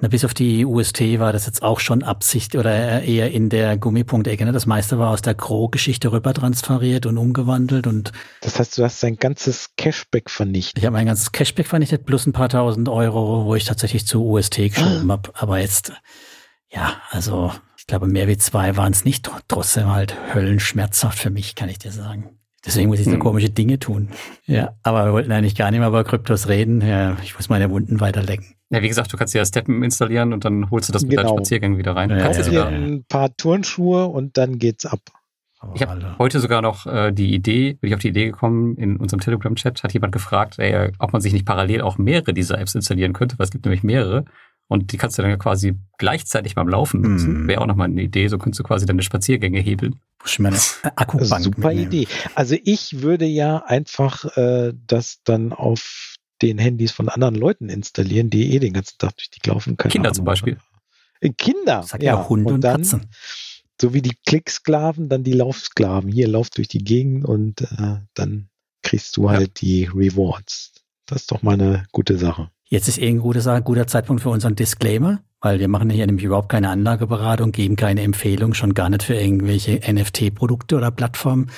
[0.00, 3.76] na, bis auf die UST war das jetzt auch schon Absicht oder eher in der
[3.76, 4.44] Gummipunktecke.
[4.44, 4.52] Ne?
[4.52, 9.02] Das meiste war aus der Gro-Geschichte rüber transferiert und umgewandelt und Das heißt, du hast
[9.02, 10.78] dein ganzes Cashback vernichtet.
[10.78, 14.24] ich habe mein ganzes Cashback vernichtet plus ein paar tausend Euro, wo ich tatsächlich zu
[14.24, 15.30] UST geschoben habe.
[15.34, 15.92] Aber jetzt,
[16.72, 19.28] ja, also ich glaube, mehr wie zwei waren es nicht.
[19.28, 22.30] Tr- Trotzdem halt höllenschmerzhaft für mich, kann ich dir sagen.
[22.66, 23.20] Deswegen muss ich so Hm.
[23.20, 24.08] komische Dinge tun.
[24.44, 26.80] Ja, aber wir wollten eigentlich gar nicht mehr über Kryptos reden.
[26.82, 28.46] Ja, ich muss meine Wunden weiterlecken.
[28.68, 31.24] Ja, wie gesagt, du kannst ja Steppen installieren und dann holst du das mit deinen
[31.26, 31.36] Genau.
[31.38, 32.10] Spaziergängen wieder rein.
[32.10, 35.00] Du Ja, kannst ja dir ein paar Turnschuhe und dann geht's ab.
[35.58, 38.76] Aber Ich habe heute sogar noch äh, die Idee, bin ich auf die Idee gekommen,
[38.76, 42.58] in unserem Telegram-Chat hat jemand gefragt, ey, ob man sich nicht parallel auch mehrere dieser
[42.58, 44.24] Apps installieren könnte, weil es gibt nämlich mehrere.
[44.70, 47.34] Und die kannst du dann ja quasi gleichzeitig beim Laufen nutzen.
[47.34, 47.48] Hm.
[47.48, 49.98] Wäre auch nochmal eine Idee, so könntest du quasi deine Spaziergänge hebeln.
[50.24, 50.56] ich meine
[50.94, 51.92] Akkubank super mitnehmen.
[51.92, 52.06] Idee.
[52.36, 58.30] Also ich würde ja einfach äh, das dann auf den Handys von anderen Leuten installieren,
[58.30, 59.90] die eh den ganzen Tag durch die laufen können.
[59.90, 60.56] Kinder zum Beispiel.
[61.20, 63.10] Äh, Kinder, Sag ja Hunde und, dann, Katzen.
[63.80, 66.12] So wie die Klicksklaven, dann die Laufsklaven.
[66.12, 68.50] Hier lauf durch die Gegend und äh, dann
[68.82, 70.74] kriegst du halt die Rewards.
[71.06, 72.52] Das ist doch mal eine gute Sache.
[72.70, 76.24] Jetzt ist eh ein guter, guter Zeitpunkt für unseren Disclaimer, weil wir machen hier nämlich
[76.24, 81.50] überhaupt keine Anlageberatung, geben keine Empfehlung, schon gar nicht für irgendwelche NFT-Produkte oder Plattformen.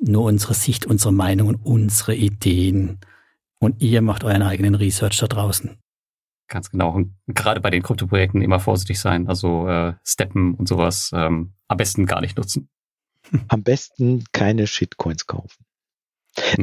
[0.00, 2.98] Nur unsere Sicht, unsere Meinung und unsere Ideen.
[3.58, 5.78] Und ihr macht euren eigenen Research da draußen.
[6.48, 6.90] Ganz genau.
[6.92, 9.28] Und gerade bei den Kryptoprojekten immer vorsichtig sein.
[9.28, 12.68] Also äh, Steppen und sowas ähm, am besten gar nicht nutzen.
[13.48, 15.64] Am besten keine Shitcoins kaufen.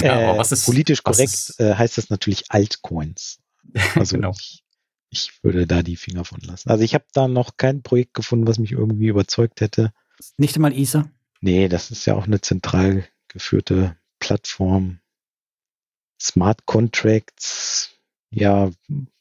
[0.01, 3.39] Ja, äh, aber was ist politisch was korrekt ist- äh, heißt das natürlich Altcoins.
[3.95, 4.31] Also genau.
[4.31, 4.63] ich,
[5.09, 6.69] ich würde da die Finger von lassen.
[6.69, 9.93] Also ich habe da noch kein Projekt gefunden, was mich irgendwie überzeugt hätte.
[10.37, 11.09] Nicht einmal ISA?
[11.41, 14.99] Nee, das ist ja auch eine zentral geführte Plattform.
[16.19, 17.91] Smart Contracts,
[18.31, 18.71] ja,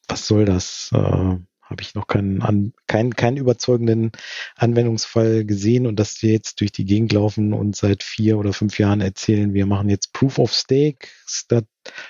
[0.09, 0.91] was soll das?
[0.93, 1.37] Äh,
[1.69, 4.13] Habe ich noch keinen, an, keinen, keinen überzeugenden
[4.55, 8.79] Anwendungsfall gesehen und dass wir jetzt durch die Gegend laufen und seit vier oder fünf
[8.79, 11.67] Jahren erzählen, wir machen jetzt Proof of Stake statt,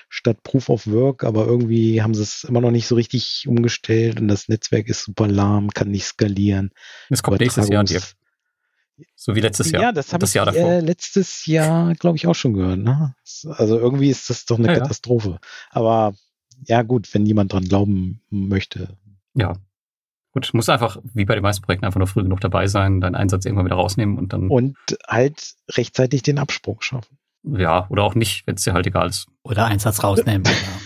[0.09, 4.21] statt Proof of Work, aber irgendwie haben sie es immer noch nicht so richtig umgestellt
[4.21, 6.69] und das Netzwerk ist super lahm, kann nicht skalieren.
[7.09, 8.03] Es kommt nächstes Jahr, Übertragungs- Dirk.
[9.15, 9.81] So wie letztes Jahr.
[9.81, 12.79] Ja, das habe ich Jahr äh, letztes Jahr, glaube ich, auch schon gehört.
[12.79, 13.15] Ne?
[13.49, 14.79] Also irgendwie ist das doch eine Ja, ja.
[14.79, 15.39] Katastrophe.
[15.69, 16.13] Aber
[16.65, 18.97] ja gut, wenn jemand dran glauben möchte.
[19.37, 19.53] Ja.
[20.33, 23.15] Gut, muss einfach, wie bei den meisten Projekten, einfach nur früh genug dabei sein, deinen
[23.15, 24.77] Einsatz irgendwann wieder rausnehmen und dann, Und
[25.07, 27.17] halt rechtzeitig den Absprung schaffen.
[27.43, 29.27] ja, oder auch nicht, wenn es dir halt egal ist.
[29.43, 30.41] Oder Einsatz rausnehmen.
[30.45, 30.81] oder,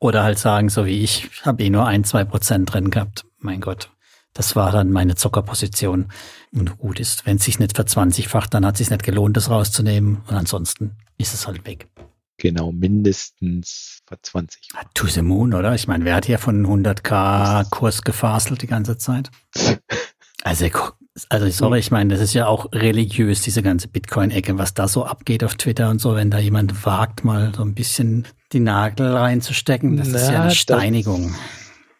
[0.00, 3.24] oder halt sagen, so wie ich, ich habe eh nur ein, zwei Prozent drin gehabt.
[3.38, 3.90] Mein Gott.
[4.34, 6.06] Das war dann meine Zockerposition.
[6.52, 9.48] Und gut ist, wenn es sich nicht verzwanzigfacht, dann hat es sich nicht gelohnt, das
[9.48, 10.22] rauszunehmen.
[10.26, 11.88] Und ansonsten ist es halt weg.
[12.36, 14.68] Genau, mindestens vor 20.
[14.74, 15.74] Ah, To the moon, oder?
[15.74, 19.30] Ich meine, wer hat hier von 100k Kurs gefaselt die ganze Zeit?
[20.46, 20.66] Also,
[21.30, 25.06] also sorry, ich meine, das ist ja auch religiös, diese ganze Bitcoin-Ecke, was da so
[25.06, 29.06] abgeht auf Twitter und so, wenn da jemand wagt, mal so ein bisschen die Nagel
[29.16, 31.34] reinzustecken, das ist ja Na, eine das- Steinigung.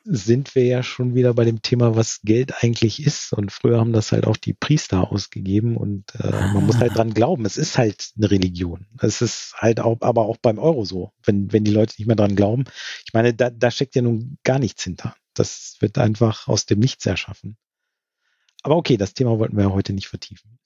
[0.04, 3.32] Sind wir ja schon wieder bei dem Thema, was Geld eigentlich ist.
[3.32, 7.14] Und früher haben das halt auch die Priester ausgegeben und äh, man muss halt dran
[7.14, 7.46] glauben.
[7.46, 8.86] Es ist halt eine Religion.
[9.00, 11.12] Es ist halt auch, aber auch beim Euro so.
[11.22, 12.64] Wenn, wenn die Leute nicht mehr dran glauben.
[13.06, 15.16] Ich meine, da, da steckt ja nun gar nichts hinter.
[15.32, 17.56] Das wird einfach aus dem Nichts erschaffen.
[18.62, 20.58] Aber okay, das Thema wollten wir heute nicht vertiefen.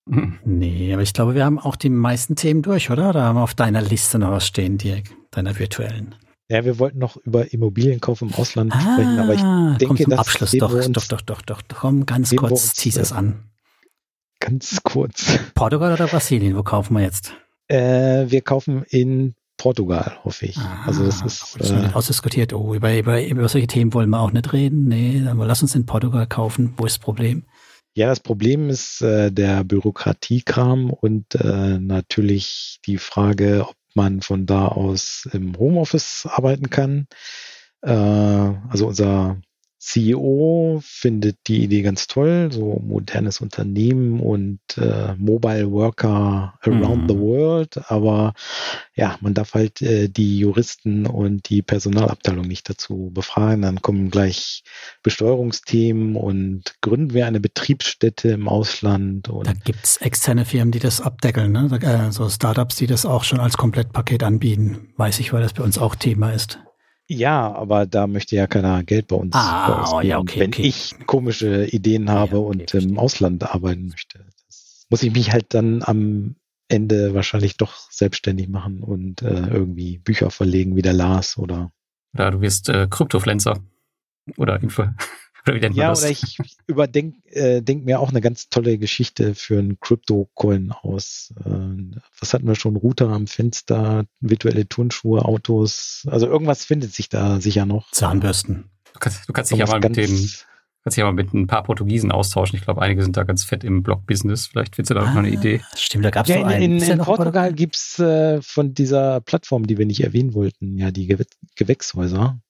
[0.44, 3.12] Nee, aber ich glaube, wir haben auch die meisten Themen durch, oder?
[3.12, 6.14] Da haben wir auf deiner Liste noch was stehen, Dirk, deiner virtuellen.
[6.50, 9.40] Ja, wir wollten noch über Immobilienkauf im Ausland Ah, sprechen, aber ich
[9.78, 10.50] denke, komm zum das Abschluss.
[10.52, 11.62] Doch, uns doch, doch, doch, doch.
[11.68, 13.50] Komm, ganz kurz, zieh es an.
[14.40, 15.38] ganz kurz.
[15.54, 16.56] Portugal oder Brasilien?
[16.56, 17.34] Wo kaufen wir jetzt?
[17.68, 20.56] Äh, wir kaufen in Portugal, hoffe ich.
[20.86, 22.52] also das Ah, ist das äh, ausdiskutiert.
[22.54, 24.88] Oh, über, über, über solche Themen wollen wir auch nicht reden.
[24.88, 26.72] Nee, aber lass uns in Portugal kaufen.
[26.76, 27.44] Wo ist das Problem?
[27.94, 34.46] ja das Problem ist äh, der Bürokratiekram und äh, natürlich die Frage, ob man von
[34.46, 37.06] da aus im Homeoffice arbeiten kann.
[37.82, 39.40] Äh, also unser
[39.78, 47.08] CEO findet die Idee ganz toll, so modernes Unternehmen und äh, Mobile Worker around Mhm.
[47.08, 48.34] the world, aber
[48.94, 53.62] ja, man darf halt äh, die Juristen und die Personalabteilung nicht dazu befragen.
[53.62, 54.62] Dann kommen gleich
[55.02, 61.52] Besteuerungsthemen und gründen wir eine Betriebsstätte im Ausland Da gibt's externe Firmen, die das abdeckeln.
[61.52, 61.68] Ne?
[61.80, 64.92] Äh, so Startups, die das auch schon als Komplettpaket anbieten.
[64.96, 66.58] Weiß ich, weil das bei uns auch Thema ist.
[67.10, 70.62] Ja, aber da möchte ja keiner Geld bei uns Ah, ausgeben, ja, okay, wenn okay.
[70.62, 72.90] ich komische Ideen habe Ja, okay, und verstehe.
[72.90, 74.26] im Ausland arbeiten möchte.
[74.46, 76.36] Das muss ich mich halt dann am
[76.68, 81.72] Ende wahrscheinlich doch selbstständig machen und äh, irgendwie Bücher verlegen wie der Lars oder
[82.12, 83.58] Oder du wirst äh, Kryptofluencer.
[84.36, 84.84] Oder Info.
[85.48, 86.02] Ja, das?
[86.02, 91.32] oder ich überdenk äh, denk mir auch eine ganz tolle Geschichte für einen Crypto-Coin aus.
[91.44, 91.50] Äh,
[92.20, 92.76] was hatten wir schon?
[92.76, 96.06] Router am Fenster, virtuelle Turnschuhe, Autos.
[96.10, 97.90] Also irgendwas findet sich da sicher noch.
[97.92, 98.70] Zahnbürsten.
[98.92, 101.46] Du kannst, du kannst dich ja mal mit den, kannst dich ja mal mit ein
[101.46, 102.56] paar Portugiesen austauschen.
[102.56, 104.48] Ich glaube, einige sind da ganz fett im Blog-Business.
[104.48, 105.60] Vielleicht findest du da noch eine Idee.
[105.62, 106.78] Ah, Stimmt, da gab's Ja, doch in, einen.
[106.80, 111.06] in, in Portugal gibt's äh, von dieser Plattform, die wir nicht erwähnen wollten, ja, die
[111.06, 111.22] Gew
[111.56, 112.40] Gewächshäuser.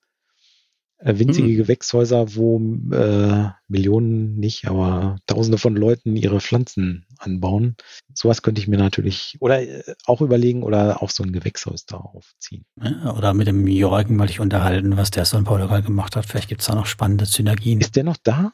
[1.00, 1.56] Äh, winzige Hm.
[1.58, 2.58] Gewächshäuser, wo
[2.92, 7.76] äh, Millionen nicht, aber Tausende von Leuten ihre Pflanzen anbauen.
[8.14, 11.98] Sowas könnte ich mir natürlich oder äh, auch überlegen oder auch so ein Gewächshaus da
[11.98, 12.64] aufziehen.
[12.82, 16.26] Ja, Oder mit dem Jürgen mal dich unterhalten, was der so in Portugal gemacht hat.
[16.26, 17.80] Vielleicht gibt's da noch spannende Synergien.
[17.80, 18.52] Ist der noch da?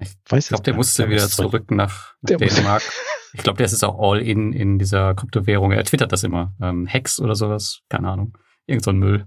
[0.00, 1.50] Ich Weiß Ich glaube, der es musste wieder muss zurück.
[1.52, 2.82] zurück nach, nach Dänemark.
[3.34, 5.72] Ich glaube, der ist jetzt auch all in in dieser Kryptowährung.
[5.72, 6.54] Er twittert das immer.
[6.60, 7.80] Ähm, Hex oder sowas.
[7.88, 8.36] Keine Ahnung.
[8.66, 9.26] Irgend so ein Müll.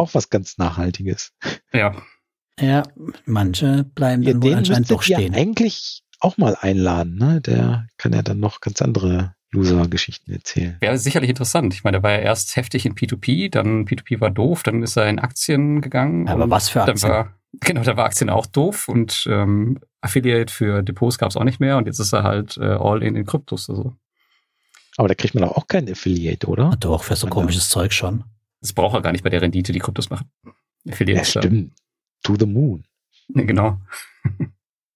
[0.00, 1.32] Auch was ganz Nachhaltiges.
[1.72, 1.94] Ja.
[2.58, 2.82] Ja,
[3.26, 5.34] manche bleiben Ja, dann wohl den anscheinend doch stehen.
[5.34, 7.40] eigentlich auch mal einladen, ne?
[7.40, 10.76] Der kann ja dann noch ganz andere Loser-Geschichten erzählen.
[10.80, 11.74] Wäre sicherlich interessant.
[11.74, 14.96] Ich meine, der war ja erst heftig in P2P, dann P2P war doof, dann ist
[14.96, 16.28] er in Aktien gegangen.
[16.28, 17.10] Aber was für Aktien?
[17.10, 21.44] war, genau, da war Aktien auch doof und ähm, Affiliate für Depots gab es auch
[21.44, 23.68] nicht mehr und jetzt ist er halt äh, all in in Kryptos.
[23.68, 23.96] Also
[24.98, 26.68] Aber da kriegt man doch auch keinen Affiliate, oder?
[26.70, 27.30] Na Doch, für so Ja.
[27.30, 28.24] komisches Zeug schon.
[28.60, 30.30] Das braucht er gar nicht bei der Rendite, die Kryptos machen.
[30.44, 31.72] Ja, Affiliate ist da- stimmt.
[32.22, 32.84] To the moon.
[33.34, 33.78] Ja, genau.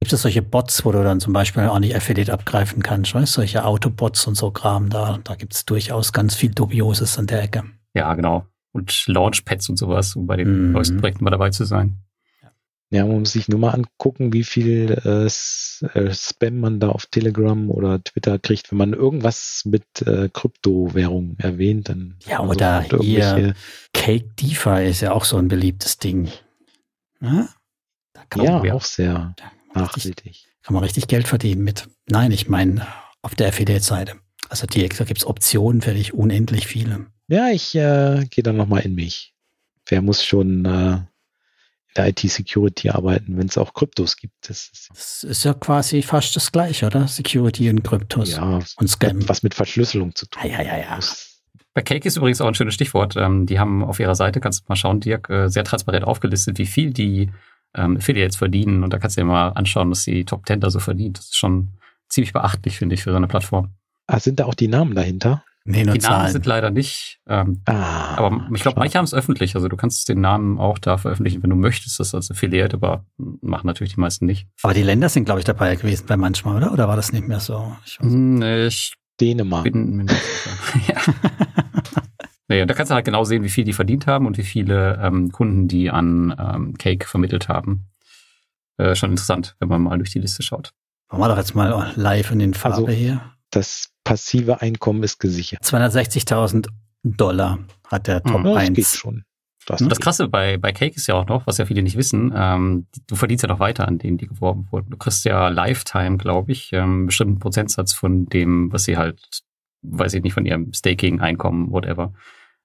[0.01, 3.33] Gibt es solche Bots, wo du dann zum Beispiel auch nicht Affiliate abgreifen kannst, weißt
[3.33, 5.19] Solche Autobots und so Kram da.
[5.25, 7.65] Da gibt's durchaus ganz viel Dubioses an der Ecke.
[7.95, 8.47] Ja, genau.
[8.73, 10.73] Und Launchpads und sowas, um bei den Mhm.
[10.73, 11.97] neuesten Projekten mal dabei zu sein.
[12.95, 17.07] Ja, man muss sich nur mal angucken, wie viel äh, äh, Spam man da auf
[17.07, 21.89] Telegram oder Twitter kriegt, wenn man irgendwas mit äh, Kryptowährung erwähnt.
[21.89, 23.55] Dann Ja, oder sofort hier-
[23.93, 26.29] Cake DeFi ist ja auch so ein beliebtes Ding.
[27.21, 27.49] Kann,
[28.45, 28.75] Ja, man, ja.
[28.75, 30.45] auch sehr da kann, man richtig, nachhaltig.
[30.63, 31.89] kann man richtig Geld verdienen mit.
[32.09, 32.87] Nein, ich meine
[33.23, 34.17] auf der Affiliate-Seite.
[34.49, 37.07] Also die, da gibt's Optionen für dich unendlich viele.
[37.29, 39.35] Ja, ich äh, gehe dann nochmal in mich.
[39.87, 41.01] Wer muss schon äh,
[41.97, 44.35] der IT-Security arbeiten, wenn es auch Kryptos gibt?
[44.49, 47.07] Das ist Das ist ja quasi fast das gleiche, oder?
[47.09, 49.29] Security und Kryptos ja und Scam.
[49.29, 50.43] was mit Verschlüsselung zu tun.
[50.51, 50.99] Ja, ja, ja,
[51.73, 53.17] Bei Cake ist übrigens auch ein schönes Stichwort.
[53.17, 56.59] Ähm, die haben auf ihrer Seite, kannst du mal schauen, Dirk, äh, sehr transparent aufgelistet,
[56.59, 57.31] wie viel die
[57.75, 58.83] ähm, Affiliates verdienen.
[58.85, 61.19] Und da kannst du dir mal anschauen, was die Top 10 da so verdient.
[61.19, 61.71] Das ist schon
[62.09, 63.71] ziemlich beachtlich, finde ich, für so eine Plattform.
[64.07, 65.45] Ah, sind da auch die Namen dahinter?
[65.67, 66.33] Nee, nur Die Namen Zahlen.
[66.33, 69.55] sind leider nicht, ähm, Ah, aber ich glaube, manche haben es öffentlich.
[69.55, 73.07] Also du kannst den Namen auch da veröffentlichen, wenn du möchtest, das als Affiliate, aber
[73.17, 74.47] machen natürlich die meisten nicht.
[74.63, 76.71] Aber die Länder sind, glaube ich, dabei gewesen bei manchmal, oder?
[76.73, 77.75] Oder war das nicht mehr so?
[77.87, 79.65] Ich weiß Hm, Ich Dänemark.
[79.65, 80.07] bin
[80.87, 80.97] ja.
[82.49, 84.43] Nee, und da kannst du halt genau sehen, wie viel die verdient haben und wie
[84.43, 87.87] viele ähm, Kunden die an ähm, Cake vermittelt haben.
[88.77, 90.73] Äh, schon interessant, wenn man mal durch die Liste schaut.
[91.11, 93.21] Machen wir doch jetzt mal live in den Farbe Also- hier.
[93.55, 95.63] Das passive Einkommen ist gesichert.
[95.63, 96.69] 260.000
[97.05, 98.47] Dollar hat der Top Hm.
[98.47, 98.97] Ja, das geht 1.
[98.97, 99.25] schon.
[99.67, 99.89] Das Hm?
[99.89, 100.01] Das.
[100.01, 103.15] Krasse bei, bei Cake ist ja auch noch, was ja viele nicht wissen, ähm, du
[103.15, 104.91] verdienst ja noch weiter an denen, die geworben wurden.
[104.91, 109.43] Du kriegst ja Lifetime, glaube ich, ähm, einen bestimmten Prozentsatz von dem, was sie halt,
[109.83, 112.13] weiß ich nicht, von ihrem Staking, Einkommen, whatever.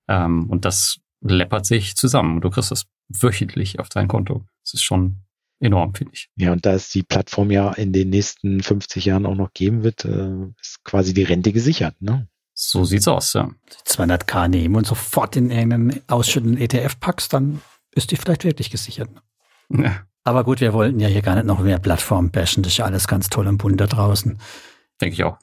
[0.08, 4.44] Ähm, und das läppert sich zusammen und du kriegst das wöchentlich auf dein Konto.
[4.64, 5.18] Das ist schon
[5.60, 6.30] enorm, finde ich.
[6.36, 9.84] Ja, und da es die Plattform ja in den nächsten 50 Jahren auch noch geben
[9.84, 12.02] wird, äh, ist quasi die Rente gesichert.
[12.02, 12.28] Ne?
[12.54, 13.50] So sieht's aus, ja.
[13.86, 17.62] 200k nehmen und sofort in irgendeinen ausschüttenden ETF packst, dann
[17.92, 19.10] ist die vielleicht wirklich gesichert.
[19.70, 20.04] ja.
[20.26, 22.62] Aber gut, wir wollten ja hier gar nicht noch mehr Plattformen bashen.
[22.62, 24.38] Das ist ja alles ganz toll und bunt da draußen.
[25.02, 25.40] Denke ich auch.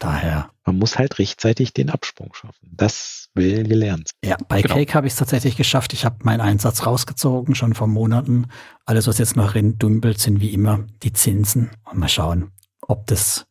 [0.00, 2.68] Daher, Man muss halt rechtzeitig den Absprung schaffen.
[2.72, 4.10] Das will gelernt.
[4.24, 4.74] ja, bei Genau.
[4.74, 5.92] Cake habe ich es tatsächlich geschafft.
[5.92, 8.46] Ich habe meinen Einsatz rausgezogen, schon vor Monaten.
[8.84, 11.70] Alles, was jetzt noch drin dümpelt, sind wie immer die Zinsen.
[11.90, 12.50] Und mal schauen,
[12.82, 13.46] ob das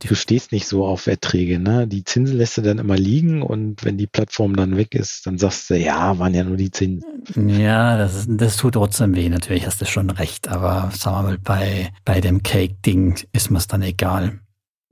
[0.00, 1.86] Du stehst nicht so auf Erträge, ne?
[1.86, 5.36] Die Zinsen lässt du dann immer liegen und wenn die Plattform dann weg ist, dann
[5.36, 7.48] sagst du, ja, waren ja nur die Zinsen.
[7.50, 9.28] Ja, das, ist, das tut trotzdem weh.
[9.28, 10.48] Natürlich hast du schon recht.
[10.48, 14.40] Aber sagen wir mal, bei, bei dem Cake-Ding ist mir's dann egal.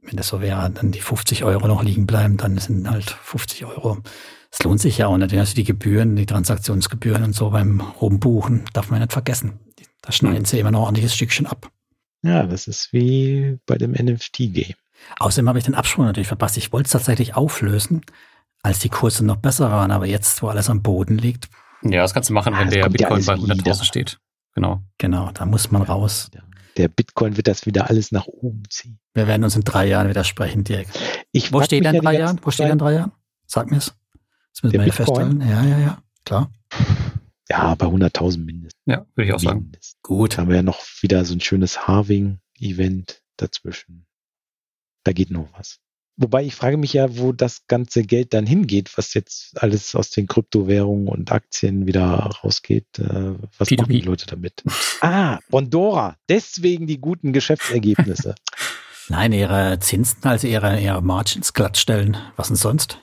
[0.02, 3.64] Wenn das so wäre, dann die 50 Euro noch liegen bleiben, dann sind halt 50
[3.66, 3.98] Euro.
[4.50, 5.40] Es lohnt sich ja auch natürlich.
[5.40, 9.60] Also die Gebühren, die Transaktionsgebühren und so beim Rumbuchen darf man nicht vergessen.
[10.02, 11.70] Da schneiden sie immer noch ein ordentliches Stückchen ab.
[12.22, 14.74] Ja, das ist wie bei dem NFT-Game.
[15.18, 16.56] Außerdem habe ich den Absprung natürlich verpasst.
[16.56, 18.02] Ich wollte es tatsächlich auflösen,
[18.62, 19.90] als die Kurse noch besser waren.
[19.90, 21.48] Aber jetzt, wo alles am Boden liegt,
[21.82, 23.54] Ja, das kannst du machen, Ah, wenn das der ja Bitcoin bei wieder.
[23.54, 24.18] 100.000 steht.
[24.54, 24.82] Genau.
[24.98, 26.30] genau, da muss man raus.
[26.76, 28.98] Der Bitcoin wird das wieder alles nach oben ziehen.
[29.14, 30.88] Wir werden uns in drei Jahren widersprechen, Dirk.
[31.32, 32.40] Ich Wo steht er in drei Jahren?
[32.42, 33.12] Wo steht er in drei Jahren?
[33.46, 33.94] Sag mir's.
[34.52, 35.40] Das müssen Der wir ja Bitcoin?
[35.40, 35.50] feststellen.
[35.50, 36.02] Ja, ja, ja.
[36.24, 36.50] Klar.
[37.48, 38.80] Ja, bei 100.000 mindestens.
[38.86, 39.60] Ja, würde ich auch sagen.
[39.60, 39.98] Mindestens.
[40.02, 40.34] Gut.
[40.34, 44.06] Da haben wir ja noch wieder so ein schönes Halving-Event dazwischen.
[45.04, 45.80] Da geht noch was.
[46.16, 50.10] Wobei ich frage mich ja, wo das ganze Geld dann hingeht, was jetzt alles aus
[50.10, 52.98] den Kryptowährungen und Aktien wieder rausgeht.
[52.98, 53.80] Äh, was P2P.
[53.80, 54.62] machen die Leute damit?
[55.00, 56.16] ah, Bondora.
[56.28, 58.34] Deswegen die guten Geschäftsergebnisse.
[59.08, 62.16] Nein, ihre Zinsen, also ihre, ihre Margins glattstellen.
[62.36, 62.98] Was denn sonst?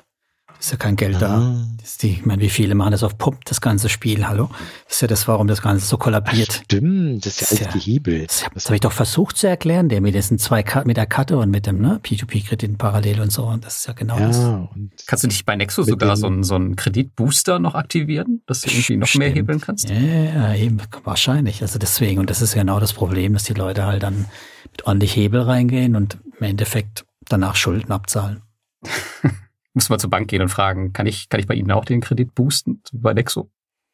[0.59, 1.37] Ist ja kein Geld da.
[1.37, 1.65] Ah.
[1.77, 4.27] Das ist die, ich meine, wie viele machen das auf Pump, das ganze Spiel?
[4.27, 4.49] Hallo?
[4.87, 6.63] Das ist ja das, warum das Ganze so kollabiert.
[6.65, 8.29] Stimmt, das ist ja Das alles ja- gehebelt.
[8.29, 11.05] Das habe hab ich doch versucht zu erklären, der mit diesen zwei Ka- mit der
[11.05, 13.45] Karte und mit dem ne, P2P-Krediten parallel und so.
[13.45, 14.35] Und das ist ja genau das.
[14.37, 18.41] Ja, und Kannst du nicht bei Nexo sogar so einen, so einen Kreditbooster noch aktivieren,
[18.45, 19.89] dass du irgendwie noch mehr hebeln kannst?
[19.89, 21.61] Ja, ja, eben, wahrscheinlich.
[21.61, 24.25] Also deswegen, und das ist genau das Problem, dass die Leute halt dann
[24.73, 28.41] mit ordentlich Hebel reingehen und im Endeffekt danach Schulden abzahlen.
[29.73, 32.01] Muss mal zur Bank gehen und fragen, kann ich, kann ich bei Ihnen auch den
[32.01, 33.51] Kredit boosten, wie bei Nexo?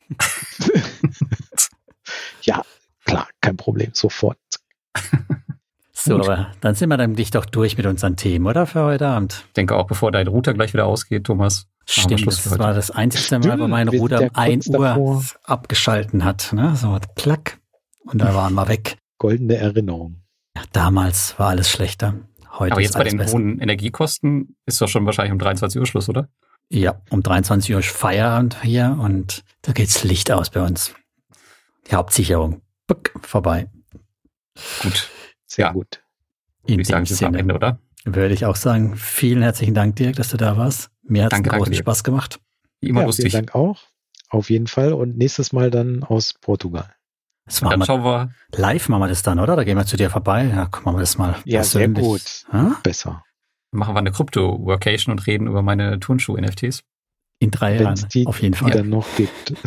[2.42, 2.62] ja,
[3.04, 4.38] klar, kein Problem, sofort.
[5.98, 6.28] So, Gut.
[6.30, 9.44] aber dann sind wir dann dich doch durch mit unseren Themen, oder für heute Abend?
[9.48, 11.68] Ich denke auch, bevor dein Router gleich wieder ausgeht, Thomas.
[11.88, 12.60] wir Stimmt, das heute.
[12.60, 15.24] war das einzige Mal, wo mein wir ja um 1 kurz Uhr davor.
[15.46, 16.54] abgeschalten hat.
[16.54, 16.76] Ne?
[16.76, 17.58] So, klack.
[18.04, 18.98] Und da waren wir weg.
[19.18, 20.22] Goldene Erinnerung.
[20.56, 22.14] Ja, damals war alles schlechter.
[22.58, 23.34] Heute Aber jetzt bei den besser.
[23.34, 26.30] hohen Energiekosten ist doch schon wahrscheinlich um 23 Uhr Schluss, oder?
[26.70, 30.96] Ja, um 23 Uhr ist Feierabend hier und da geht's Licht aus bei uns.
[31.90, 32.62] Die Hauptsicherung.
[32.88, 33.70] Buck, vorbei.
[34.82, 35.10] Gut,
[35.46, 35.72] Sehr Ja.
[35.74, 36.02] gut.
[36.66, 37.80] In würde ich sagen, dem Sinne Ende, oder?
[38.06, 40.90] würde ich auch sagen, vielen herzlichen Dank, Dirk, dass du da warst.
[41.04, 41.74] Mir hat es großen.
[41.74, 42.40] Spaß gemacht.
[42.80, 43.32] Wie immer ja, lustig.
[43.32, 43.82] Vielen Dank auch.
[44.30, 44.94] Auf jeden Fall.
[44.94, 46.95] Und nächstes Mal dann aus Portugal.
[47.46, 49.56] Das Und machen dann schauen wir, live, machen wir das dann, oder?
[49.56, 50.46] Da gehen wir zu dir vorbei.
[50.46, 52.04] Ja, gucken wir mal das mal Ja, sehr persönlich.
[52.04, 52.44] gut.
[52.52, 52.76] Ja?
[52.84, 53.24] Besser.
[53.72, 56.82] machen wir eine Krypto-Workation und reden über meine Turnschuh-NFTs.
[57.40, 58.72] In drei Jahren, es die auf jeden Fall.
[58.72, 59.54] dann noch gibt.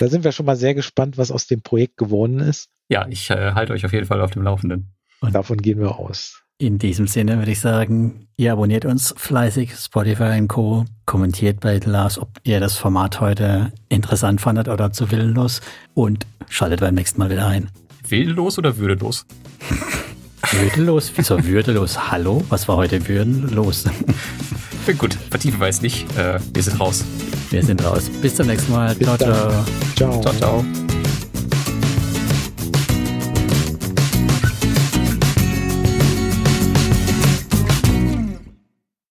[0.00, 2.70] da sind wir schon mal sehr gespannt, was aus dem Projekt geworden ist.
[2.88, 4.94] Ja, ich äh, halte euch auf jeden Fall auf dem Laufenden.
[5.20, 6.42] Davon gehen wir aus.
[6.58, 10.84] In diesem Sinne würde ich sagen, ihr abonniert uns fleißig, Spotify und Co.
[11.04, 15.60] Kommentiert bei Lars, ob ihr das Format heute interessant fandet oder zu willenlos
[15.94, 17.70] und schaltet beim nächsten Mal wieder ein.
[18.08, 19.26] Willenlos oder würdelos?
[20.52, 21.10] Würdelos?
[21.16, 22.12] Wieso würdelos?
[22.12, 22.44] Hallo?
[22.50, 23.84] Was war heute würdelos?
[24.98, 26.06] Gut, vertiefen wir es nicht.
[26.16, 27.02] Äh, wir sind raus.
[27.50, 28.10] Wir sind raus.
[28.20, 28.94] Bis zum nächsten Mal.
[28.94, 29.32] Bis Ciao, dann.
[29.32, 29.64] ciao.
[29.96, 30.20] Ciao.
[30.20, 30.93] Ciao, ciao.